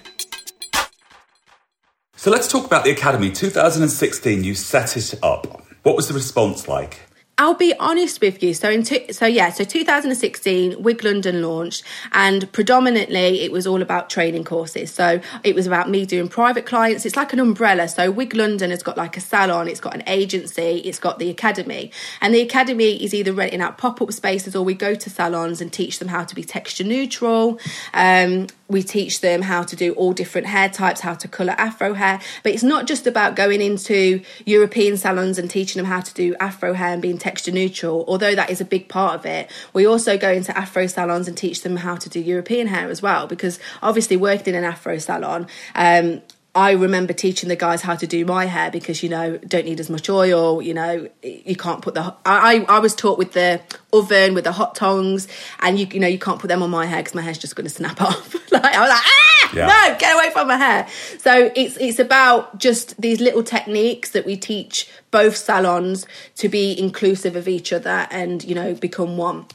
So 2.17 2.31
let's 2.31 2.49
talk 2.49 2.67
about 2.67 2.85
the 2.85 2.91
academy. 2.91 3.31
2016, 3.31 4.45
you 4.45 4.55
set 4.55 4.97
it 4.97 5.15
up. 5.23 5.63
What 5.83 5.97
was 5.97 6.09
the 6.09 6.15
response 6.15 6.69
like? 6.69 7.01
I'll 7.41 7.55
be 7.55 7.73
honest 7.81 8.21
with 8.21 8.43
you. 8.43 8.53
So 8.53 8.69
in 8.69 8.83
two, 8.83 9.01
so 9.13 9.25
yeah, 9.25 9.49
so 9.49 9.65
2016, 9.65 10.83
Wig 10.83 11.03
London 11.03 11.41
launched, 11.41 11.83
and 12.13 12.53
predominantly 12.53 13.41
it 13.41 13.51
was 13.51 13.67
all 13.67 13.81
about 13.81 14.11
training 14.11 14.45
courses. 14.45 14.93
So 14.93 15.23
it 15.43 15.55
was 15.55 15.67
about 15.67 15.89
me 15.89 16.05
doing 16.05 16.29
private 16.29 16.67
clients. 16.67 17.07
It's 17.07 17.17
like 17.17 17.33
an 17.33 17.41
umbrella. 17.41 17.89
So 17.89 18.11
Wig 18.11 18.35
London 18.35 18.69
has 18.69 18.83
got 18.83 18.99
like 18.99 19.17
a 19.17 19.23
salon, 19.23 19.69
it's 19.69 19.81
got 19.81 19.95
an 19.95 20.03
agency, 20.07 20.83
it's 20.85 20.99
got 20.99 21.19
the 21.19 21.31
academy, 21.31 21.93
and 22.21 22.35
the 22.35 22.43
academy 22.43 23.03
is 23.03 23.15
either 23.15 23.33
renting 23.33 23.63
out 23.63 23.79
pop 23.79 24.03
up 24.03 24.13
spaces 24.13 24.55
or 24.55 24.63
we 24.63 24.75
go 24.75 24.95
to 24.95 25.09
salons 25.09 25.63
and 25.63 25.73
teach 25.73 25.99
them 25.99 26.09
how 26.09 26.25
to 26.25 26.35
be 26.35 26.45
texture 26.45 26.85
neutral. 26.85 27.59
Um, 27.95 28.49
we 28.71 28.83
teach 28.83 29.21
them 29.21 29.43
how 29.43 29.65
to 29.65 29.75
do 29.75 29.93
all 29.95 30.13
different 30.13 30.47
hair 30.47 30.69
types, 30.69 31.01
how 31.01 31.15
to 31.15 31.27
colour 31.27 31.55
afro 31.59 31.95
hair. 31.95 32.21
But 32.43 32.53
it's 32.53 32.63
not 32.63 32.87
just 32.87 33.07
about 33.07 33.35
going 33.35 33.61
into 33.61 34.23
European 34.47 34.97
salons 34.97 35.39
and 35.39 35.51
teaching 35.51 35.83
them 35.83 35.91
how 35.91 36.01
to 36.01 36.15
do 36.15 36.37
afro 36.39 36.73
hair 36.75 36.93
and 36.93 37.03
being 37.03 37.19
neutral, 37.53 38.05
although 38.09 38.35
that 38.35 38.51
is 38.51 38.61
a 38.61 38.65
big 38.65 38.89
part 38.89 39.15
of 39.15 39.27
it. 39.27 39.51
We 39.73 39.87
also 39.87 40.17
go 40.19 40.31
into 40.31 40.57
afro 40.57 40.87
salons 40.87 41.29
and 41.29 41.37
teach 41.37 41.63
them 41.63 41.77
how 41.77 41.97
to 41.97 42.09
do 42.09 42.21
European 42.21 42.67
hair 42.67 42.89
as 42.89 43.03
well, 43.03 43.27
because 43.27 43.59
obviously 43.83 44.17
working 44.17 44.55
in 44.55 44.65
an 44.65 44.65
afro 44.65 44.99
salon, 44.99 45.47
um, 45.75 46.23
I 46.55 46.73
remember 46.73 47.13
teaching 47.13 47.49
the 47.49 47.57
guys 47.57 47.83
how 47.83 47.95
to 47.95 48.07
do 48.09 48.25
my 48.25 48.47
hair 48.47 48.73
because 48.73 49.05
you 49.05 49.09
know 49.09 49.37
don't 49.39 49.67
need 49.67 49.79
as 49.79 49.89
much 49.89 50.11
oil. 50.11 50.61
You 50.61 50.75
know 50.75 51.09
you 51.23 51.55
can't 51.55 51.81
put 51.81 51.95
the. 51.95 52.15
I 52.27 52.65
I, 52.67 52.77
I 52.77 52.79
was 52.81 52.95
taught 52.95 53.19
with 53.19 53.33
the 53.35 53.61
oven 53.93 54.35
with 54.35 54.45
the 54.45 54.53
hot 54.53 54.75
tongs, 54.75 55.29
and 55.61 55.79
you 55.79 55.87
you 55.87 56.01
know 56.01 56.09
you 56.09 56.19
can't 56.19 56.41
put 56.41 56.49
them 56.49 56.63
on 56.63 56.71
my 56.71 56.87
hair 56.87 56.99
because 56.99 57.15
my 57.15 57.23
hair's 57.23 57.39
just 57.39 57.55
going 57.55 57.69
to 57.69 57.73
snap 57.73 58.01
off. 58.09 58.35
like 58.51 58.65
I 58.65 58.81
was 58.81 58.91
like 58.91 58.99
ah 58.99 59.40
Yeah. 59.55 59.67
no 59.67 59.97
get 59.99 60.15
away 60.15 60.31
from 60.31 60.49
my 60.49 60.57
hair. 60.57 60.87
So 61.19 61.51
it's 61.57 61.77
it's 61.79 61.99
about 61.99 62.59
just 62.59 63.01
these 63.01 63.21
little 63.21 63.43
techniques 63.43 64.11
that 64.11 64.25
we 64.25 64.37
teach 64.37 64.89
both 65.11 65.37
salons 65.37 66.07
to 66.37 66.49
be 66.49 66.79
inclusive 66.79 67.35
of 67.35 67.49
each 67.49 67.73
other 67.73 68.07
and 68.11 68.45
you 68.45 68.55
know 68.55 68.75
become 68.75 69.17
one. 69.17 69.47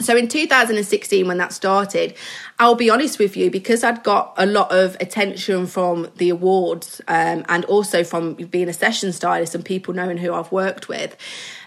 So 0.00 0.16
in 0.16 0.28
2016, 0.28 1.28
when 1.28 1.36
that 1.38 1.52
started, 1.52 2.14
I'll 2.58 2.74
be 2.74 2.88
honest 2.88 3.18
with 3.18 3.36
you, 3.36 3.50
because 3.50 3.84
I'd 3.84 4.02
got 4.02 4.32
a 4.38 4.46
lot 4.46 4.72
of 4.72 4.96
attention 4.98 5.66
from 5.66 6.08
the 6.16 6.30
awards 6.30 7.02
um, 7.06 7.44
and 7.50 7.66
also 7.66 8.02
from 8.02 8.34
being 8.34 8.70
a 8.70 8.72
session 8.72 9.12
stylist 9.12 9.54
and 9.54 9.62
people 9.62 9.92
knowing 9.92 10.16
who 10.16 10.32
I've 10.32 10.50
worked 10.50 10.88
with, 10.88 11.18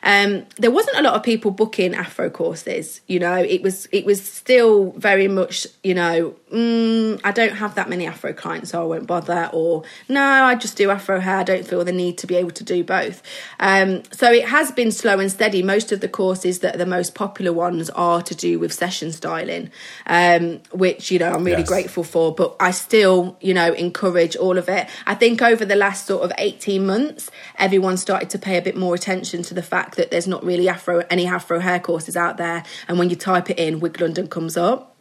um, 0.04 0.46
there 0.58 0.72
wasn't 0.72 0.98
a 0.98 1.02
lot 1.02 1.14
of 1.16 1.24
people 1.24 1.52
booking 1.52 1.96
Afro 1.96 2.30
courses. 2.30 3.02
You 3.08 3.20
know, 3.20 3.36
it 3.38 3.62
was 3.62 3.88
it 3.92 4.06
was 4.06 4.22
still 4.24 4.92
very 4.92 5.28
much 5.28 5.66
you 5.84 5.94
know 5.94 6.36
mm, 6.54 7.20
I 7.24 7.32
don't 7.32 7.54
have 7.56 7.76
that 7.76 7.90
many 7.90 8.06
Afro 8.06 8.34
clients, 8.34 8.72
so 8.72 8.82
I 8.82 8.86
won't 8.86 9.08
bother. 9.08 9.50
Or 9.54 9.84
no, 10.10 10.22
I 10.22 10.56
just 10.56 10.76
do 10.78 10.90
Afro 10.90 11.20
hair. 11.20 11.38
I 11.38 11.44
don't 11.44 11.66
feel 11.66 11.84
the 11.86 11.92
need 11.94 12.18
to 12.20 12.28
be 12.28 12.36
able 12.36 12.52
to 12.52 12.64
do 12.64 12.84
both. 12.84 13.24
Um, 13.60 14.04
so 14.12 14.32
it 14.32 14.46
has 14.50 14.72
been 14.72 14.92
slow 14.92 15.20
and 15.20 15.32
steady. 15.32 15.64
Most 15.64 15.92
of 15.92 16.02
the 16.02 16.10
courses 16.10 16.60
that 16.60 16.76
are 16.76 16.78
the 16.78 16.86
most 16.86 17.16
popular 17.16 17.54
ones 17.54 17.90
are 17.92 18.22
to 18.22 18.36
do 18.36 18.60
with 18.60 18.74
session 18.74 19.12
styling, 19.14 19.72
um, 20.06 20.60
which 20.72 21.12
you 21.12 21.20
know 21.20 21.32
I'm 21.32 21.44
really 21.46 21.60
Yes. 21.62 21.70
grateful 21.70 22.04
for. 22.04 22.36
But 22.36 22.56
I 22.60 22.72
still 22.72 23.38
you 23.40 23.54
know 23.54 23.72
encourage 23.74 24.36
all 24.36 24.58
of 24.58 24.68
it. 24.68 24.88
I 25.08 25.16
think 25.16 25.42
over 25.42 25.64
the 25.64 25.76
last 25.78 26.08
sort 26.08 26.24
of 26.24 26.34
18 26.38 26.86
months, 26.86 27.32
everyone 27.58 27.96
started 27.96 28.30
to 28.32 28.38
pay 28.40 28.58
a 28.58 28.62
bit 28.62 28.76
more 28.76 28.94
attention 28.96 29.44
to 29.44 29.54
the 29.54 29.64
fact 29.64 29.93
that 29.96 30.12
there's 30.12 30.28
not 30.28 30.44
really 30.44 30.70
Afro 30.70 31.04
any 31.10 31.28
Afro 31.28 31.60
hair 31.60 31.80
courses 31.80 32.16
out 32.18 32.38
there, 32.38 32.64
and 32.88 33.00
when 33.00 33.10
you 33.10 33.16
type 33.16 33.50
it 33.50 33.60
in, 33.60 33.80
Wig 33.80 34.00
London 34.00 34.28
comes 34.28 34.58
up 34.58 34.94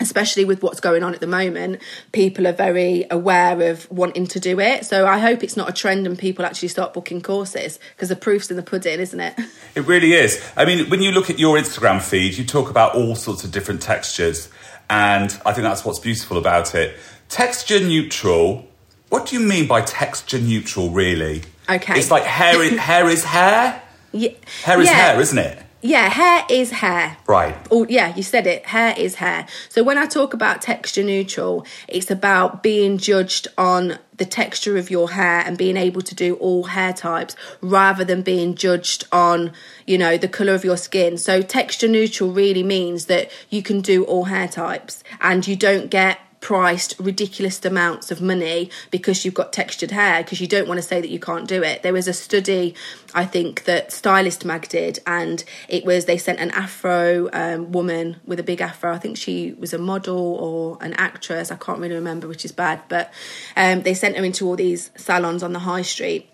especially 0.00 0.44
with 0.44 0.62
what's 0.62 0.80
going 0.80 1.02
on 1.02 1.14
at 1.14 1.20
the 1.20 1.26
moment, 1.26 1.80
people 2.12 2.46
are 2.46 2.52
very 2.52 3.04
aware 3.10 3.70
of 3.70 3.90
wanting 3.90 4.26
to 4.26 4.40
do 4.40 4.58
it. 4.60 4.84
So 4.84 5.06
I 5.06 5.18
hope 5.18 5.42
it's 5.42 5.56
not 5.56 5.68
a 5.68 5.72
trend 5.72 6.06
and 6.06 6.18
people 6.18 6.44
actually 6.44 6.68
start 6.68 6.92
booking 6.92 7.20
courses 7.20 7.78
because 7.94 8.08
the 8.08 8.16
proof's 8.16 8.50
in 8.50 8.56
the 8.56 8.62
pudding, 8.62 9.00
isn't 9.00 9.20
it? 9.20 9.38
It 9.74 9.86
really 9.86 10.12
is. 10.12 10.42
I 10.54 10.66
mean, 10.66 10.90
when 10.90 11.00
you 11.00 11.12
look 11.12 11.30
at 11.30 11.38
your 11.38 11.56
Instagram 11.56 12.02
feed, 12.02 12.36
you 12.36 12.44
talk 12.44 12.68
about 12.68 12.94
all 12.94 13.14
sorts 13.16 13.42
of 13.42 13.52
different 13.52 13.80
textures, 13.80 14.50
and 14.90 15.34
I 15.46 15.54
think 15.54 15.62
that's 15.62 15.82
what's 15.82 15.98
beautiful 15.98 16.36
about 16.36 16.74
it. 16.74 16.94
Texture 17.30 17.80
neutral. 17.80 18.68
What 19.08 19.26
do 19.26 19.36
you 19.38 19.46
mean 19.46 19.66
by 19.66 19.80
texture 19.80 20.38
neutral? 20.38 20.90
Really? 20.90 21.42
Okay. 21.70 21.98
It's 21.98 22.10
like 22.10 22.24
hair. 22.24 22.62
Is, 22.62 22.78
hair 22.78 23.08
is 23.08 23.24
hair. 23.24 23.81
Yeah. 24.12 24.30
Hair 24.64 24.80
is 24.80 24.88
Yeah. 24.88 24.94
hair, 24.94 25.20
isn't 25.20 25.38
it? 25.38 25.58
Yeah, 25.84 26.08
hair 26.10 26.44
is 26.48 26.70
hair. 26.70 27.16
Right. 27.26 27.56
Oh, 27.68 27.84
yeah, 27.88 28.14
you 28.14 28.22
said 28.22 28.46
it. 28.46 28.66
Hair 28.66 28.94
is 28.96 29.16
hair. 29.16 29.46
So 29.68 29.82
when 29.82 29.98
I 29.98 30.06
talk 30.06 30.32
about 30.32 30.62
texture 30.62 31.02
neutral, 31.02 31.66
it's 31.88 32.08
about 32.08 32.62
being 32.62 32.98
judged 32.98 33.48
on 33.58 33.98
the 34.16 34.24
texture 34.24 34.76
of 34.76 34.90
your 34.90 35.10
hair 35.10 35.42
and 35.44 35.58
being 35.58 35.76
able 35.76 36.00
to 36.02 36.14
do 36.14 36.34
all 36.36 36.64
hair 36.64 36.92
types 36.92 37.34
rather 37.60 38.04
than 38.04 38.22
being 38.22 38.54
judged 38.54 39.06
on, 39.10 39.50
you 39.84 39.98
know, 39.98 40.16
the 40.16 40.28
color 40.28 40.54
of 40.54 40.64
your 40.64 40.76
skin. 40.76 41.18
So 41.18 41.42
texture 41.42 41.88
neutral 41.88 42.30
really 42.30 42.62
means 42.62 43.06
that 43.06 43.32
you 43.50 43.60
can 43.64 43.80
do 43.80 44.04
all 44.04 44.24
hair 44.24 44.46
types 44.46 45.02
and 45.20 45.44
you 45.48 45.56
don't 45.56 45.90
get 45.90 46.20
priced 46.42 46.98
ridiculous 46.98 47.64
amounts 47.64 48.10
of 48.10 48.20
money 48.20 48.68
because 48.90 49.24
you've 49.24 49.32
got 49.32 49.52
textured 49.52 49.92
hair 49.92 50.22
because 50.22 50.40
you 50.40 50.48
don't 50.48 50.66
want 50.66 50.76
to 50.76 50.82
say 50.82 51.00
that 51.00 51.08
you 51.08 51.20
can't 51.20 51.48
do 51.48 51.62
it. 51.62 51.82
There 51.82 51.92
was 51.92 52.08
a 52.08 52.12
study 52.12 52.74
I 53.14 53.24
think 53.24 53.64
that 53.64 53.92
Stylist 53.92 54.44
Mag 54.44 54.68
did 54.68 54.98
and 55.06 55.42
it 55.68 55.84
was 55.84 56.04
they 56.04 56.18
sent 56.18 56.40
an 56.40 56.50
afro 56.50 57.30
um, 57.32 57.70
woman 57.70 58.16
with 58.26 58.40
a 58.40 58.42
big 58.42 58.60
afro. 58.60 58.92
I 58.92 58.98
think 58.98 59.16
she 59.16 59.52
was 59.52 59.72
a 59.72 59.78
model 59.78 60.18
or 60.18 60.78
an 60.84 60.94
actress. 60.94 61.52
I 61.52 61.56
can't 61.56 61.78
really 61.78 61.94
remember 61.94 62.26
which 62.26 62.44
is 62.44 62.52
bad, 62.52 62.82
but 62.88 63.12
um, 63.56 63.82
they 63.82 63.94
sent 63.94 64.16
her 64.16 64.24
into 64.24 64.46
all 64.46 64.56
these 64.56 64.90
salons 64.96 65.44
on 65.44 65.52
the 65.52 65.60
high 65.60 65.82
street 65.82 66.28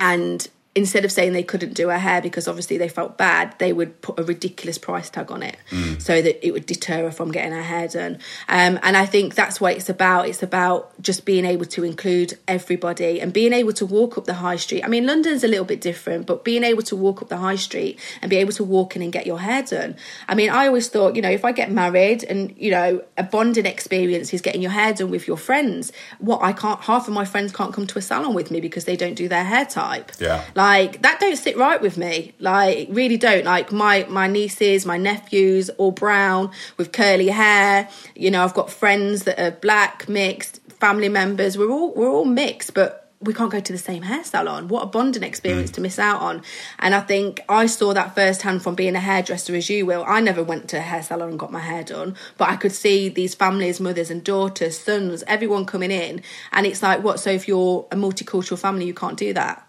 and 0.00 0.48
instead 0.78 1.04
of 1.04 1.10
saying 1.10 1.32
they 1.32 1.42
couldn't 1.42 1.74
do 1.74 1.88
her 1.88 1.98
hair 1.98 2.22
because 2.22 2.46
obviously 2.46 2.78
they 2.78 2.88
felt 2.88 3.18
bad, 3.18 3.52
they 3.58 3.72
would 3.72 4.00
put 4.00 4.16
a 4.18 4.22
ridiculous 4.22 4.78
price 4.78 5.10
tag 5.10 5.30
on 5.32 5.42
it 5.42 5.56
so 5.98 6.22
that 6.22 6.46
it 6.46 6.52
would 6.52 6.66
deter 6.66 7.02
her 7.02 7.10
from 7.10 7.32
getting 7.32 7.50
her 7.50 7.62
hair 7.62 7.88
done. 7.88 8.14
Um, 8.48 8.78
and 8.84 8.96
I 8.96 9.04
think 9.04 9.34
that's 9.34 9.60
what 9.60 9.74
it's 9.74 9.88
about. 9.88 10.28
It's 10.28 10.42
about 10.42 11.00
just 11.02 11.24
being 11.24 11.44
able 11.44 11.66
to 11.66 11.82
include 11.82 12.38
everybody 12.46 13.20
and 13.20 13.32
being 13.32 13.52
able 13.52 13.72
to 13.72 13.86
walk 13.86 14.16
up 14.16 14.24
the 14.24 14.34
high 14.34 14.54
street. 14.54 14.84
I 14.84 14.88
mean, 14.88 15.04
London's 15.04 15.42
a 15.42 15.48
little 15.48 15.64
bit 15.64 15.80
different, 15.80 16.26
but 16.26 16.44
being 16.44 16.62
able 16.62 16.82
to 16.84 16.94
walk 16.96 17.22
up 17.22 17.28
the 17.28 17.38
high 17.38 17.56
street 17.56 17.98
and 18.22 18.30
be 18.30 18.36
able 18.36 18.52
to 18.52 18.62
walk 18.62 18.94
in 18.94 19.02
and 19.02 19.12
get 19.12 19.26
your 19.26 19.40
hair 19.40 19.64
done. 19.64 19.96
I 20.28 20.36
mean, 20.36 20.48
I 20.48 20.68
always 20.68 20.88
thought, 20.88 21.16
you 21.16 21.22
know, 21.22 21.30
if 21.30 21.44
I 21.44 21.50
get 21.50 21.72
married 21.72 22.22
and, 22.22 22.54
you 22.56 22.70
know, 22.70 23.02
a 23.16 23.24
bonding 23.24 23.66
experience 23.66 24.32
is 24.32 24.42
getting 24.42 24.62
your 24.62 24.70
hair 24.70 24.94
done 24.94 25.10
with 25.10 25.26
your 25.26 25.36
friends, 25.36 25.92
what 26.20 26.40
I 26.40 26.52
can't, 26.52 26.80
half 26.82 27.08
of 27.08 27.14
my 27.14 27.24
friends 27.24 27.52
can't 27.52 27.74
come 27.74 27.86
to 27.88 27.98
a 27.98 28.02
salon 28.02 28.32
with 28.32 28.52
me 28.52 28.60
because 28.60 28.84
they 28.84 28.96
don't 28.96 29.14
do 29.14 29.28
their 29.28 29.44
hair 29.44 29.64
type. 29.64 30.12
Yeah. 30.20 30.44
Like 30.54 30.67
that 31.02 31.20
don't 31.20 31.36
sit 31.36 31.56
right 31.56 31.80
with 31.80 31.96
me. 31.96 32.34
Like 32.38 32.88
really 32.90 33.16
don't. 33.16 33.44
Like 33.44 33.72
my 33.72 34.06
my 34.08 34.26
nieces, 34.26 34.86
my 34.86 34.96
nephews, 34.96 35.70
all 35.70 35.92
brown 35.92 36.50
with 36.76 36.92
curly 36.92 37.28
hair. 37.28 37.88
You 38.14 38.30
know, 38.30 38.44
I've 38.44 38.54
got 38.54 38.70
friends 38.70 39.24
that 39.24 39.38
are 39.40 39.50
black, 39.52 40.08
mixed, 40.08 40.60
family 40.80 41.08
members. 41.08 41.56
We're 41.58 41.70
all 41.70 41.94
we're 41.94 42.10
all 42.10 42.24
mixed, 42.24 42.74
but 42.74 43.08
we 43.20 43.34
can't 43.34 43.50
go 43.50 43.58
to 43.58 43.72
the 43.72 43.78
same 43.78 44.02
hair 44.02 44.22
salon. 44.22 44.68
What 44.68 44.82
a 44.82 44.86
bonding 44.86 45.24
experience 45.24 45.70
mm. 45.70 45.74
to 45.74 45.80
miss 45.80 45.98
out 45.98 46.20
on. 46.20 46.42
And 46.78 46.94
I 46.94 47.00
think 47.00 47.40
I 47.48 47.66
saw 47.66 47.92
that 47.92 48.14
firsthand 48.14 48.62
from 48.62 48.76
being 48.76 48.94
a 48.94 49.00
hairdresser 49.00 49.56
as 49.56 49.68
you 49.68 49.86
will. 49.86 50.04
I 50.06 50.20
never 50.20 50.42
went 50.42 50.68
to 50.70 50.78
a 50.78 50.80
hair 50.80 51.02
salon 51.02 51.30
and 51.30 51.38
got 51.38 51.50
my 51.50 51.60
hair 51.60 51.82
done, 51.82 52.14
but 52.36 52.48
I 52.48 52.56
could 52.56 52.72
see 52.72 53.08
these 53.08 53.34
families, 53.34 53.80
mothers 53.80 54.10
and 54.10 54.22
daughters, 54.22 54.78
sons, 54.78 55.24
everyone 55.26 55.66
coming 55.66 55.90
in. 55.90 56.22
And 56.52 56.66
it's 56.66 56.82
like, 56.82 57.02
what? 57.02 57.18
So 57.18 57.30
if 57.30 57.48
you're 57.48 57.88
a 57.90 57.96
multicultural 57.96 58.58
family, 58.58 58.86
you 58.86 58.94
can't 58.94 59.16
do 59.16 59.32
that? 59.34 59.67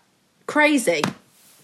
Crazy. 0.50 1.04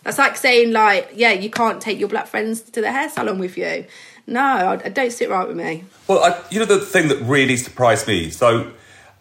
That's 0.04 0.19
like 0.19 0.38
saying, 0.38 0.71
like, 0.71 1.10
yeah, 1.15 1.32
you 1.32 1.50
can't 1.50 1.82
take 1.82 2.00
your 2.00 2.08
black 2.08 2.28
friends 2.28 2.62
to 2.62 2.82
the 2.82 2.91
hair 2.91 3.10
salon 3.10 3.39
with 3.39 3.58
you. 3.58 3.86
No, 4.28 4.41
I, 4.41 4.74
I 4.74 4.89
don't 4.89 5.12
sit 5.12 5.28
right 5.30 5.48
with 5.48 5.58
me. 5.58 5.84
Well, 6.08 6.24
I, 6.24 6.39
you 6.52 6.60
know 6.60 6.65
the 6.65 6.80
thing 6.80 7.08
that 7.08 7.19
really 7.24 7.58
surprised 7.58 8.08
me. 8.08 8.30
So, 8.30 8.71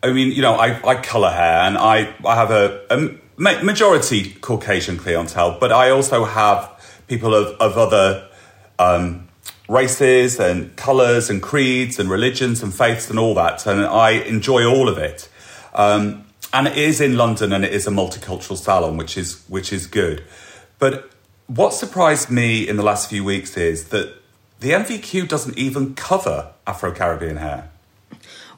I 0.03 0.13
mean, 0.13 0.33
you 0.33 0.43
know, 0.43 0.55
I, 0.55 0.87
I 0.87 0.95
colour 0.97 1.31
hair, 1.31 1.61
and 1.61 1.79
I 1.79 2.15
I 2.27 2.35
have 2.35 2.51
a, 2.51 2.85
a 2.91 3.17
ma- 3.39 3.63
majority 3.63 4.35
Caucasian 4.43 4.99
clientele, 4.99 5.57
but 5.59 5.73
I 5.73 5.89
also 5.91 6.25
have 6.25 6.71
people 7.09 7.35
of 7.35 7.59
of 7.59 7.79
other 7.79 8.29
um, 8.79 9.29
races 9.67 10.39
and 10.39 10.77
colours 10.77 11.31
and 11.31 11.43
creeds 11.43 11.99
and 11.99 12.11
religions 12.11 12.63
and 12.63 12.75
faiths 12.75 13.09
and 13.09 13.19
all 13.19 13.35
that, 13.35 13.67
and 13.67 13.81
I 13.81 14.11
enjoy 14.11 14.67
all 14.67 14.91
of 14.91 14.99
it. 14.99 15.29
Um, 15.75 16.24
and 16.55 16.69
it 16.69 16.79
is 16.79 17.01
in 17.01 17.17
London, 17.17 17.53
and 17.53 17.65
it 17.65 17.73
is 17.73 17.87
a 17.87 17.91
multicultural 17.91 18.57
salon, 18.57 18.97
which 18.97 19.19
is 19.19 19.43
which 19.49 19.73
is 19.73 19.87
good. 19.87 20.23
But 20.79 21.11
what 21.49 21.75
surprised 21.75 22.31
me 22.31 22.67
in 22.67 22.77
the 22.77 22.83
last 22.83 23.11
few 23.11 23.25
weeks 23.25 23.57
is 23.57 23.89
that 23.89 24.15
the 24.61 24.71
NVQ 24.71 25.29
doesn't 25.29 25.59
even 25.59 25.95
cover 25.95 26.53
Afro 26.67 26.93
Caribbean 26.93 27.37
hair. 27.37 27.71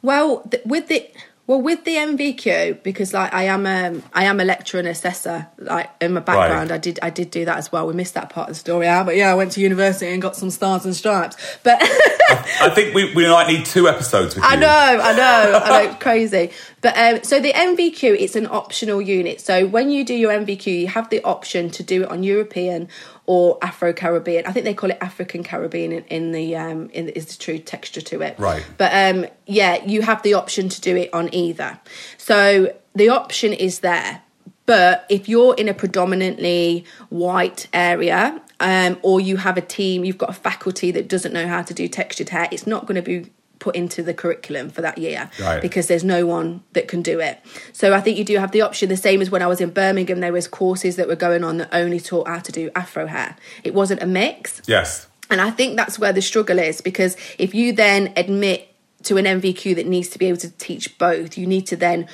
Well, 0.03 0.43
th- 0.43 0.63
with 0.67 0.89
the 0.89 1.11
well 1.47 1.61
with 1.61 1.85
the 1.85 1.95
NVQ 1.95 2.83
because 2.83 3.13
like 3.13 3.33
I 3.33 3.45
am 3.45 3.67
um 3.67 4.03
I 4.13 4.25
am 4.25 4.41
a 4.41 4.45
lecturer 4.45 4.81
and 4.81 4.89
assessor 4.89 5.49
like 5.59 5.91
in 6.01 6.15
my 6.15 6.21
background 6.21 6.73
I 6.73 6.79
did 6.79 6.99
I 7.03 7.11
did 7.11 7.31
do 7.31 7.45
that 7.45 7.59
as 7.59 7.71
well. 7.71 7.87
We 7.87 7.95
missed 7.95 8.15
that 8.15 8.31
part 8.31 8.49
of 8.49 8.55
the 8.55 8.59
story 8.59 8.87
out, 8.87 9.07
but 9.07 9.17
yeah, 9.17 9.31
I 9.31 9.35
went 9.35 9.53
to 9.53 9.61
university 9.61 10.11
and 10.11 10.21
got 10.21 10.37
some 10.37 10.51
stars 10.51 10.85
and 10.85 10.95
stripes. 10.95 11.37
But 11.63 11.79
I 11.81 12.71
think 12.75 12.95
we, 12.95 13.15
we 13.15 13.29
might 13.29 13.49
need 13.49 13.65
two 13.67 13.89
episodes 13.89 14.35
with 14.35 14.45
I 14.47 14.57
know, 14.57 14.69
I 14.69 15.17
know, 15.17 15.61
I 15.65 15.87
know, 15.87 15.95
crazy. 16.01 16.51
But 16.81 16.97
um, 16.97 17.25
so 17.25 17.41
the 17.41 17.53
NVQ, 17.53 18.17
it's 18.19 18.37
an 18.37 18.47
optional 18.47 19.01
unit. 19.01 19.41
So 19.41 19.67
when 19.67 19.91
you 19.91 20.05
do 20.05 20.15
your 20.15 20.33
NVQ, 20.33 20.81
you 20.81 20.89
have 20.89 21.11
the 21.11 21.23
option 21.23 21.71
to 21.71 21.83
do 21.83 22.03
it 22.03 22.11
on 22.11 22.23
European 22.23 22.89
or 23.27 23.59
Afro 23.63 23.93
Caribbean. 23.93 24.47
I 24.47 24.53
think 24.53 24.65
they 24.65 24.75
call 24.75 24.91
it 24.91 24.99
African 25.01 25.43
Caribbean 25.43 25.93
in, 25.93 26.05
in 26.05 26.33
the 26.33 26.57
um, 26.57 26.91
in 26.91 27.09
is 27.11 27.27
the 27.27 27.43
true 27.43 27.59
texture 27.59 28.01
to 28.01 28.23
it. 28.23 28.39
Right. 28.39 28.65
But 28.79 28.93
um, 28.93 29.27
yeah, 29.47 29.85
you 29.85 30.03
have 30.03 30.23
the 30.23 30.35
option 30.35 30.69
to 30.69 30.81
do 30.81 30.97
it 30.97 31.13
on 31.13 31.33
either. 31.35 31.79
So 32.17 32.75
the 32.95 33.09
option 33.09 33.53
is 33.53 33.81
there. 33.81 34.23
But 34.67 35.07
if 35.09 35.29
you're 35.29 35.55
in 35.55 35.69
a 35.69 35.75
predominantly 35.75 36.85
white 37.09 37.69
area, 37.73 38.43
um, 38.59 38.99
or 39.03 39.21
you 39.21 39.37
have 39.37 39.57
a 39.57 39.61
team, 39.61 40.05
you've 40.05 40.19
got 40.19 40.31
a 40.31 40.35
faculty 40.35 40.91
that 40.91 41.09
doesn't 41.09 41.33
know 41.33 41.47
how 41.47 41.63
to 41.63 41.73
do 41.73 41.87
textured 41.89 42.31
hair, 42.31 42.49
it's 42.51 42.67
not 42.67 42.87
going 42.87 42.97
to 42.97 43.03
be 43.03 43.31
put 43.67 43.75
into 43.75 44.01
the 44.01 44.15
curriculum 44.15 44.71
for 44.71 44.81
that 44.83 44.97
year 44.97 45.29
Right. 45.41 45.61
because 45.61 45.89
there's 45.89 46.05
no 46.05 46.25
one 46.25 46.63
that 46.75 46.87
can 46.87 47.03
do 47.03 47.19
it. 47.19 47.41
So 47.73 47.93
I 47.93 48.01
think 48.01 48.17
you 48.17 48.25
do 48.25 48.39
have 48.39 48.53
the 48.53 48.63
option. 48.63 48.89
The 48.89 48.97
same 48.97 49.21
as 49.21 49.29
when 49.29 49.43
I 49.43 49.49
was 49.49 49.61
in 49.61 49.71
Birmingham, 49.71 50.21
there 50.21 50.33
was 50.33 50.47
courses 50.47 50.95
that 50.97 51.09
were 51.09 51.17
going 51.17 51.43
on 51.43 51.57
that 51.57 51.71
only 51.73 51.99
taught 51.99 52.29
how 52.29 52.39
to 52.39 52.53
do 52.53 52.71
Afro 52.77 53.07
hair. 53.07 53.37
It 53.65 53.75
wasn't 53.75 54.03
a 54.03 54.07
mix. 54.07 54.63
Yes. 54.67 55.09
And 55.31 55.41
I 55.41 55.51
think 55.51 55.77
that's 55.77 55.99
where 55.99 56.13
the 56.13 56.23
struggle 56.23 56.61
is 56.61 56.81
because 56.81 57.17
if 57.39 57.55
you 57.57 57.73
then 57.73 58.13
admit 58.17 58.69
to 59.03 59.17
an 59.17 59.25
NVQ 59.25 59.75
that 59.77 59.87
needs 59.87 60.09
to 60.11 60.19
be 60.19 60.27
able 60.27 60.39
to 60.39 60.51
teach 60.51 60.97
both, 60.99 61.37
you 61.37 61.47
need 61.47 61.67
to 61.67 61.77
then 61.77 62.07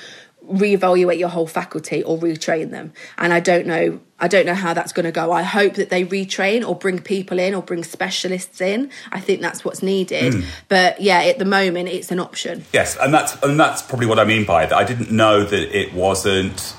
reevaluate 0.43 1.19
your 1.19 1.29
whole 1.29 1.47
faculty 1.47 2.01
or 2.03 2.17
retrain 2.17 2.71
them. 2.71 2.93
And 3.17 3.31
I 3.31 3.39
don't 3.39 3.67
know 3.67 3.99
I 4.23 4.29
don't 4.29 4.45
know 4.45 4.53
how 4.53 4.73
that's 4.73 4.93
going 4.93 5.03
to 5.03 5.11
go. 5.11 5.33
I 5.33 5.41
hope 5.41 5.73
that 5.73 5.89
they 5.89 6.05
retrain 6.05 6.65
or 6.65 6.75
bring 6.75 6.99
people 6.99 7.39
in 7.39 7.53
or 7.53 7.61
bring 7.61 7.83
specialists 7.83 8.61
in. 8.61 8.89
I 9.11 9.19
think 9.19 9.41
that's 9.41 9.65
what's 9.65 9.83
needed. 9.83 10.33
Hmm. 10.33 10.41
But 10.69 11.01
yeah, 11.01 11.23
at 11.23 11.39
the 11.39 11.45
moment 11.45 11.89
it's 11.89 12.09
an 12.09 12.21
option. 12.21 12.63
Yes, 12.71 12.95
and 13.01 13.13
that's 13.13 13.35
and 13.43 13.59
that's 13.59 13.81
probably 13.81 14.07
what 14.07 14.19
I 14.19 14.23
mean 14.23 14.45
by 14.45 14.65
that. 14.65 14.73
I 14.73 14.85
didn't 14.85 15.11
know 15.11 15.43
that 15.43 15.77
it 15.77 15.93
wasn't 15.93 16.73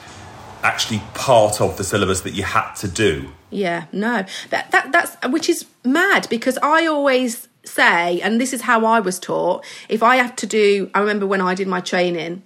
actually 0.62 1.02
part 1.12 1.60
of 1.60 1.76
the 1.76 1.84
syllabus 1.84 2.22
that 2.22 2.32
you 2.32 2.44
had 2.44 2.72
to 2.76 2.88
do. 2.88 3.30
Yeah, 3.50 3.84
no, 3.92 4.24
that 4.48 4.70
that 4.70 4.90
that's 4.90 5.14
which 5.28 5.50
is 5.50 5.66
mad 5.84 6.26
because 6.30 6.56
I 6.62 6.86
always 6.86 7.46
say, 7.66 8.22
and 8.22 8.40
this 8.40 8.54
is 8.54 8.62
how 8.62 8.86
I 8.86 9.00
was 9.00 9.18
taught. 9.18 9.66
If 9.90 10.02
I 10.02 10.16
have 10.16 10.34
to 10.36 10.46
do, 10.46 10.90
I 10.94 11.00
remember 11.00 11.26
when 11.26 11.42
I 11.42 11.54
did 11.54 11.68
my 11.68 11.82
training, 11.82 12.42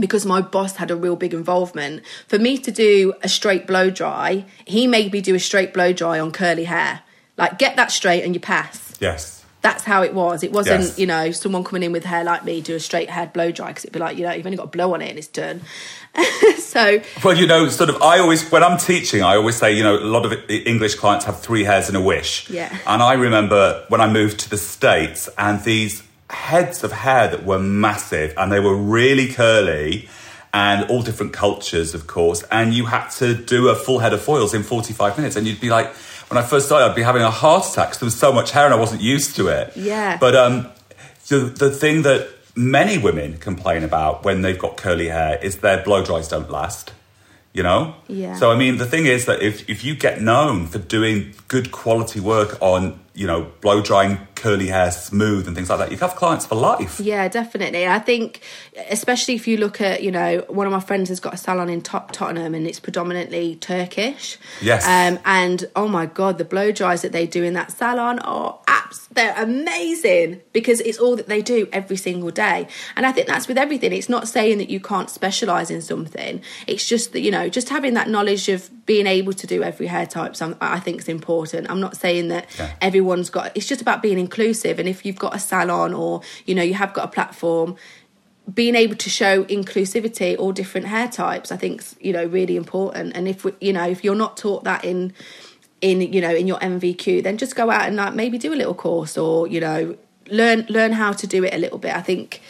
because 0.00 0.24
my 0.26 0.40
boss 0.40 0.76
had 0.76 0.90
a 0.90 0.96
real 0.96 1.16
big 1.16 1.32
involvement. 1.34 2.02
For 2.28 2.38
me 2.38 2.58
to 2.58 2.70
do 2.70 3.14
a 3.22 3.28
straight 3.28 3.66
blow 3.66 3.90
dry, 3.90 4.44
he 4.64 4.86
made 4.86 5.12
me 5.12 5.20
do 5.20 5.34
a 5.34 5.40
straight 5.40 5.72
blow 5.74 5.92
dry 5.92 6.18
on 6.20 6.30
curly 6.32 6.64
hair. 6.64 7.00
Like, 7.36 7.58
get 7.58 7.76
that 7.76 7.90
straight 7.92 8.22
and 8.24 8.34
you 8.34 8.40
pass. 8.40 8.94
Yes. 9.00 9.44
That's 9.62 9.82
how 9.82 10.02
it 10.04 10.14
was. 10.14 10.42
It 10.44 10.52
wasn't, 10.52 10.82
Yes. 10.82 10.98
you 10.98 11.06
know, 11.06 11.32
someone 11.32 11.64
coming 11.64 11.82
in 11.82 11.90
with 11.90 12.04
hair 12.04 12.22
like 12.22 12.44
me 12.44 12.60
do 12.60 12.76
a 12.76 12.80
straight 12.80 13.10
hair 13.10 13.26
blow 13.26 13.50
dry 13.50 13.68
because 13.68 13.84
it'd 13.84 13.92
be 13.92 13.98
like, 13.98 14.16
you 14.16 14.22
know, 14.24 14.30
you've 14.32 14.46
only 14.46 14.56
got 14.56 14.64
a 14.66 14.68
blow 14.68 14.94
on 14.94 15.02
it 15.02 15.08
and 15.10 15.18
it's 15.18 15.26
done. 15.26 15.60
so, 16.58 17.00
Well, 17.24 17.36
you 17.36 17.46
know, 17.46 17.68
sort 17.68 17.90
of, 17.90 18.00
I 18.00 18.20
always, 18.20 18.48
when 18.50 18.62
I'm 18.62 18.78
teaching, 18.78 19.22
I 19.22 19.34
always 19.36 19.56
say, 19.56 19.72
you 19.76 19.82
know, 19.82 19.96
a 19.96 20.04
lot 20.04 20.24
of 20.24 20.32
English 20.50 20.94
clients 20.94 21.24
have 21.24 21.40
three 21.40 21.64
hairs 21.64 21.88
and 21.88 21.96
a 21.96 22.00
wish. 22.00 22.48
Yeah. 22.48 22.74
And 22.86 23.02
I 23.02 23.14
remember 23.14 23.84
when 23.88 24.00
I 24.00 24.08
moved 24.10 24.38
to 24.40 24.50
the 24.50 24.56
States 24.58 25.28
and 25.36 25.62
these 25.64 26.02
heads 26.30 26.82
of 26.82 26.92
hair 26.92 27.28
that 27.28 27.44
were 27.44 27.58
massive 27.58 28.34
and 28.36 28.50
they 28.50 28.60
were 28.60 28.76
really 28.76 29.32
curly 29.32 30.08
and 30.52 30.90
all 30.90 31.02
different 31.02 31.32
cultures, 31.32 31.94
of 31.94 32.06
course. 32.06 32.42
And 32.50 32.72
you 32.72 32.86
had 32.86 33.08
to 33.10 33.34
do 33.34 33.68
a 33.68 33.74
full 33.74 33.98
head 33.98 34.12
of 34.12 34.22
foils 34.22 34.54
in 34.54 34.62
45 34.62 35.18
minutes. 35.18 35.36
And 35.36 35.46
you'd 35.46 35.60
be 35.60 35.68
like, 35.68 35.94
when 36.28 36.38
I 36.38 36.42
first 36.42 36.66
started, 36.66 36.86
I'd 36.86 36.96
be 36.96 37.02
having 37.02 37.22
a 37.22 37.30
heart 37.30 37.66
attack 37.70 37.88
because 37.88 38.00
there 38.00 38.06
was 38.06 38.18
so 38.18 38.32
much 38.32 38.52
hair 38.52 38.64
and 38.64 38.72
I 38.72 38.78
wasn't 38.78 39.02
used 39.02 39.36
to 39.36 39.48
it. 39.48 39.76
Yeah. 39.76 40.16
But 40.16 40.34
um, 40.34 40.68
the, 41.28 41.40
the 41.40 41.70
thing 41.70 42.02
that 42.02 42.30
many 42.54 42.96
women 42.96 43.36
complain 43.36 43.84
about 43.84 44.24
when 44.24 44.40
they've 44.40 44.58
got 44.58 44.78
curly 44.78 45.08
hair 45.08 45.38
is 45.42 45.58
their 45.58 45.82
blow 45.82 46.02
dries 46.02 46.28
don't 46.28 46.50
last. 46.50 46.92
You 47.52 47.62
know? 47.62 47.94
Yeah. 48.08 48.34
So, 48.36 48.50
I 48.50 48.56
mean, 48.56 48.78
the 48.78 48.86
thing 48.86 49.06
is 49.06 49.26
that 49.26 49.42
if, 49.42 49.68
if 49.68 49.84
you 49.84 49.94
get 49.94 50.20
known 50.20 50.66
for 50.66 50.78
doing 50.78 51.34
good 51.48 51.70
quality 51.70 52.20
work 52.20 52.56
on, 52.60 52.98
you 53.14 53.26
know, 53.26 53.50
blow 53.60 53.82
drying 53.82 54.26
curly 54.46 54.68
hair 54.68 54.92
smooth 54.92 55.48
and 55.48 55.56
things 55.56 55.68
like 55.68 55.80
that, 55.80 55.90
you 55.90 55.96
have 55.98 56.14
clients 56.14 56.46
for 56.46 56.54
life. 56.54 57.00
Yeah, 57.00 57.26
definitely. 57.26 57.84
I 57.88 57.98
think, 57.98 58.42
especially 58.90 59.34
if 59.34 59.48
you 59.48 59.56
look 59.56 59.80
at, 59.80 60.04
you 60.04 60.12
know, 60.12 60.44
one 60.48 60.68
of 60.68 60.72
my 60.72 60.78
friends 60.78 61.08
has 61.08 61.18
got 61.18 61.34
a 61.34 61.36
salon 61.36 61.68
in 61.68 61.82
Tot- 61.82 62.12
Tottenham 62.12 62.54
and 62.54 62.64
it's 62.64 62.78
predominantly 62.78 63.56
Turkish. 63.56 64.38
Yes. 64.62 64.84
Um, 64.86 65.18
and 65.24 65.64
oh 65.74 65.88
my 65.88 66.06
God, 66.06 66.38
the 66.38 66.44
blow 66.44 66.70
dries 66.70 67.02
that 67.02 67.10
they 67.10 67.26
do 67.26 67.42
in 67.42 67.54
that 67.54 67.72
salon 67.72 68.20
are 68.20 68.56
apps. 68.68 69.08
They're 69.10 69.34
amazing 69.36 70.42
because 70.52 70.80
it's 70.80 70.98
all 70.98 71.16
that 71.16 71.26
they 71.26 71.42
do 71.42 71.68
every 71.72 71.96
single 71.96 72.30
day. 72.30 72.68
And 72.94 73.04
I 73.04 73.10
think 73.10 73.26
that's 73.26 73.48
with 73.48 73.58
everything. 73.58 73.92
It's 73.92 74.08
not 74.08 74.28
saying 74.28 74.58
that 74.58 74.70
you 74.70 74.78
can't 74.78 75.10
specialize 75.10 75.72
in 75.72 75.82
something. 75.82 76.40
It's 76.68 76.86
just 76.86 77.12
that, 77.14 77.20
you 77.20 77.32
know, 77.32 77.48
just 77.48 77.68
having 77.68 77.94
that 77.94 78.08
knowledge 78.08 78.48
of 78.48 78.70
being 78.86 79.08
able 79.08 79.32
to 79.32 79.46
do 79.48 79.64
every 79.64 79.88
hair 79.88 80.06
type, 80.06 80.36
I 80.60 80.78
think 80.78 81.00
is 81.00 81.08
important. 81.08 81.68
I'm 81.68 81.80
not 81.80 81.96
saying 81.96 82.28
that 82.28 82.46
Yeah. 82.56 82.70
everyone's 82.80 83.30
got, 83.30 83.50
it's 83.56 83.66
just 83.66 83.80
about 83.80 84.02
being 84.02 84.18
inclusive. 84.20 84.35
And 84.38 84.88
if 84.88 85.04
you've 85.04 85.18
got 85.18 85.34
a 85.34 85.38
salon 85.38 85.94
or, 85.94 86.22
you 86.44 86.54
know, 86.54 86.62
you 86.62 86.74
have 86.74 86.92
got 86.92 87.04
a 87.04 87.08
platform, 87.08 87.76
being 88.52 88.74
able 88.74 88.94
to 88.96 89.10
show 89.10 89.44
inclusivity 89.44 90.38
or 90.38 90.52
different 90.52 90.86
hair 90.86 91.08
types 91.08 91.50
i 91.50 91.56
think 91.56 91.82
you 92.00 92.12
know 92.12 92.24
really 92.26 92.56
important. 92.56 93.16
And 93.16 93.26
if 93.26 93.44
we, 93.44 93.52
you 93.60 93.72
know 93.72 93.88
if 93.88 94.04
you're 94.04 94.14
not 94.14 94.36
taught 94.36 94.64
that 94.64 94.84
in 94.84 95.12
in 95.80 96.00
you 96.00 96.20
know 96.20 96.34
in 96.34 96.46
your 96.46 96.58
nvq 96.58 97.22
then 97.22 97.38
just 97.38 97.56
go 97.56 97.70
out 97.70 97.86
and 97.86 97.96
like 97.96 98.14
maybe 98.14 98.38
do 98.38 98.52
a 98.52 98.54
little 98.54 98.74
course 98.74 99.18
or 99.18 99.48
you 99.48 99.60
know 99.60 99.96
learn 100.28 100.64
learn 100.68 100.92
how 100.92 101.12
to 101.12 101.26
do 101.26 101.44
it 101.44 101.54
a 101.54 101.58
little 101.58 101.78
bit. 101.78 101.94
I 101.94 102.02
think 102.02 102.40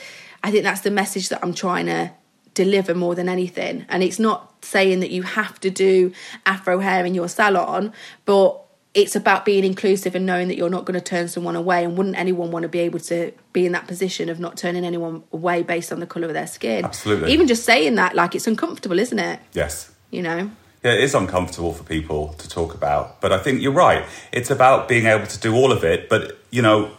i 0.45 0.51
think 0.51 0.65
that's 0.65 0.83
the 0.83 0.91
message 0.91 1.31
that 1.31 1.41
i'm 1.43 1.55
trying 1.55 1.87
to 1.87 2.11
deliver 2.53 2.95
more 2.95 3.15
than 3.15 3.29
anything. 3.29 3.85
And 3.89 4.03
it's 4.03 4.19
not 4.19 4.65
saying 4.65 5.01
that 5.01 5.11
you 5.11 5.23
have 5.23 5.61
to 5.61 5.71
do 5.71 6.13
afro 6.45 6.79
hair 6.79 7.05
in 7.05 7.15
your 7.15 7.29
salon 7.29 7.93
but 8.25 8.66
it's 8.97 9.15
about 9.15 9.45
being 9.45 9.63
inclusive 9.63 10.15
and 10.15 10.25
knowing 10.27 10.49
that 10.49 10.57
you're 10.57 10.71
not 10.71 10.85
going 10.87 10.99
to 10.99 11.05
turn 11.05 11.29
someone 11.29 11.55
away 11.55 11.85
and 11.85 11.97
wouldn't 11.99 12.17
anyone 12.17 12.51
want 12.51 12.63
to 12.65 12.69
be 12.69 12.81
able 12.81 12.99
to 12.99 13.31
be 13.53 13.67
in 13.67 13.73
that 13.73 13.87
position 13.87 14.29
of 14.29 14.41
not 14.41 14.57
turning 14.57 14.85
anyone 14.85 15.23
away 15.33 15.63
based 15.63 15.93
on 15.93 16.01
the 16.01 16.07
colour 16.07 16.27
of 16.27 16.33
their 16.33 16.47
skin 16.47 16.85
Absolutely. 16.85 17.31
even 17.33 17.47
just 17.47 17.65
saying 17.65 17.95
that 17.97 18.17
like 18.17 18.35
it's 18.35 18.47
uncomfortable 18.47 18.99
isn't 18.99 19.19
it 19.19 19.39
Yes. 19.53 19.93
you 20.11 20.23
know 20.23 20.51
Yeah, 20.83 20.93
it 20.95 21.01
is 21.01 21.15
uncomfortable 21.15 21.73
for 21.75 21.85
people 21.85 22.35
to 22.39 22.49
talk 22.49 22.73
about, 22.75 23.21
but 23.21 23.33
I 23.33 23.39
think 23.39 23.61
you're 23.61 23.73
right. 23.89 24.05
It's 24.33 24.51
about 24.51 24.89
being 24.89 25.07
able 25.07 25.27
to 25.27 25.39
do 25.41 25.55
all 25.55 25.73
of 25.73 25.83
it, 25.85 26.09
but 26.09 26.39
you 26.51 26.63
know, 26.63 26.91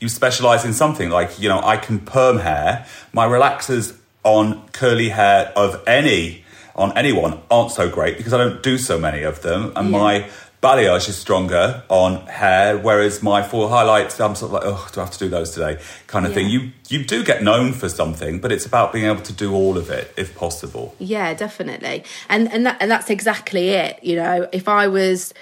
you 0.00 0.08
specialize 0.08 0.64
in 0.64 0.72
something 0.72 1.10
like, 1.10 1.38
you 1.42 1.48
know, 1.48 1.60
I 1.62 1.76
can 1.76 1.98
perm 2.00 2.38
hair. 2.38 2.86
My 3.12 3.26
relaxers 3.26 3.94
on 4.24 4.66
curly 4.72 5.10
hair 5.10 5.52
of 5.54 5.82
any 5.86 6.44
on 6.74 6.96
anyone 6.96 7.40
aren't 7.50 7.72
so 7.72 7.88
great 7.88 8.16
because 8.18 8.32
I 8.32 8.38
don't 8.38 8.62
do 8.62 8.76
so 8.78 8.98
many 8.98 9.22
of 9.22 9.40
them 9.42 9.72
and 9.76 9.90
Yeah. 9.90 9.98
my 9.98 10.14
balayage 10.62 11.08
is 11.08 11.16
stronger 11.16 11.82
on 11.88 12.26
hair 12.26 12.78
whereas 12.78 13.22
my 13.22 13.42
four 13.42 13.68
highlights 13.68 14.20
I'm 14.20 14.34
sort 14.34 14.50
of 14.50 14.52
like 14.54 14.62
oh 14.64 14.88
do 14.92 15.00
I 15.00 15.04
have 15.04 15.12
to 15.12 15.18
do 15.18 15.28
those 15.28 15.50
today 15.52 15.80
kind 16.06 16.26
of 16.26 16.34
thing. 16.34 16.48
You 16.48 16.72
you 16.88 17.04
do 17.04 17.24
get 17.24 17.42
known 17.42 17.72
for 17.72 17.88
something, 17.88 18.40
but 18.40 18.52
it's 18.52 18.66
about 18.66 18.92
being 18.92 19.06
able 19.06 19.22
to 19.22 19.32
do 19.32 19.54
all 19.54 19.76
of 19.76 19.90
it 19.90 20.12
if 20.16 20.34
possible. 20.34 20.94
Yeah, 20.98 21.34
definitely. 21.34 22.04
And 22.28 22.50
and 22.52 22.66
that 22.66 22.78
and 22.80 22.90
that's 22.90 23.10
exactly 23.10 23.70
it. 23.70 24.02
You 24.02 24.16
know, 24.16 24.48
if 24.52 24.68
I 24.68 24.88
was 24.88 25.34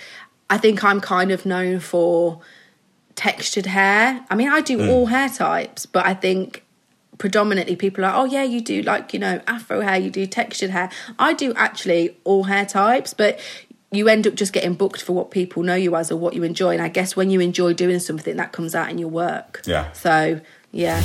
I 0.51 0.59
think 0.59 0.85
I'm 0.85 1.01
kind 1.01 1.31
of 1.31 1.47
known 1.47 1.81
for 1.81 2.41
textured 3.15 3.67
hair. 3.67 4.25
I 4.31 4.35
mean, 4.35 4.49
I 4.49 4.61
do 4.61 4.79
hmm. 4.79 4.89
all 4.89 5.07
hair 5.07 5.29
types, 5.29 5.87
but 5.87 6.05
I 6.05 6.15
think 6.15 6.65
predominantly 7.19 7.77
people 7.77 8.05
are 8.05 8.09
like, 8.09 8.17
oh 8.17 8.25
yeah, 8.25 8.43
you 8.43 8.61
do 8.61 8.83
like, 8.83 9.13
you 9.13 9.21
know, 9.21 9.41
afro 9.47 9.81
hair, 9.81 9.99
you 9.99 10.11
do 10.11 10.27
textured 10.27 10.71
hair. 10.71 10.91
I 11.19 11.33
do 11.33 11.53
actually 11.55 12.17
all 12.25 12.45
hair 12.45 12.67
types, 12.67 13.15
but 13.15 13.39
you 13.97 14.09
end 14.09 14.27
up 14.27 14.35
just 14.35 14.53
getting 14.53 14.75
booked 14.75 15.03
for 15.03 15.13
what 15.13 15.31
people 15.31 15.63
know 15.63 15.75
you 15.75 15.95
as 15.97 16.11
or 16.11 16.17
what 16.17 16.35
you 16.35 16.43
enjoy. 16.43 16.73
And 16.73 16.83
I 16.83 16.89
guess 16.89 17.17
when 17.17 17.31
you 17.31 17.41
enjoy 17.41 17.75
doing 17.75 17.99
something, 17.99 18.37
that 18.37 18.53
comes 18.53 18.75
out 18.75 18.91
in 18.91 18.99
your 18.99 19.09
work. 19.09 19.63
Yeah. 19.67 19.93
So 19.93 20.41
yeah. 20.71 21.03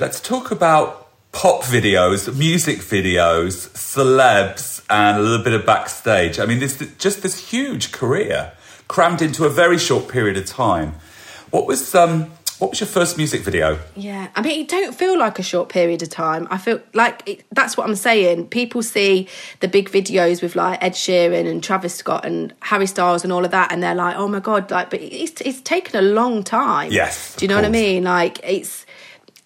Let's 0.00 0.20
talk 0.20 0.52
about 0.52 1.08
pop 1.32 1.62
videos, 1.62 2.36
music 2.38 2.78
videos, 2.78 3.68
celebs, 3.70 4.84
and 4.88 5.18
a 5.18 5.20
little 5.20 5.44
bit 5.44 5.54
of 5.54 5.66
backstage. 5.66 6.38
I 6.38 6.46
mean, 6.46 6.60
this 6.60 6.78
just 6.98 7.22
this 7.22 7.50
huge 7.50 7.90
career 7.90 8.52
crammed 8.86 9.20
into 9.20 9.44
a 9.44 9.50
very 9.50 9.76
short 9.76 10.08
period 10.08 10.36
of 10.36 10.46
time. 10.46 10.94
What 11.50 11.66
was 11.66 11.94
um 11.94 12.30
what 12.58 12.70
was 12.70 12.80
your 12.80 12.88
first 12.88 13.16
music 13.16 13.42
video? 13.42 13.78
Yeah, 13.94 14.28
I 14.34 14.42
mean, 14.42 14.60
it 14.60 14.68
don't 14.68 14.94
feel 14.94 15.18
like 15.18 15.38
a 15.38 15.42
short 15.42 15.68
period 15.68 16.02
of 16.02 16.08
time. 16.08 16.48
I 16.50 16.58
feel 16.58 16.80
like 16.92 17.22
it, 17.26 17.44
that's 17.52 17.76
what 17.76 17.88
I'm 17.88 17.94
saying. 17.94 18.48
People 18.48 18.82
see 18.82 19.28
the 19.60 19.68
big 19.68 19.90
videos 19.90 20.42
with 20.42 20.56
like 20.56 20.82
Ed 20.82 20.92
Sheeran 20.92 21.48
and 21.48 21.62
Travis 21.62 21.94
Scott 21.94 22.24
and 22.24 22.52
Harry 22.62 22.86
Styles 22.86 23.22
and 23.22 23.32
all 23.32 23.44
of 23.44 23.52
that, 23.52 23.70
and 23.72 23.82
they're 23.82 23.94
like, 23.94 24.16
"Oh 24.16 24.28
my 24.28 24.40
god!" 24.40 24.70
Like, 24.70 24.90
but 24.90 25.00
it's 25.00 25.40
it's 25.42 25.60
taken 25.60 25.96
a 25.96 26.02
long 26.02 26.42
time. 26.42 26.90
Yes, 26.90 27.36
do 27.36 27.44
you 27.44 27.48
know 27.48 27.56
what 27.56 27.64
I 27.64 27.70
mean? 27.70 28.04
Like, 28.04 28.40
it's 28.42 28.84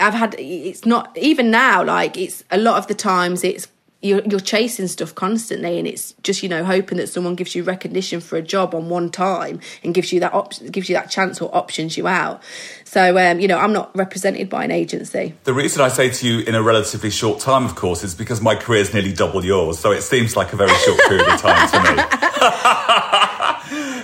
I've 0.01 0.15
had 0.15 0.35
it's 0.39 0.87
not 0.87 1.17
even 1.19 1.51
now. 1.51 1.85
Like, 1.85 2.17
it's 2.17 2.45
a 2.51 2.59
lot 2.59 2.79
of 2.79 2.87
the 2.87 2.95
times 2.95 3.45
it's. 3.45 3.69
You're, 4.03 4.23
you're 4.23 4.41
chasing 4.41 4.89
stuff 4.89 5.15
constantly, 5.15 5.79
and 5.79 5.87
it's 5.87 6.13
just 6.23 6.43
you 6.43 6.49
know 6.49 6.65
hoping 6.65 6.99
that 6.99 7.09
someone 7.09 7.35
gives 7.35 7.55
you 7.55 7.63
recognition 7.63 8.21
for 8.21 8.37
a 8.37 8.43
job 8.43 8.75
on 8.75 8.89
one 8.89 9.11
time 9.11 9.61
and 9.83 9.95
gives 9.95 10.13
you 10.13 10.21
that 10.21 10.35
op- 10.35 10.55
gives 10.71 10.89
you 10.89 10.95
that 10.97 11.11
chance 11.11 11.41
or 11.41 11.55
options 11.55 11.97
you 11.97 12.07
out. 12.07 12.43
So 12.85 13.17
um, 13.17 13.41
you 13.41 13.49
know 13.49 13.59
I'm 13.59 13.73
not 13.73 13.95
represented 13.97 14.51
by 14.51 14.65
an 14.65 14.71
agency. 14.71 15.35
The 15.45 15.55
reason 15.55 15.83
I 15.83 15.89
say 15.89 16.11
to 16.11 16.27
you 16.27 16.41
in 16.41 16.55
a 16.55 16.63
relatively 16.63 17.11
short 17.11 17.41
time, 17.41 17.65
of 17.65 17.75
course, 17.75 18.03
is 18.03 18.15
because 18.15 18.41
my 18.41 18.55
career 18.55 18.81
is 18.81 18.93
nearly 18.93 19.13
double 19.13 19.45
yours, 19.45 19.79
so 19.79 19.93
it 19.93 20.03
seems 20.03 20.37
like 20.37 20.53
a 20.53 20.57
very 20.57 20.75
short 20.79 21.01
period 21.09 21.29
of 21.29 21.41
time 21.41 21.69
to 21.71 21.97
me. 21.97 23.49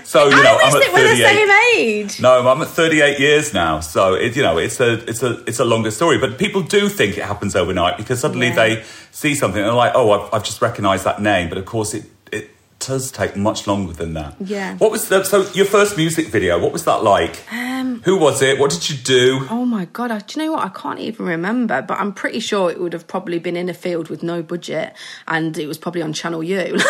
so 0.08 0.24
you 0.28 0.42
know, 0.42 0.56
I 0.56 0.62
I'm 0.64 0.74
at 0.76 0.80
that 0.80 0.90
we're 0.94 1.02
the 1.14 1.22
38. 1.22 1.36
same 1.36 1.50
age. 1.76 2.20
No, 2.22 2.48
I'm 2.48 2.62
at 2.62 2.68
38 2.68 3.18
years 3.20 3.52
now, 3.52 3.80
so 3.80 4.14
it, 4.14 4.34
you 4.36 4.42
know 4.42 4.56
it's 4.56 4.80
a 4.80 4.92
it's 5.08 5.22
a 5.22 5.44
it's 5.44 5.60
a 5.60 5.64
longer 5.66 5.90
story. 5.90 6.16
But 6.18 6.38
people 6.38 6.62
do 6.62 6.88
think 6.88 7.18
it 7.18 7.24
happens 7.24 7.54
overnight 7.54 7.98
because 7.98 8.18
suddenly 8.20 8.48
Yeah. 8.48 8.54
they 8.54 8.84
see 9.12 9.34
something 9.34 9.60
and 9.60 9.68
they're 9.68 9.74
like, 9.86 9.92
"Oh, 9.94 10.10
I've, 10.12 10.32
I've 10.34 10.44
just 10.44 10.62
recognised 10.62 11.04
that 11.04 11.20
name." 11.20 11.48
But 11.50 11.58
of 11.58 11.66
course, 11.66 11.92
it 11.92 12.04
it 12.32 12.50
does 12.78 13.10
take 13.12 13.36
much 13.36 13.66
longer 13.66 13.92
than 13.92 14.14
that. 14.14 14.34
Yeah. 14.40 14.76
What 14.78 14.90
was 14.90 15.08
the, 15.08 15.24
so 15.24 15.42
your 15.52 15.66
first 15.66 15.96
music 15.96 16.28
video? 16.28 16.58
What 16.58 16.72
was 16.72 16.84
that 16.84 17.02
like? 17.02 17.36
Um, 17.52 18.00
Who 18.04 18.16
was 18.16 18.40
it? 18.40 18.58
What 18.58 18.70
did 18.70 18.88
you 18.88 18.96
do? 18.96 19.46
oh 19.50 19.64
my 19.66 19.84
god! 19.86 20.10
I, 20.10 20.20
do 20.20 20.40
you 20.40 20.46
know 20.46 20.52
what? 20.52 20.64
I 20.64 20.70
can't 20.70 21.00
even 21.00 21.26
remember, 21.26 21.82
but 21.82 21.98
I'm 22.00 22.12
pretty 22.14 22.40
sure 22.40 22.70
it 22.70 22.80
would 22.80 22.92
have 22.94 23.06
probably 23.06 23.38
been 23.38 23.56
in 23.56 23.68
a 23.68 23.74
field 23.74 24.08
with 24.08 24.22
no 24.22 24.42
budget, 24.42 24.94
and 25.26 25.58
it 25.58 25.66
was 25.66 25.76
probably 25.76 26.00
on 26.02 26.12
Channel 26.14 26.42
U. 26.42 26.78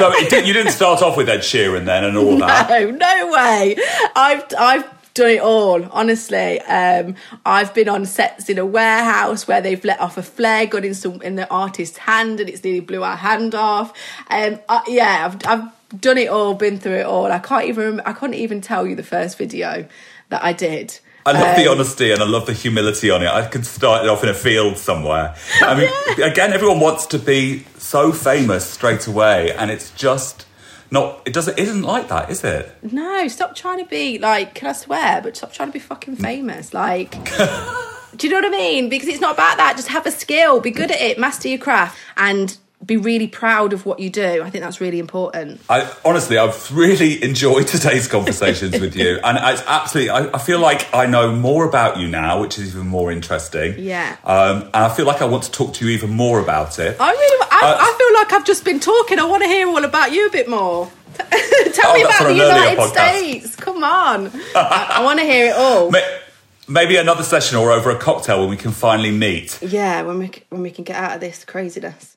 I 0.00 0.04
love 0.04 0.14
it. 0.14 0.18
So 0.18 0.24
it 0.26 0.30
did, 0.30 0.46
you 0.48 0.52
didn't 0.52 0.72
start 0.72 1.02
off 1.02 1.16
with 1.16 1.28
Ed 1.28 1.40
Sheeran 1.40 1.84
then 1.84 2.04
and 2.04 2.16
all 2.16 2.36
that. 2.46 2.68
no, 2.70 2.90
no 2.90 3.32
way. 3.32 3.76
I've 4.16 4.44
I've 4.58 5.12
done 5.14 5.30
it 5.30 5.40
all. 5.40 5.84
Honestly, 5.90 6.60
um, 6.62 7.14
I've 7.44 7.74
been 7.74 7.88
on 7.88 8.06
sets 8.06 8.48
in 8.48 8.58
a 8.58 8.66
warehouse 8.66 9.46
where 9.48 9.60
they've 9.60 9.84
let 9.84 10.00
off 10.00 10.16
a 10.16 10.22
flare 10.22 10.66
gun 10.66 10.84
in 10.84 10.94
some 10.94 11.20
in 11.22 11.36
the 11.36 11.48
artist's 11.50 11.98
hand, 11.98 12.40
and 12.40 12.48
it's 12.48 12.62
nearly 12.64 12.80
blew 12.80 13.02
our 13.02 13.16
hand 13.16 13.54
off. 13.54 13.92
Um, 14.30 14.58
I, 14.68 14.82
yeah, 14.88 15.26
I've 15.26 15.46
I've 15.46 16.00
done 16.00 16.18
it 16.18 16.28
all, 16.28 16.54
been 16.54 16.78
through 16.78 16.98
it 17.00 17.06
all. 17.06 17.30
I 17.32 17.38
can't 17.40 17.64
even 17.66 18.00
I 18.00 18.12
couldn't 18.12 18.36
even 18.36 18.60
tell 18.60 18.86
you 18.86 18.94
the 18.94 19.02
first 19.02 19.36
video 19.38 19.86
that 20.28 20.44
I 20.44 20.52
did. 20.52 20.98
I 21.36 21.40
love 21.40 21.56
the 21.56 21.66
um, 21.66 21.74
honesty 21.74 22.10
and 22.12 22.22
I 22.22 22.26
love 22.26 22.46
the 22.46 22.52
humility 22.52 23.10
on 23.10 23.22
it. 23.22 23.28
I 23.28 23.46
could 23.46 23.66
start 23.66 24.04
it 24.04 24.10
off 24.10 24.22
in 24.22 24.28
a 24.28 24.34
field 24.34 24.78
somewhere. 24.78 25.34
I 25.60 25.74
mean, 25.74 26.22
again, 26.30 26.52
everyone 26.52 26.80
wants 26.80 27.06
to 27.06 27.18
be 27.18 27.64
so 27.78 28.12
famous 28.12 28.64
straight 28.64 29.06
away, 29.06 29.52
and 29.52 29.70
it's 29.70 29.90
just 29.92 30.46
not. 30.90 31.22
It 31.26 31.32
doesn't. 31.32 31.58
It 31.58 31.62
isn't 31.62 31.82
like 31.82 32.08
that, 32.08 32.30
is 32.30 32.44
it? 32.44 32.74
No, 32.82 33.28
stop 33.28 33.54
trying 33.54 33.78
to 33.78 33.86
be 33.86 34.18
like. 34.18 34.54
Can 34.54 34.68
I 34.68 34.72
swear? 34.72 35.20
But 35.22 35.36
stop 35.36 35.52
trying 35.52 35.68
to 35.68 35.72
be 35.72 35.78
fucking 35.78 36.16
mm. 36.16 36.22
famous. 36.22 36.74
Like. 36.74 37.16
Do 38.16 38.26
you 38.26 38.32
know 38.32 38.40
what 38.40 38.54
I 38.54 38.58
mean? 38.58 38.88
Because 38.88 39.08
it's 39.08 39.20
not 39.20 39.34
about 39.34 39.56
that. 39.58 39.76
Just 39.76 39.88
have 39.88 40.04
a 40.04 40.10
skill, 40.10 40.60
be 40.60 40.72
good 40.72 40.90
at 40.90 41.00
it, 41.00 41.18
master 41.18 41.48
your 41.48 41.58
craft, 41.58 41.96
and 42.16 42.58
be 42.84 42.96
really 42.96 43.26
proud 43.26 43.72
of 43.72 43.84
what 43.84 44.00
you 44.00 44.08
do. 44.08 44.42
I 44.42 44.48
think 44.48 44.64
that's 44.64 44.80
really 44.80 44.98
important. 44.98 45.60
I 45.68 45.90
honestly, 46.04 46.38
I've 46.38 46.74
really 46.74 47.22
enjoyed 47.30 47.66
today's 47.66 48.08
conversations 48.08 48.80
with 48.80 48.96
you, 48.96 49.20
and 49.22 49.38
it's 49.38 49.62
absolutely. 49.66 50.10
I, 50.10 50.34
I, 50.34 50.38
feel 50.38 50.60
like 50.60 50.92
I 50.94 51.06
know 51.06 51.34
more 51.34 51.66
about 51.68 51.98
you 51.98 52.08
now, 52.08 52.40
which 52.40 52.58
is 52.58 52.74
even 52.74 52.86
more 52.86 53.12
interesting. 53.12 53.78
Yeah. 53.78 54.16
Um, 54.24 54.62
and 54.62 54.76
I 54.76 54.88
feel 54.88 55.06
like 55.06 55.20
I 55.20 55.26
want 55.26 55.44
to 55.44 55.50
talk 55.50 55.74
to 55.74 55.84
you 55.84 55.92
even 55.92 56.10
more 56.10 56.40
about 56.40 56.78
it. 56.78 56.96
I 56.98 57.10
really. 57.10 57.46
I, 57.50 57.60
uh, 57.62 57.76
I 57.78 57.98
feel 57.98 58.14
like 58.14 58.32
I've 58.32 58.46
just 58.46 58.64
been 58.64 58.80
talking. 58.80 59.18
I 59.18 59.24
want 59.24 59.42
to 59.42 59.48
hear 59.48 59.68
all 59.68 59.84
about 59.84 60.12
you 60.12 60.26
a 60.26 60.30
bit 60.30 60.48
more. 60.48 60.90
Tell 61.18 61.90
oh, 61.90 61.94
me 61.94 62.02
about 62.02 62.28
the 62.28 62.34
United 62.34 62.88
States. 62.88 63.56
Come 63.56 63.84
on. 63.84 64.30
I, 64.54 64.86
I 64.94 65.04
want 65.04 65.18
to 65.18 65.26
hear 65.26 65.46
it 65.46 65.56
all. 65.56 65.92
Maybe 66.68 66.96
another 66.96 67.24
session 67.24 67.58
or 67.58 67.72
over 67.72 67.90
a 67.90 67.98
cocktail 67.98 68.40
when 68.40 68.48
we 68.48 68.56
can 68.56 68.70
finally 68.70 69.10
meet. 69.10 69.60
Yeah, 69.60 70.02
when 70.02 70.18
we 70.18 70.30
when 70.50 70.62
we 70.62 70.70
can 70.70 70.84
get 70.84 70.96
out 70.96 71.16
of 71.16 71.20
this 71.20 71.44
craziness. 71.44 72.14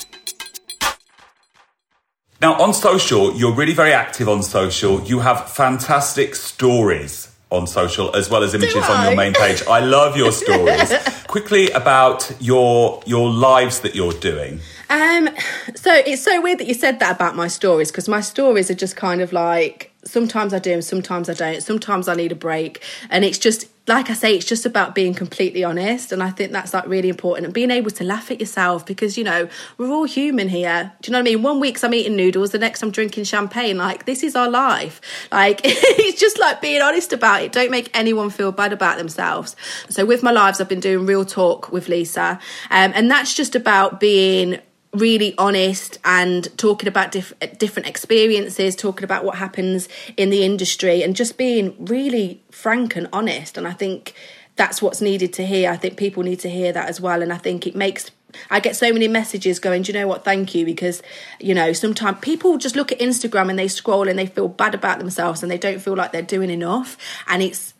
Now, 2.44 2.62
on 2.62 2.74
social, 2.74 3.34
you're 3.36 3.54
really 3.54 3.72
very 3.72 3.94
active 3.94 4.28
on 4.28 4.44
social. 4.44 5.02
You 5.04 5.22
have 5.22 5.50
fantastic 5.50 6.36
stories 6.36 7.34
on 7.50 7.68
social 7.68 8.14
as 8.18 8.30
well 8.30 8.44
as 8.44 8.54
images 8.54 8.84
on 8.84 9.06
your 9.06 9.16
main 9.16 9.32
page. 9.34 9.64
I 9.66 9.80
love 9.80 10.18
your 10.18 10.34
stories. 10.34 10.92
Quickly 11.28 11.72
about 11.72 12.30
your 12.42 13.02
your 13.06 13.30
lives 13.30 13.80
that 13.80 13.96
you're 13.96 14.12
doing. 14.12 14.60
Um, 14.90 15.30
so 15.74 15.94
it's 15.94 16.22
so 16.22 16.42
weird 16.42 16.60
that 16.60 16.68
you 16.68 16.74
said 16.74 17.00
that 17.00 17.16
about 17.16 17.38
my 17.38 17.48
stories 17.48 17.92
because 17.92 18.10
my 18.10 18.20
stories 18.20 18.70
are 18.70 18.76
just 18.76 18.98
kind 18.98 19.22
of 19.22 19.32
like 19.32 19.93
sometimes 20.06 20.54
I 20.54 20.60
do 20.60 20.82
sometimes 20.82 21.30
I 21.30 21.34
don't. 21.34 21.62
Sometimes 21.62 22.08
I 22.08 22.16
need 22.16 22.32
a 22.32 22.36
break, 22.36 22.84
and 23.10 23.24
it's 23.24 23.38
just 23.38 23.68
like 23.86 24.10
I 24.10 24.14
say, 24.14 24.36
it's 24.36 24.46
just 24.46 24.66
about 24.66 24.96
being 24.96 25.14
completely 25.14 25.64
honest. 25.64 26.14
And 26.14 26.24
I 26.24 26.30
think 26.30 26.54
that's 26.54 26.74
like 26.74 26.88
really 26.88 27.10
important 27.10 27.46
and 27.46 27.54
being 27.54 27.70
able 27.70 27.92
to 27.92 28.04
laugh 28.06 28.32
at 28.32 28.40
yourself 28.40 28.86
because, 28.86 29.18
you 29.18 29.26
know, 29.26 29.50
we're 29.78 29.90
all 29.90 30.06
human 30.06 30.48
here. 30.48 30.94
Do 31.02 31.10
you 31.10 31.12
know 31.12 31.20
what 31.20 31.28
I 31.28 31.32
mean? 31.32 31.44
One 31.44 31.60
week 31.60 31.84
I'm 31.84 31.94
eating 31.94 32.16
noodles, 32.16 32.52
the 32.52 32.60
next 32.60 32.82
I'm 32.82 32.92
drinking 32.92 33.26
champagne. 33.26 33.78
Like, 33.78 34.06
this 34.06 34.24
is 34.24 34.38
our 34.38 34.50
life. 34.50 35.02
Like, 35.34 35.62
it's 35.64 36.20
just 36.20 36.40
like 36.40 36.62
being 36.62 36.82
honest 36.82 37.12
about 37.12 37.44
it. 37.44 37.52
Don't 37.52 37.72
make 37.72 37.90
anyone 37.94 38.30
feel 38.30 38.54
bad 38.54 38.72
about 38.72 38.98
themselves. 38.98 39.58
So 39.90 40.06
with 40.06 40.24
my 40.24 40.32
lives, 40.32 40.62
I've 40.62 40.70
been 40.70 40.80
doing 40.80 41.06
real 41.06 41.26
talk 41.26 41.70
with 41.70 41.90
Lisa. 41.90 42.40
Um, 42.70 42.94
and 42.96 43.12
that's 43.12 43.34
just 43.34 43.54
about 43.54 44.00
being 44.00 44.62
really 44.94 45.34
honest 45.38 45.98
and 46.06 46.56
talking 46.58 46.88
about 46.88 47.12
diff- 47.12 47.34
different 47.58 47.88
experiences, 47.88 48.76
talking 48.76 49.04
about 49.04 49.24
what 49.24 49.36
happens 49.38 49.90
in 50.18 50.30
the 50.30 50.44
industry, 50.44 51.02
and 51.02 51.16
just 51.16 51.38
being 51.38 51.76
really 51.80 52.42
frank 52.52 52.96
and 52.96 53.08
honest. 53.12 53.58
And 53.58 53.68
I 53.68 53.74
think 53.74 54.14
that's 54.56 54.82
what's 54.82 55.02
needed 55.02 55.34
to 55.34 55.46
hear. 55.46 55.72
I 55.72 55.78
think 55.78 55.98
people 55.98 56.24
need 56.24 56.40
to 56.42 56.50
hear 56.50 56.72
that 56.72 56.90
as 56.90 57.02
well. 57.02 57.22
And 57.22 57.34
I 57.34 57.38
think 57.38 57.66
it 57.66 57.76
makes 57.76 58.12
I 58.50 58.60
get 58.60 58.76
so 58.76 58.92
many 58.92 59.08
messages 59.08 59.60
going, 59.60 59.84
do 59.84 59.92
you 59.92 60.00
know 60.00 60.08
what? 60.08 60.26
Thank 60.26 60.56
you. 60.56 60.66
Because, 60.66 61.04
you 61.40 61.54
know, 61.54 61.74
sometimes 61.74 62.18
people 62.22 62.58
just 62.58 62.76
look 62.76 62.92
at 62.92 63.00
Instagram 63.00 63.50
and 63.50 63.60
they 63.60 63.68
scroll 63.68 64.08
and 64.08 64.18
they 64.18 64.26
feel 64.26 64.48
bad 64.48 64.74
about 64.74 65.00
themselves 65.00 65.44
and 65.44 65.52
they 65.52 65.58
don't 65.58 65.80
feel 65.80 65.96
like 65.96 66.12
they're 66.12 66.22
doing 66.22 66.50
enough. 66.50 66.98
And 67.28 67.44
it's 67.44 67.74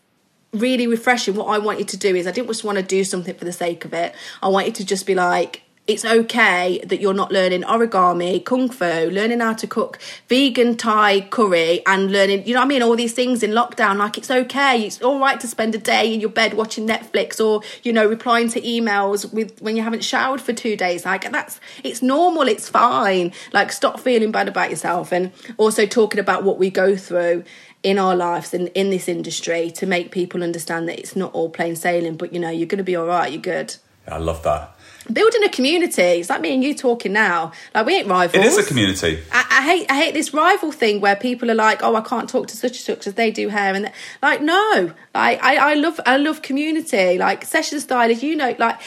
really 0.52 0.86
refreshing. 0.86 1.34
What 1.34 1.46
I 1.46 1.58
wanted 1.58 1.88
to 1.88 1.96
do 1.96 2.14
is 2.14 2.26
I 2.26 2.30
didn't 2.30 2.48
just 2.48 2.64
want 2.64 2.78
to 2.78 2.84
do 2.84 3.04
something 3.04 3.34
for 3.34 3.44
the 3.44 3.52
sake 3.52 3.84
of 3.84 3.92
it. 3.92 4.14
I 4.42 4.48
wanted 4.48 4.76
to 4.76 4.84
just 4.84 5.06
be 5.06 5.14
like, 5.14 5.63
it's 5.86 6.04
okay 6.04 6.80
that 6.86 6.98
you're 6.98 7.12
not 7.12 7.30
learning 7.30 7.62
origami, 7.62 8.42
kung 8.42 8.70
fu, 8.70 8.84
learning 8.84 9.40
how 9.40 9.52
to 9.52 9.66
cook 9.66 9.98
vegan 10.28 10.76
Thai 10.76 11.22
curry, 11.28 11.82
and 11.86 12.10
learning, 12.10 12.46
you 12.46 12.54
know 12.54 12.60
what 12.60 12.66
I 12.66 12.68
mean, 12.68 12.82
all 12.82 12.96
these 12.96 13.12
things 13.12 13.42
in 13.42 13.50
lockdown. 13.50 13.98
Like, 13.98 14.16
it's 14.16 14.30
okay. 14.30 14.86
It's 14.86 15.02
all 15.02 15.18
right 15.18 15.38
to 15.40 15.46
spend 15.46 15.74
a 15.74 15.78
day 15.78 16.12
in 16.12 16.20
your 16.20 16.30
bed 16.30 16.54
watching 16.54 16.88
Netflix 16.88 17.38
or, 17.44 17.62
you 17.82 17.92
know, 17.92 18.06
replying 18.06 18.48
to 18.50 18.60
emails 18.62 19.30
with 19.30 19.60
when 19.60 19.76
you 19.76 19.82
haven't 19.82 20.04
showered 20.04 20.40
for 20.40 20.54
two 20.54 20.74
days. 20.74 21.04
Like, 21.04 21.30
that's, 21.30 21.60
it's 21.82 22.00
normal. 22.00 22.48
It's 22.48 22.68
fine. 22.68 23.32
Like, 23.52 23.70
stop 23.70 24.00
feeling 24.00 24.32
bad 24.32 24.48
about 24.48 24.70
yourself. 24.70 25.12
And 25.12 25.32
also 25.58 25.84
talking 25.84 26.18
about 26.18 26.44
what 26.44 26.58
we 26.58 26.70
go 26.70 26.96
through 26.96 27.44
in 27.82 27.98
our 27.98 28.16
lives 28.16 28.54
and 28.54 28.68
in 28.68 28.88
this 28.88 29.06
industry 29.06 29.70
to 29.72 29.84
make 29.84 30.10
people 30.10 30.42
understand 30.42 30.88
that 30.88 30.98
it's 30.98 31.14
not 31.14 31.34
all 31.34 31.50
plain 31.50 31.76
sailing, 31.76 32.16
but, 32.16 32.32
you 32.32 32.40
know, 32.40 32.48
you're 32.48 32.66
going 32.66 32.78
to 32.78 32.84
be 32.84 32.96
all 32.96 33.04
right. 33.04 33.30
You're 33.30 33.42
good. 33.42 33.76
I 34.06 34.18
love 34.18 34.42
that 34.42 34.74
building 35.12 35.44
a 35.44 35.48
community. 35.48 36.02
It's 36.02 36.30
like 36.30 36.40
me 36.40 36.54
and 36.54 36.64
you 36.64 36.74
talking 36.74 37.12
now. 37.12 37.52
Like 37.74 37.86
we 37.86 37.96
ain't 37.96 38.08
rivals. 38.08 38.42
It 38.42 38.46
is 38.46 38.58
a 38.58 38.64
community. 38.64 39.22
I, 39.32 39.46
I 39.50 39.62
hate 39.62 39.90
I 39.90 39.96
hate 40.02 40.14
this 40.14 40.32
rival 40.32 40.72
thing 40.72 41.00
where 41.00 41.16
people 41.16 41.50
are 41.50 41.54
like, 41.54 41.82
oh, 41.82 41.94
I 41.94 42.00
can't 42.00 42.28
talk 42.28 42.48
to 42.48 42.56
such 42.56 42.72
and 42.72 42.80
such 42.80 43.06
as 43.06 43.14
they 43.14 43.30
do 43.30 43.48
hair, 43.48 43.74
and 43.74 43.90
like 44.22 44.40
no, 44.40 44.92
like 45.14 45.42
I, 45.42 45.72
I 45.72 45.74
love 45.74 46.00
I 46.06 46.16
love 46.16 46.42
community. 46.42 47.18
Like 47.18 47.44
session 47.44 47.80
stylists, 47.80 48.22
you 48.22 48.36
know, 48.36 48.54
like 48.58 48.80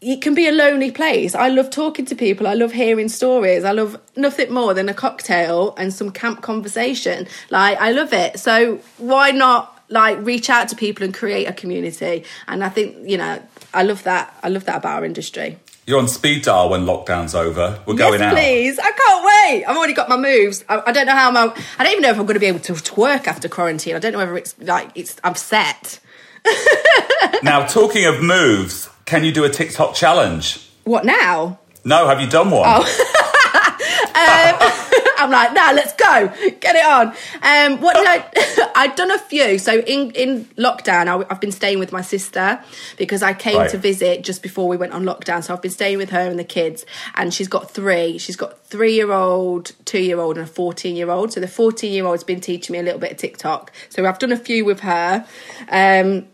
it 0.00 0.20
can 0.20 0.34
be 0.34 0.46
a 0.46 0.52
lonely 0.52 0.90
place. 0.90 1.34
I 1.34 1.48
love 1.48 1.70
talking 1.70 2.04
to 2.06 2.14
people. 2.14 2.46
I 2.46 2.54
love 2.54 2.72
hearing 2.72 3.08
stories. 3.08 3.64
I 3.64 3.72
love 3.72 3.98
nothing 4.14 4.52
more 4.52 4.74
than 4.74 4.88
a 4.88 4.94
cocktail 4.94 5.74
and 5.78 5.92
some 5.92 6.10
camp 6.10 6.42
conversation. 6.42 7.26
Like 7.50 7.78
I 7.78 7.92
love 7.92 8.12
it. 8.12 8.38
So 8.38 8.80
why 8.98 9.30
not 9.30 9.72
like 9.88 10.18
reach 10.20 10.50
out 10.50 10.68
to 10.68 10.76
people 10.76 11.04
and 11.04 11.14
create 11.14 11.46
a 11.46 11.52
community? 11.52 12.24
And 12.46 12.62
I 12.62 12.68
think 12.68 13.08
you 13.08 13.16
know 13.16 13.40
I 13.74 13.82
love 13.82 14.02
that. 14.04 14.34
I 14.42 14.48
love 14.48 14.64
that 14.64 14.76
about 14.76 14.98
our 14.98 15.04
industry. 15.04 15.58
You're 15.86 16.00
on 16.00 16.08
speed 16.08 16.42
dial 16.42 16.70
when 16.70 16.84
lockdown's 16.84 17.34
over. 17.34 17.80
We're 17.86 17.94
yes, 17.94 18.10
going 18.10 18.20
out. 18.20 18.34
please. 18.34 18.78
I 18.78 18.90
can't 18.90 19.24
wait. 19.24 19.64
I've 19.66 19.76
already 19.76 19.92
got 19.92 20.08
my 20.08 20.16
moves. 20.16 20.64
I, 20.68 20.82
I 20.86 20.92
don't 20.92 21.06
know 21.06 21.12
how 21.12 21.28
I'm. 21.28 21.36
I 21.36 21.84
don't 21.84 21.92
even 21.92 22.02
know 22.02 22.10
if 22.10 22.18
I'm 22.18 22.26
going 22.26 22.34
to 22.34 22.40
be 22.40 22.46
able 22.46 22.58
to, 22.58 22.94
work 22.96 23.28
after 23.28 23.48
quarantine. 23.48 23.94
I 23.94 24.00
don't 24.00 24.12
know 24.12 24.18
whether 24.18 24.36
it's 24.36 24.58
like 24.58 24.90
it's. 24.96 25.16
I'm 25.22 25.36
set. 25.36 26.00
now, 27.42 27.66
talking 27.66 28.04
of 28.06 28.20
moves, 28.20 28.88
can 29.04 29.22
you 29.22 29.32
do 29.32 29.44
a 29.44 29.48
TikTok 29.48 29.94
challenge? 29.94 30.68
What 30.84 31.04
now? 31.04 31.60
No, 31.84 32.08
have 32.08 32.20
you 32.20 32.28
done 32.28 32.50
one? 32.50 32.64
Oh. 32.66 32.80
um, 34.82 34.85
I'm 35.16 35.30
like, 35.30 35.52
nah, 35.52 35.72
let's 35.72 35.92
go, 35.94 36.32
get 36.60 36.76
it 36.76 36.84
on. 36.84 37.08
Um, 37.42 37.80
what 37.80 37.96
did 37.96 38.06
I? 38.06 38.70
I'd 38.76 38.94
done 38.94 39.10
a 39.10 39.18
few. 39.18 39.58
So 39.58 39.78
in 39.80 40.10
in 40.12 40.44
lockdown, 40.56 41.08
I, 41.08 41.26
have 41.28 41.40
been 41.40 41.52
staying 41.52 41.78
with 41.78 41.92
my 41.92 42.02
sister 42.02 42.62
because 42.96 43.22
I 43.22 43.32
came 43.32 43.58
right. 43.58 43.70
to 43.70 43.78
visit 43.78 44.22
just 44.22 44.42
before 44.42 44.68
we 44.68 44.76
went 44.76 44.92
on 44.92 45.04
lockdown. 45.04 45.42
So 45.42 45.54
I've 45.54 45.62
been 45.62 45.70
staying 45.70 45.98
with 45.98 46.10
her 46.10 46.28
and 46.28 46.38
the 46.38 46.44
kids, 46.44 46.84
and 47.14 47.32
she's 47.32 47.48
got 47.48 47.70
three. 47.70 48.18
She's 48.18 48.36
got 48.36 48.64
three 48.66 48.94
year 48.94 49.12
old, 49.12 49.72
two 49.84 50.00
year 50.00 50.20
old, 50.20 50.36
and 50.36 50.46
a 50.46 50.50
fourteen 50.50 50.96
year 50.96 51.10
old. 51.10 51.32
So 51.32 51.40
the 51.40 51.48
fourteen 51.48 51.92
year 51.92 52.06
old's 52.06 52.24
been 52.24 52.40
teaching 52.40 52.74
me 52.74 52.78
a 52.78 52.82
little 52.82 53.00
bit 53.00 53.12
of 53.12 53.18
TikTok. 53.18 53.72
So 53.88 54.04
I've 54.06 54.18
done 54.18 54.32
a 54.32 54.36
few 54.36 54.64
with 54.64 54.80
her. 54.80 55.26
Um, 55.68 56.26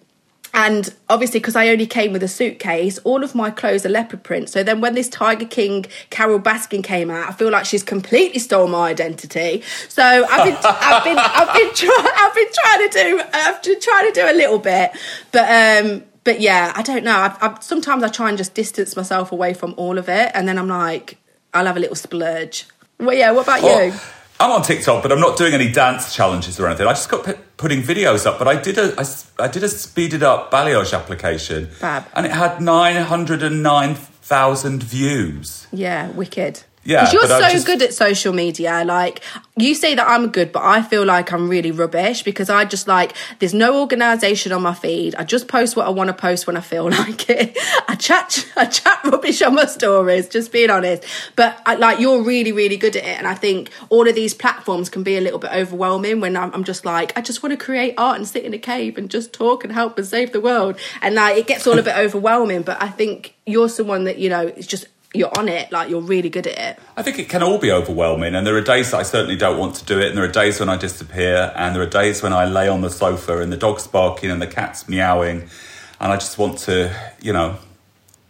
and 0.55 0.94
obviously, 1.09 1.40
because 1.40 1.57
I 1.57 1.68
only 1.68 1.86
came 1.86 2.12
with 2.12 2.22
a 2.22 2.28
suitcase, 2.28 2.98
all 3.05 3.24
of 3.24 3.34
my 3.34 3.50
clothes 3.50 3.86
are 3.86 3.88
leopard 3.88 4.22
print. 4.22 4.50
So 4.50 4.62
then, 4.62 4.80
when 4.80 4.94
this 4.94 5.09
Tiger 5.09 5.46
King 5.46 5.86
Carole 6.11 6.38
Baskin 6.38 6.84
came 6.84 7.11
out, 7.11 7.28
I 7.28 7.32
feel 7.32 7.50
like 7.50 7.64
she's 7.64 7.82
completely 7.82 8.38
stole 8.38 8.68
my 8.68 8.90
identity. 8.90 9.62
So 9.88 10.03
I've 10.03 10.44
been, 10.44 10.59
I've 10.64 11.05
been, 11.05 11.18
I've 11.18 11.55
been, 11.55 11.74
try, 11.74 12.12
I've 12.16 12.34
been 12.34 12.53
trying 12.53 12.88
to 12.88 12.98
do, 13.03 13.22
I've 13.32 13.62
been 13.62 13.80
trying 13.80 14.12
to 14.12 14.20
do 14.20 14.30
a 14.30 14.36
little 14.36 14.59
bit, 14.59 14.92
but 15.32 15.84
um, 15.84 16.05
but 16.24 16.40
yeah, 16.40 16.72
I 16.76 16.82
don't 16.82 17.05
know. 17.05 17.16
I've, 17.16 17.42
I've, 17.42 17.62
sometimes 17.62 18.03
I 18.03 18.09
try 18.09 18.28
and 18.28 18.38
just 18.38 18.55
distance 18.55 18.94
myself 18.94 19.32
away 19.32 19.55
from 19.55 19.74
all 19.76 19.98
of 19.98 20.09
it, 20.09 20.30
and 20.34 20.46
then 20.46 20.59
I'm 20.59 20.68
like, 20.68 21.18
I'll 21.55 21.66
have 21.66 21.76
a 21.76 21.80
little 21.80 21.96
splurge. 21.96 22.66
Well, 22.98 23.16
yeah. 23.16 23.32
What 23.32 23.44
about 23.44 23.62
you? 23.62 23.98
I'm 24.41 24.51
on 24.51 24.62
TikTok, 24.62 25.03
but 25.03 25.12
I'm 25.12 25.20
not 25.20 25.37
doing 25.39 25.55
any 25.55 25.70
dance 25.70 26.14
challenges 26.14 26.59
or 26.59 26.66
anything. 26.66 26.87
I 26.87 26.93
just 26.93 27.09
got 27.09 27.24
p- 27.24 27.33
putting 27.57 27.80
videos 27.83 28.26
up. 28.26 28.39
But 28.39 28.49
I 28.49 28.61
did 28.61 28.76
a 28.76 28.95
I, 28.99 29.05
I 29.45 29.49
did 29.49 29.62
a 29.62 29.68
speeded 29.68 30.22
up 30.24 30.51
balayage 30.51 30.93
application, 30.99 31.66
Fab. 31.68 32.05
and 32.14 32.26
it 32.26 32.33
had 32.33 32.61
nine 32.61 32.97
hundred 32.97 33.43
and 33.45 33.62
nine 33.62 33.95
thousand 33.95 34.83
views. 34.83 35.66
Yeah, 35.72 36.09
wicked. 36.11 36.64
Yeah, 36.85 37.05
because 37.05 37.12
you're 37.12 37.26
so 37.26 37.49
just... 37.51 37.66
good 37.66 37.83
at 37.83 37.95
social 37.95 38.33
media. 38.33 38.83
Like 38.85 39.20
you 39.57 39.74
say 39.74 39.95
that 39.95 40.09
I'm 40.09 40.30
good, 40.30 40.51
but 40.51 40.62
I 40.64 40.83
feel 40.83 41.05
like 41.05 41.33
I'm 41.33 41.49
really 41.49 41.70
rubbish 41.70 42.24
because 42.24 42.51
I 42.51 42.64
just 42.64 42.89
like 42.89 43.14
there's 43.39 43.55
no 43.55 43.80
organisation 43.80 44.51
on 44.51 44.62
my 44.62 44.74
feed. 44.74 45.14
I 45.14 45.22
just 45.22 45.47
post 45.47 45.76
what 45.76 45.87
I 45.87 45.91
want 45.91 46.09
to 46.09 46.14
post 46.14 46.47
when 46.47 46.57
I 46.57 46.61
feel 46.61 46.85
like 46.91 47.30
it. 47.30 47.57
I 47.89 47.95
chat, 47.95 48.49
I 48.57 48.66
chat 48.66 48.99
rubbish 49.05 49.43
on 49.43 49.55
my 49.55 49.66
stories. 49.66 50.28
Just 50.28 50.51
being 50.51 50.70
honest, 50.70 51.05
but 51.37 51.61
I, 51.66 51.76
like 51.76 52.01
you're 52.01 52.22
really, 52.22 52.51
really 52.51 52.76
good 52.76 52.97
at 52.97 53.05
it, 53.05 53.18
and 53.18 53.28
I 53.28 53.35
think 53.35 53.70
all 53.89 54.09
of 54.09 54.14
these 54.16 54.35
platforms 54.35 54.89
can 54.89 55.05
be 55.05 55.16
a 55.16 55.20
little 55.20 55.39
bit 55.39 55.53
overwhelming 55.53 56.20
when 56.20 56.37
I'm, 56.37 56.53
I'm 56.53 56.64
just 56.64 56.85
like 56.85 57.16
I 57.16 57.20
just 57.20 57.45
want 57.45 57.57
to 57.57 57.64
create 57.64 57.95
art 57.97 58.16
and 58.16 58.26
sit 58.26 58.45
in 58.45 58.55
a 58.55 58.59
cave 58.59 58.99
and 58.99 59.09
just 59.09 59.33
talk 59.33 59.62
and 59.62 59.72
help 59.72 59.99
and 59.99 60.07
save 60.07 60.33
the 60.33 60.41
world, 60.41 60.76
and 61.01 61.14
like 61.14 61.37
it 61.37 61.47
gets 61.47 61.64
all 61.66 61.78
a 61.78 61.83
bit 61.83 61.97
overwhelming. 61.97 62.62
But 62.62 62.83
I 62.83 62.89
think 62.89 63.37
you're 63.47 63.68
someone 63.68 64.05
that 64.05 64.18
you 64.18 64.28
know 64.28 64.49
is 64.49 64.66
just 64.66 64.87
you're 65.14 65.36
on 65.38 65.48
it, 65.48 65.70
like 65.72 65.90
you're 65.90 66.00
really 66.00 66.30
good 66.30 66.46
at 66.46 66.58
it. 66.76 66.82
I 66.96 67.02
think 67.02 67.18
it 67.18 67.28
can 67.28 67.42
all 67.42 67.58
be 67.58 67.70
overwhelming, 67.70 68.34
and 68.34 68.46
there 68.46 68.56
are 68.56 68.60
days 68.62 68.90
that 68.92 68.98
I 68.98 69.02
certainly 69.02 69.36
don't 69.36 69.58
want 69.58 69.74
to 69.76 69.84
do 69.84 69.98
it, 70.00 70.08
and 70.08 70.16
there 70.16 70.24
are 70.24 70.28
days 70.32 70.58
when 70.60 70.68
I 70.68 70.76
disappear, 70.76 71.52
and 71.56 71.74
there 71.74 71.82
are 71.82 71.86
days 71.86 72.22
when 72.22 72.32
I 72.32 72.46
lay 72.46 72.68
on 72.68 72.80
the 72.80 72.90
sofa 72.90 73.38
and 73.42 73.52
the 73.52 73.56
dog's 73.56 73.86
barking 73.86 74.30
and 74.30 74.40
the 74.40 74.46
cat's 74.46 74.88
meowing, 74.88 75.48
and 76.00 76.12
I 76.12 76.16
just 76.16 76.38
want 76.38 76.58
to, 76.60 76.94
you 77.20 77.32
know, 77.32 77.56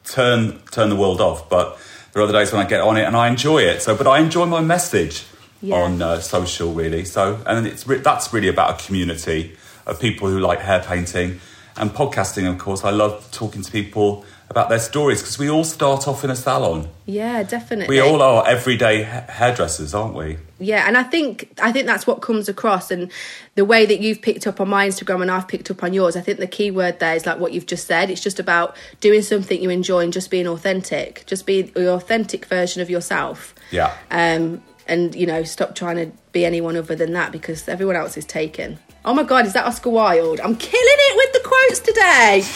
turn 0.04 0.58
turn 0.70 0.88
the 0.90 0.96
world 0.96 1.20
off. 1.20 1.48
But 1.48 1.78
there 2.12 2.20
are 2.22 2.24
other 2.24 2.32
days 2.38 2.52
when 2.52 2.64
I 2.64 2.68
get 2.68 2.80
on 2.80 2.96
it 2.96 3.04
and 3.04 3.16
I 3.16 3.28
enjoy 3.28 3.62
it. 3.62 3.80
So, 3.82 3.96
but 3.96 4.06
I 4.06 4.18
enjoy 4.18 4.46
my 4.46 4.60
message 4.60 5.24
Yeah. 5.62 5.76
on 5.76 6.02
uh, 6.02 6.20
social 6.20 6.72
really. 6.74 7.04
So, 7.04 7.40
and 7.46 7.66
it's 7.66 7.86
re- 7.86 7.98
that's 8.00 8.32
really 8.32 8.48
about 8.48 8.80
a 8.80 8.84
community 8.86 9.56
of 9.86 9.98
people 10.00 10.28
who 10.28 10.38
like 10.40 10.60
hair 10.60 10.80
painting 10.80 11.40
and 11.76 11.90
podcasting. 11.90 12.50
Of 12.50 12.58
course, 12.58 12.84
I 12.84 12.90
love 12.90 13.26
talking 13.30 13.62
to 13.62 13.70
people 13.70 14.24
about 14.52 14.68
their 14.68 14.78
stories 14.78 15.22
because 15.22 15.38
we 15.38 15.48
all 15.48 15.64
start 15.64 16.06
off 16.06 16.24
in 16.24 16.30
a 16.30 16.36
salon. 16.36 16.86
Yeah, 17.06 17.42
definitely. 17.42 17.88
We 17.88 18.00
all 18.00 18.20
are 18.20 18.46
everyday 18.46 19.02
ha- 19.02 19.24
hairdressers, 19.26 19.94
aren't 19.94 20.14
we? 20.14 20.36
Yeah, 20.58 20.86
and 20.86 20.98
I 20.98 21.04
think 21.04 21.58
I 21.60 21.72
think 21.72 21.86
that's 21.86 22.06
what 22.06 22.20
comes 22.20 22.50
across, 22.50 22.90
and 22.90 23.10
the 23.54 23.64
way 23.64 23.86
that 23.86 24.00
you've 24.00 24.20
picked 24.20 24.46
up 24.46 24.60
on 24.60 24.68
my 24.68 24.86
Instagram 24.86 25.22
and 25.22 25.30
I've 25.30 25.48
picked 25.48 25.70
up 25.70 25.82
on 25.82 25.94
yours. 25.94 26.16
I 26.16 26.20
think 26.20 26.38
the 26.38 26.46
key 26.46 26.70
word 26.70 27.00
there 27.00 27.16
is 27.16 27.24
like 27.24 27.38
what 27.38 27.54
you've 27.54 27.64
just 27.64 27.86
said. 27.86 28.10
It's 28.10 28.20
just 28.20 28.38
about 28.38 28.76
doing 29.00 29.22
something 29.22 29.62
you 29.62 29.70
enjoy 29.70 30.00
and 30.00 30.12
just 30.12 30.30
being 30.30 30.46
authentic, 30.46 31.24
just 31.26 31.46
be 31.46 31.72
your 31.74 31.94
authentic 31.94 32.44
version 32.44 32.82
of 32.82 32.90
yourself. 32.90 33.54
Yeah. 33.70 33.96
Um, 34.10 34.62
and 34.92 35.14
you 35.14 35.26
know, 35.26 35.42
stop 35.42 35.74
trying 35.74 35.96
to 35.96 36.12
be 36.32 36.44
anyone 36.44 36.76
other 36.76 36.94
than 36.94 37.14
that 37.14 37.32
because 37.32 37.66
everyone 37.66 37.96
else 37.96 38.18
is 38.18 38.26
taken. 38.26 38.78
Oh 39.06 39.14
my 39.14 39.22
God, 39.22 39.46
is 39.46 39.54
that 39.54 39.64
Oscar 39.64 39.88
Wilde? 39.88 40.38
I'm 40.40 40.54
killing 40.54 40.84
it 40.84 41.16
with 41.16 41.32
the 41.32 41.48
quotes 41.48 41.80
today. 41.80 42.44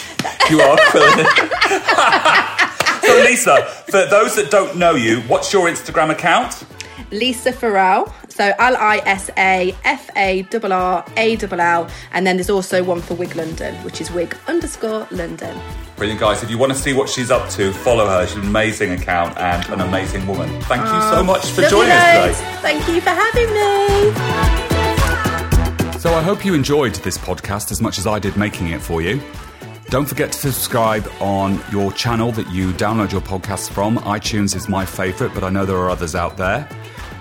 You 0.49 0.61
are 0.61 0.77
quilling 0.91 1.25
So, 3.03 3.23
Lisa, 3.23 3.65
for 3.65 4.05
those 4.05 4.35
that 4.35 4.49
don't 4.49 4.77
know 4.77 4.95
you, 4.95 5.21
what's 5.21 5.51
your 5.51 5.67
Instagram 5.67 6.09
account? 6.09 6.63
Lisa 7.11 7.51
Farrall. 7.51 8.11
So 8.29 8.53
L 8.59 8.77
I 8.77 8.97
S 9.05 9.29
A 9.37 9.75
F 9.83 10.09
A 10.15 10.47
R 10.53 10.71
R 10.71 11.05
A 11.17 11.37
L 11.37 11.59
L. 11.59 11.89
And 12.11 12.27
then 12.27 12.37
there's 12.37 12.49
also 12.49 12.83
one 12.83 13.01
for 13.01 13.13
Wig 13.15 13.35
London, 13.35 13.75
which 13.83 14.01
is 14.01 14.11
wig 14.11 14.35
underscore 14.47 15.07
London. 15.11 15.57
Brilliant, 15.95 16.19
guys. 16.19 16.43
If 16.43 16.51
you 16.51 16.57
want 16.57 16.71
to 16.73 16.77
see 16.77 16.93
what 16.93 17.09
she's 17.09 17.31
up 17.31 17.49
to, 17.51 17.73
follow 17.73 18.05
her. 18.05 18.27
She's 18.27 18.37
an 18.37 18.43
amazing 18.43 18.91
account 18.91 19.37
and 19.37 19.67
an 19.69 19.81
amazing 19.81 20.27
woman. 20.27 20.47
Thank 20.63 20.83
you 20.83 21.01
so 21.09 21.19
oh, 21.19 21.23
much 21.23 21.47
for 21.47 21.61
Love 21.61 21.71
joining 21.71 21.91
us 21.91 22.37
today. 22.37 22.59
Thank 22.61 22.87
you 22.87 23.01
for 23.01 23.09
having 23.09 23.49
me. 23.49 24.47
So 25.99 26.13
I 26.13 26.21
hope 26.21 26.45
you 26.45 26.53
enjoyed 26.53 26.93
this 26.95 27.17
podcast 27.17 27.71
as 27.71 27.81
much 27.81 27.97
as 27.97 28.05
I 28.05 28.19
did 28.19 28.37
making 28.37 28.69
it 28.69 28.81
for 28.81 29.01
you. 29.01 29.19
Don't 29.89 30.05
forget 30.05 30.33
to 30.33 30.37
subscribe 30.37 31.09
on 31.21 31.61
your 31.71 31.93
channel 31.93 32.33
that 32.33 32.51
you 32.51 32.73
download 32.73 33.13
your 33.13 33.21
podcasts 33.21 33.69
from. 33.69 33.95
iTunes 33.99 34.53
is 34.53 34.67
my 34.67 34.85
favourite, 34.85 35.33
but 35.33 35.45
I 35.45 35.49
know 35.49 35.65
there 35.65 35.77
are 35.77 35.89
others 35.89 36.13
out 36.13 36.35
there. 36.35 36.67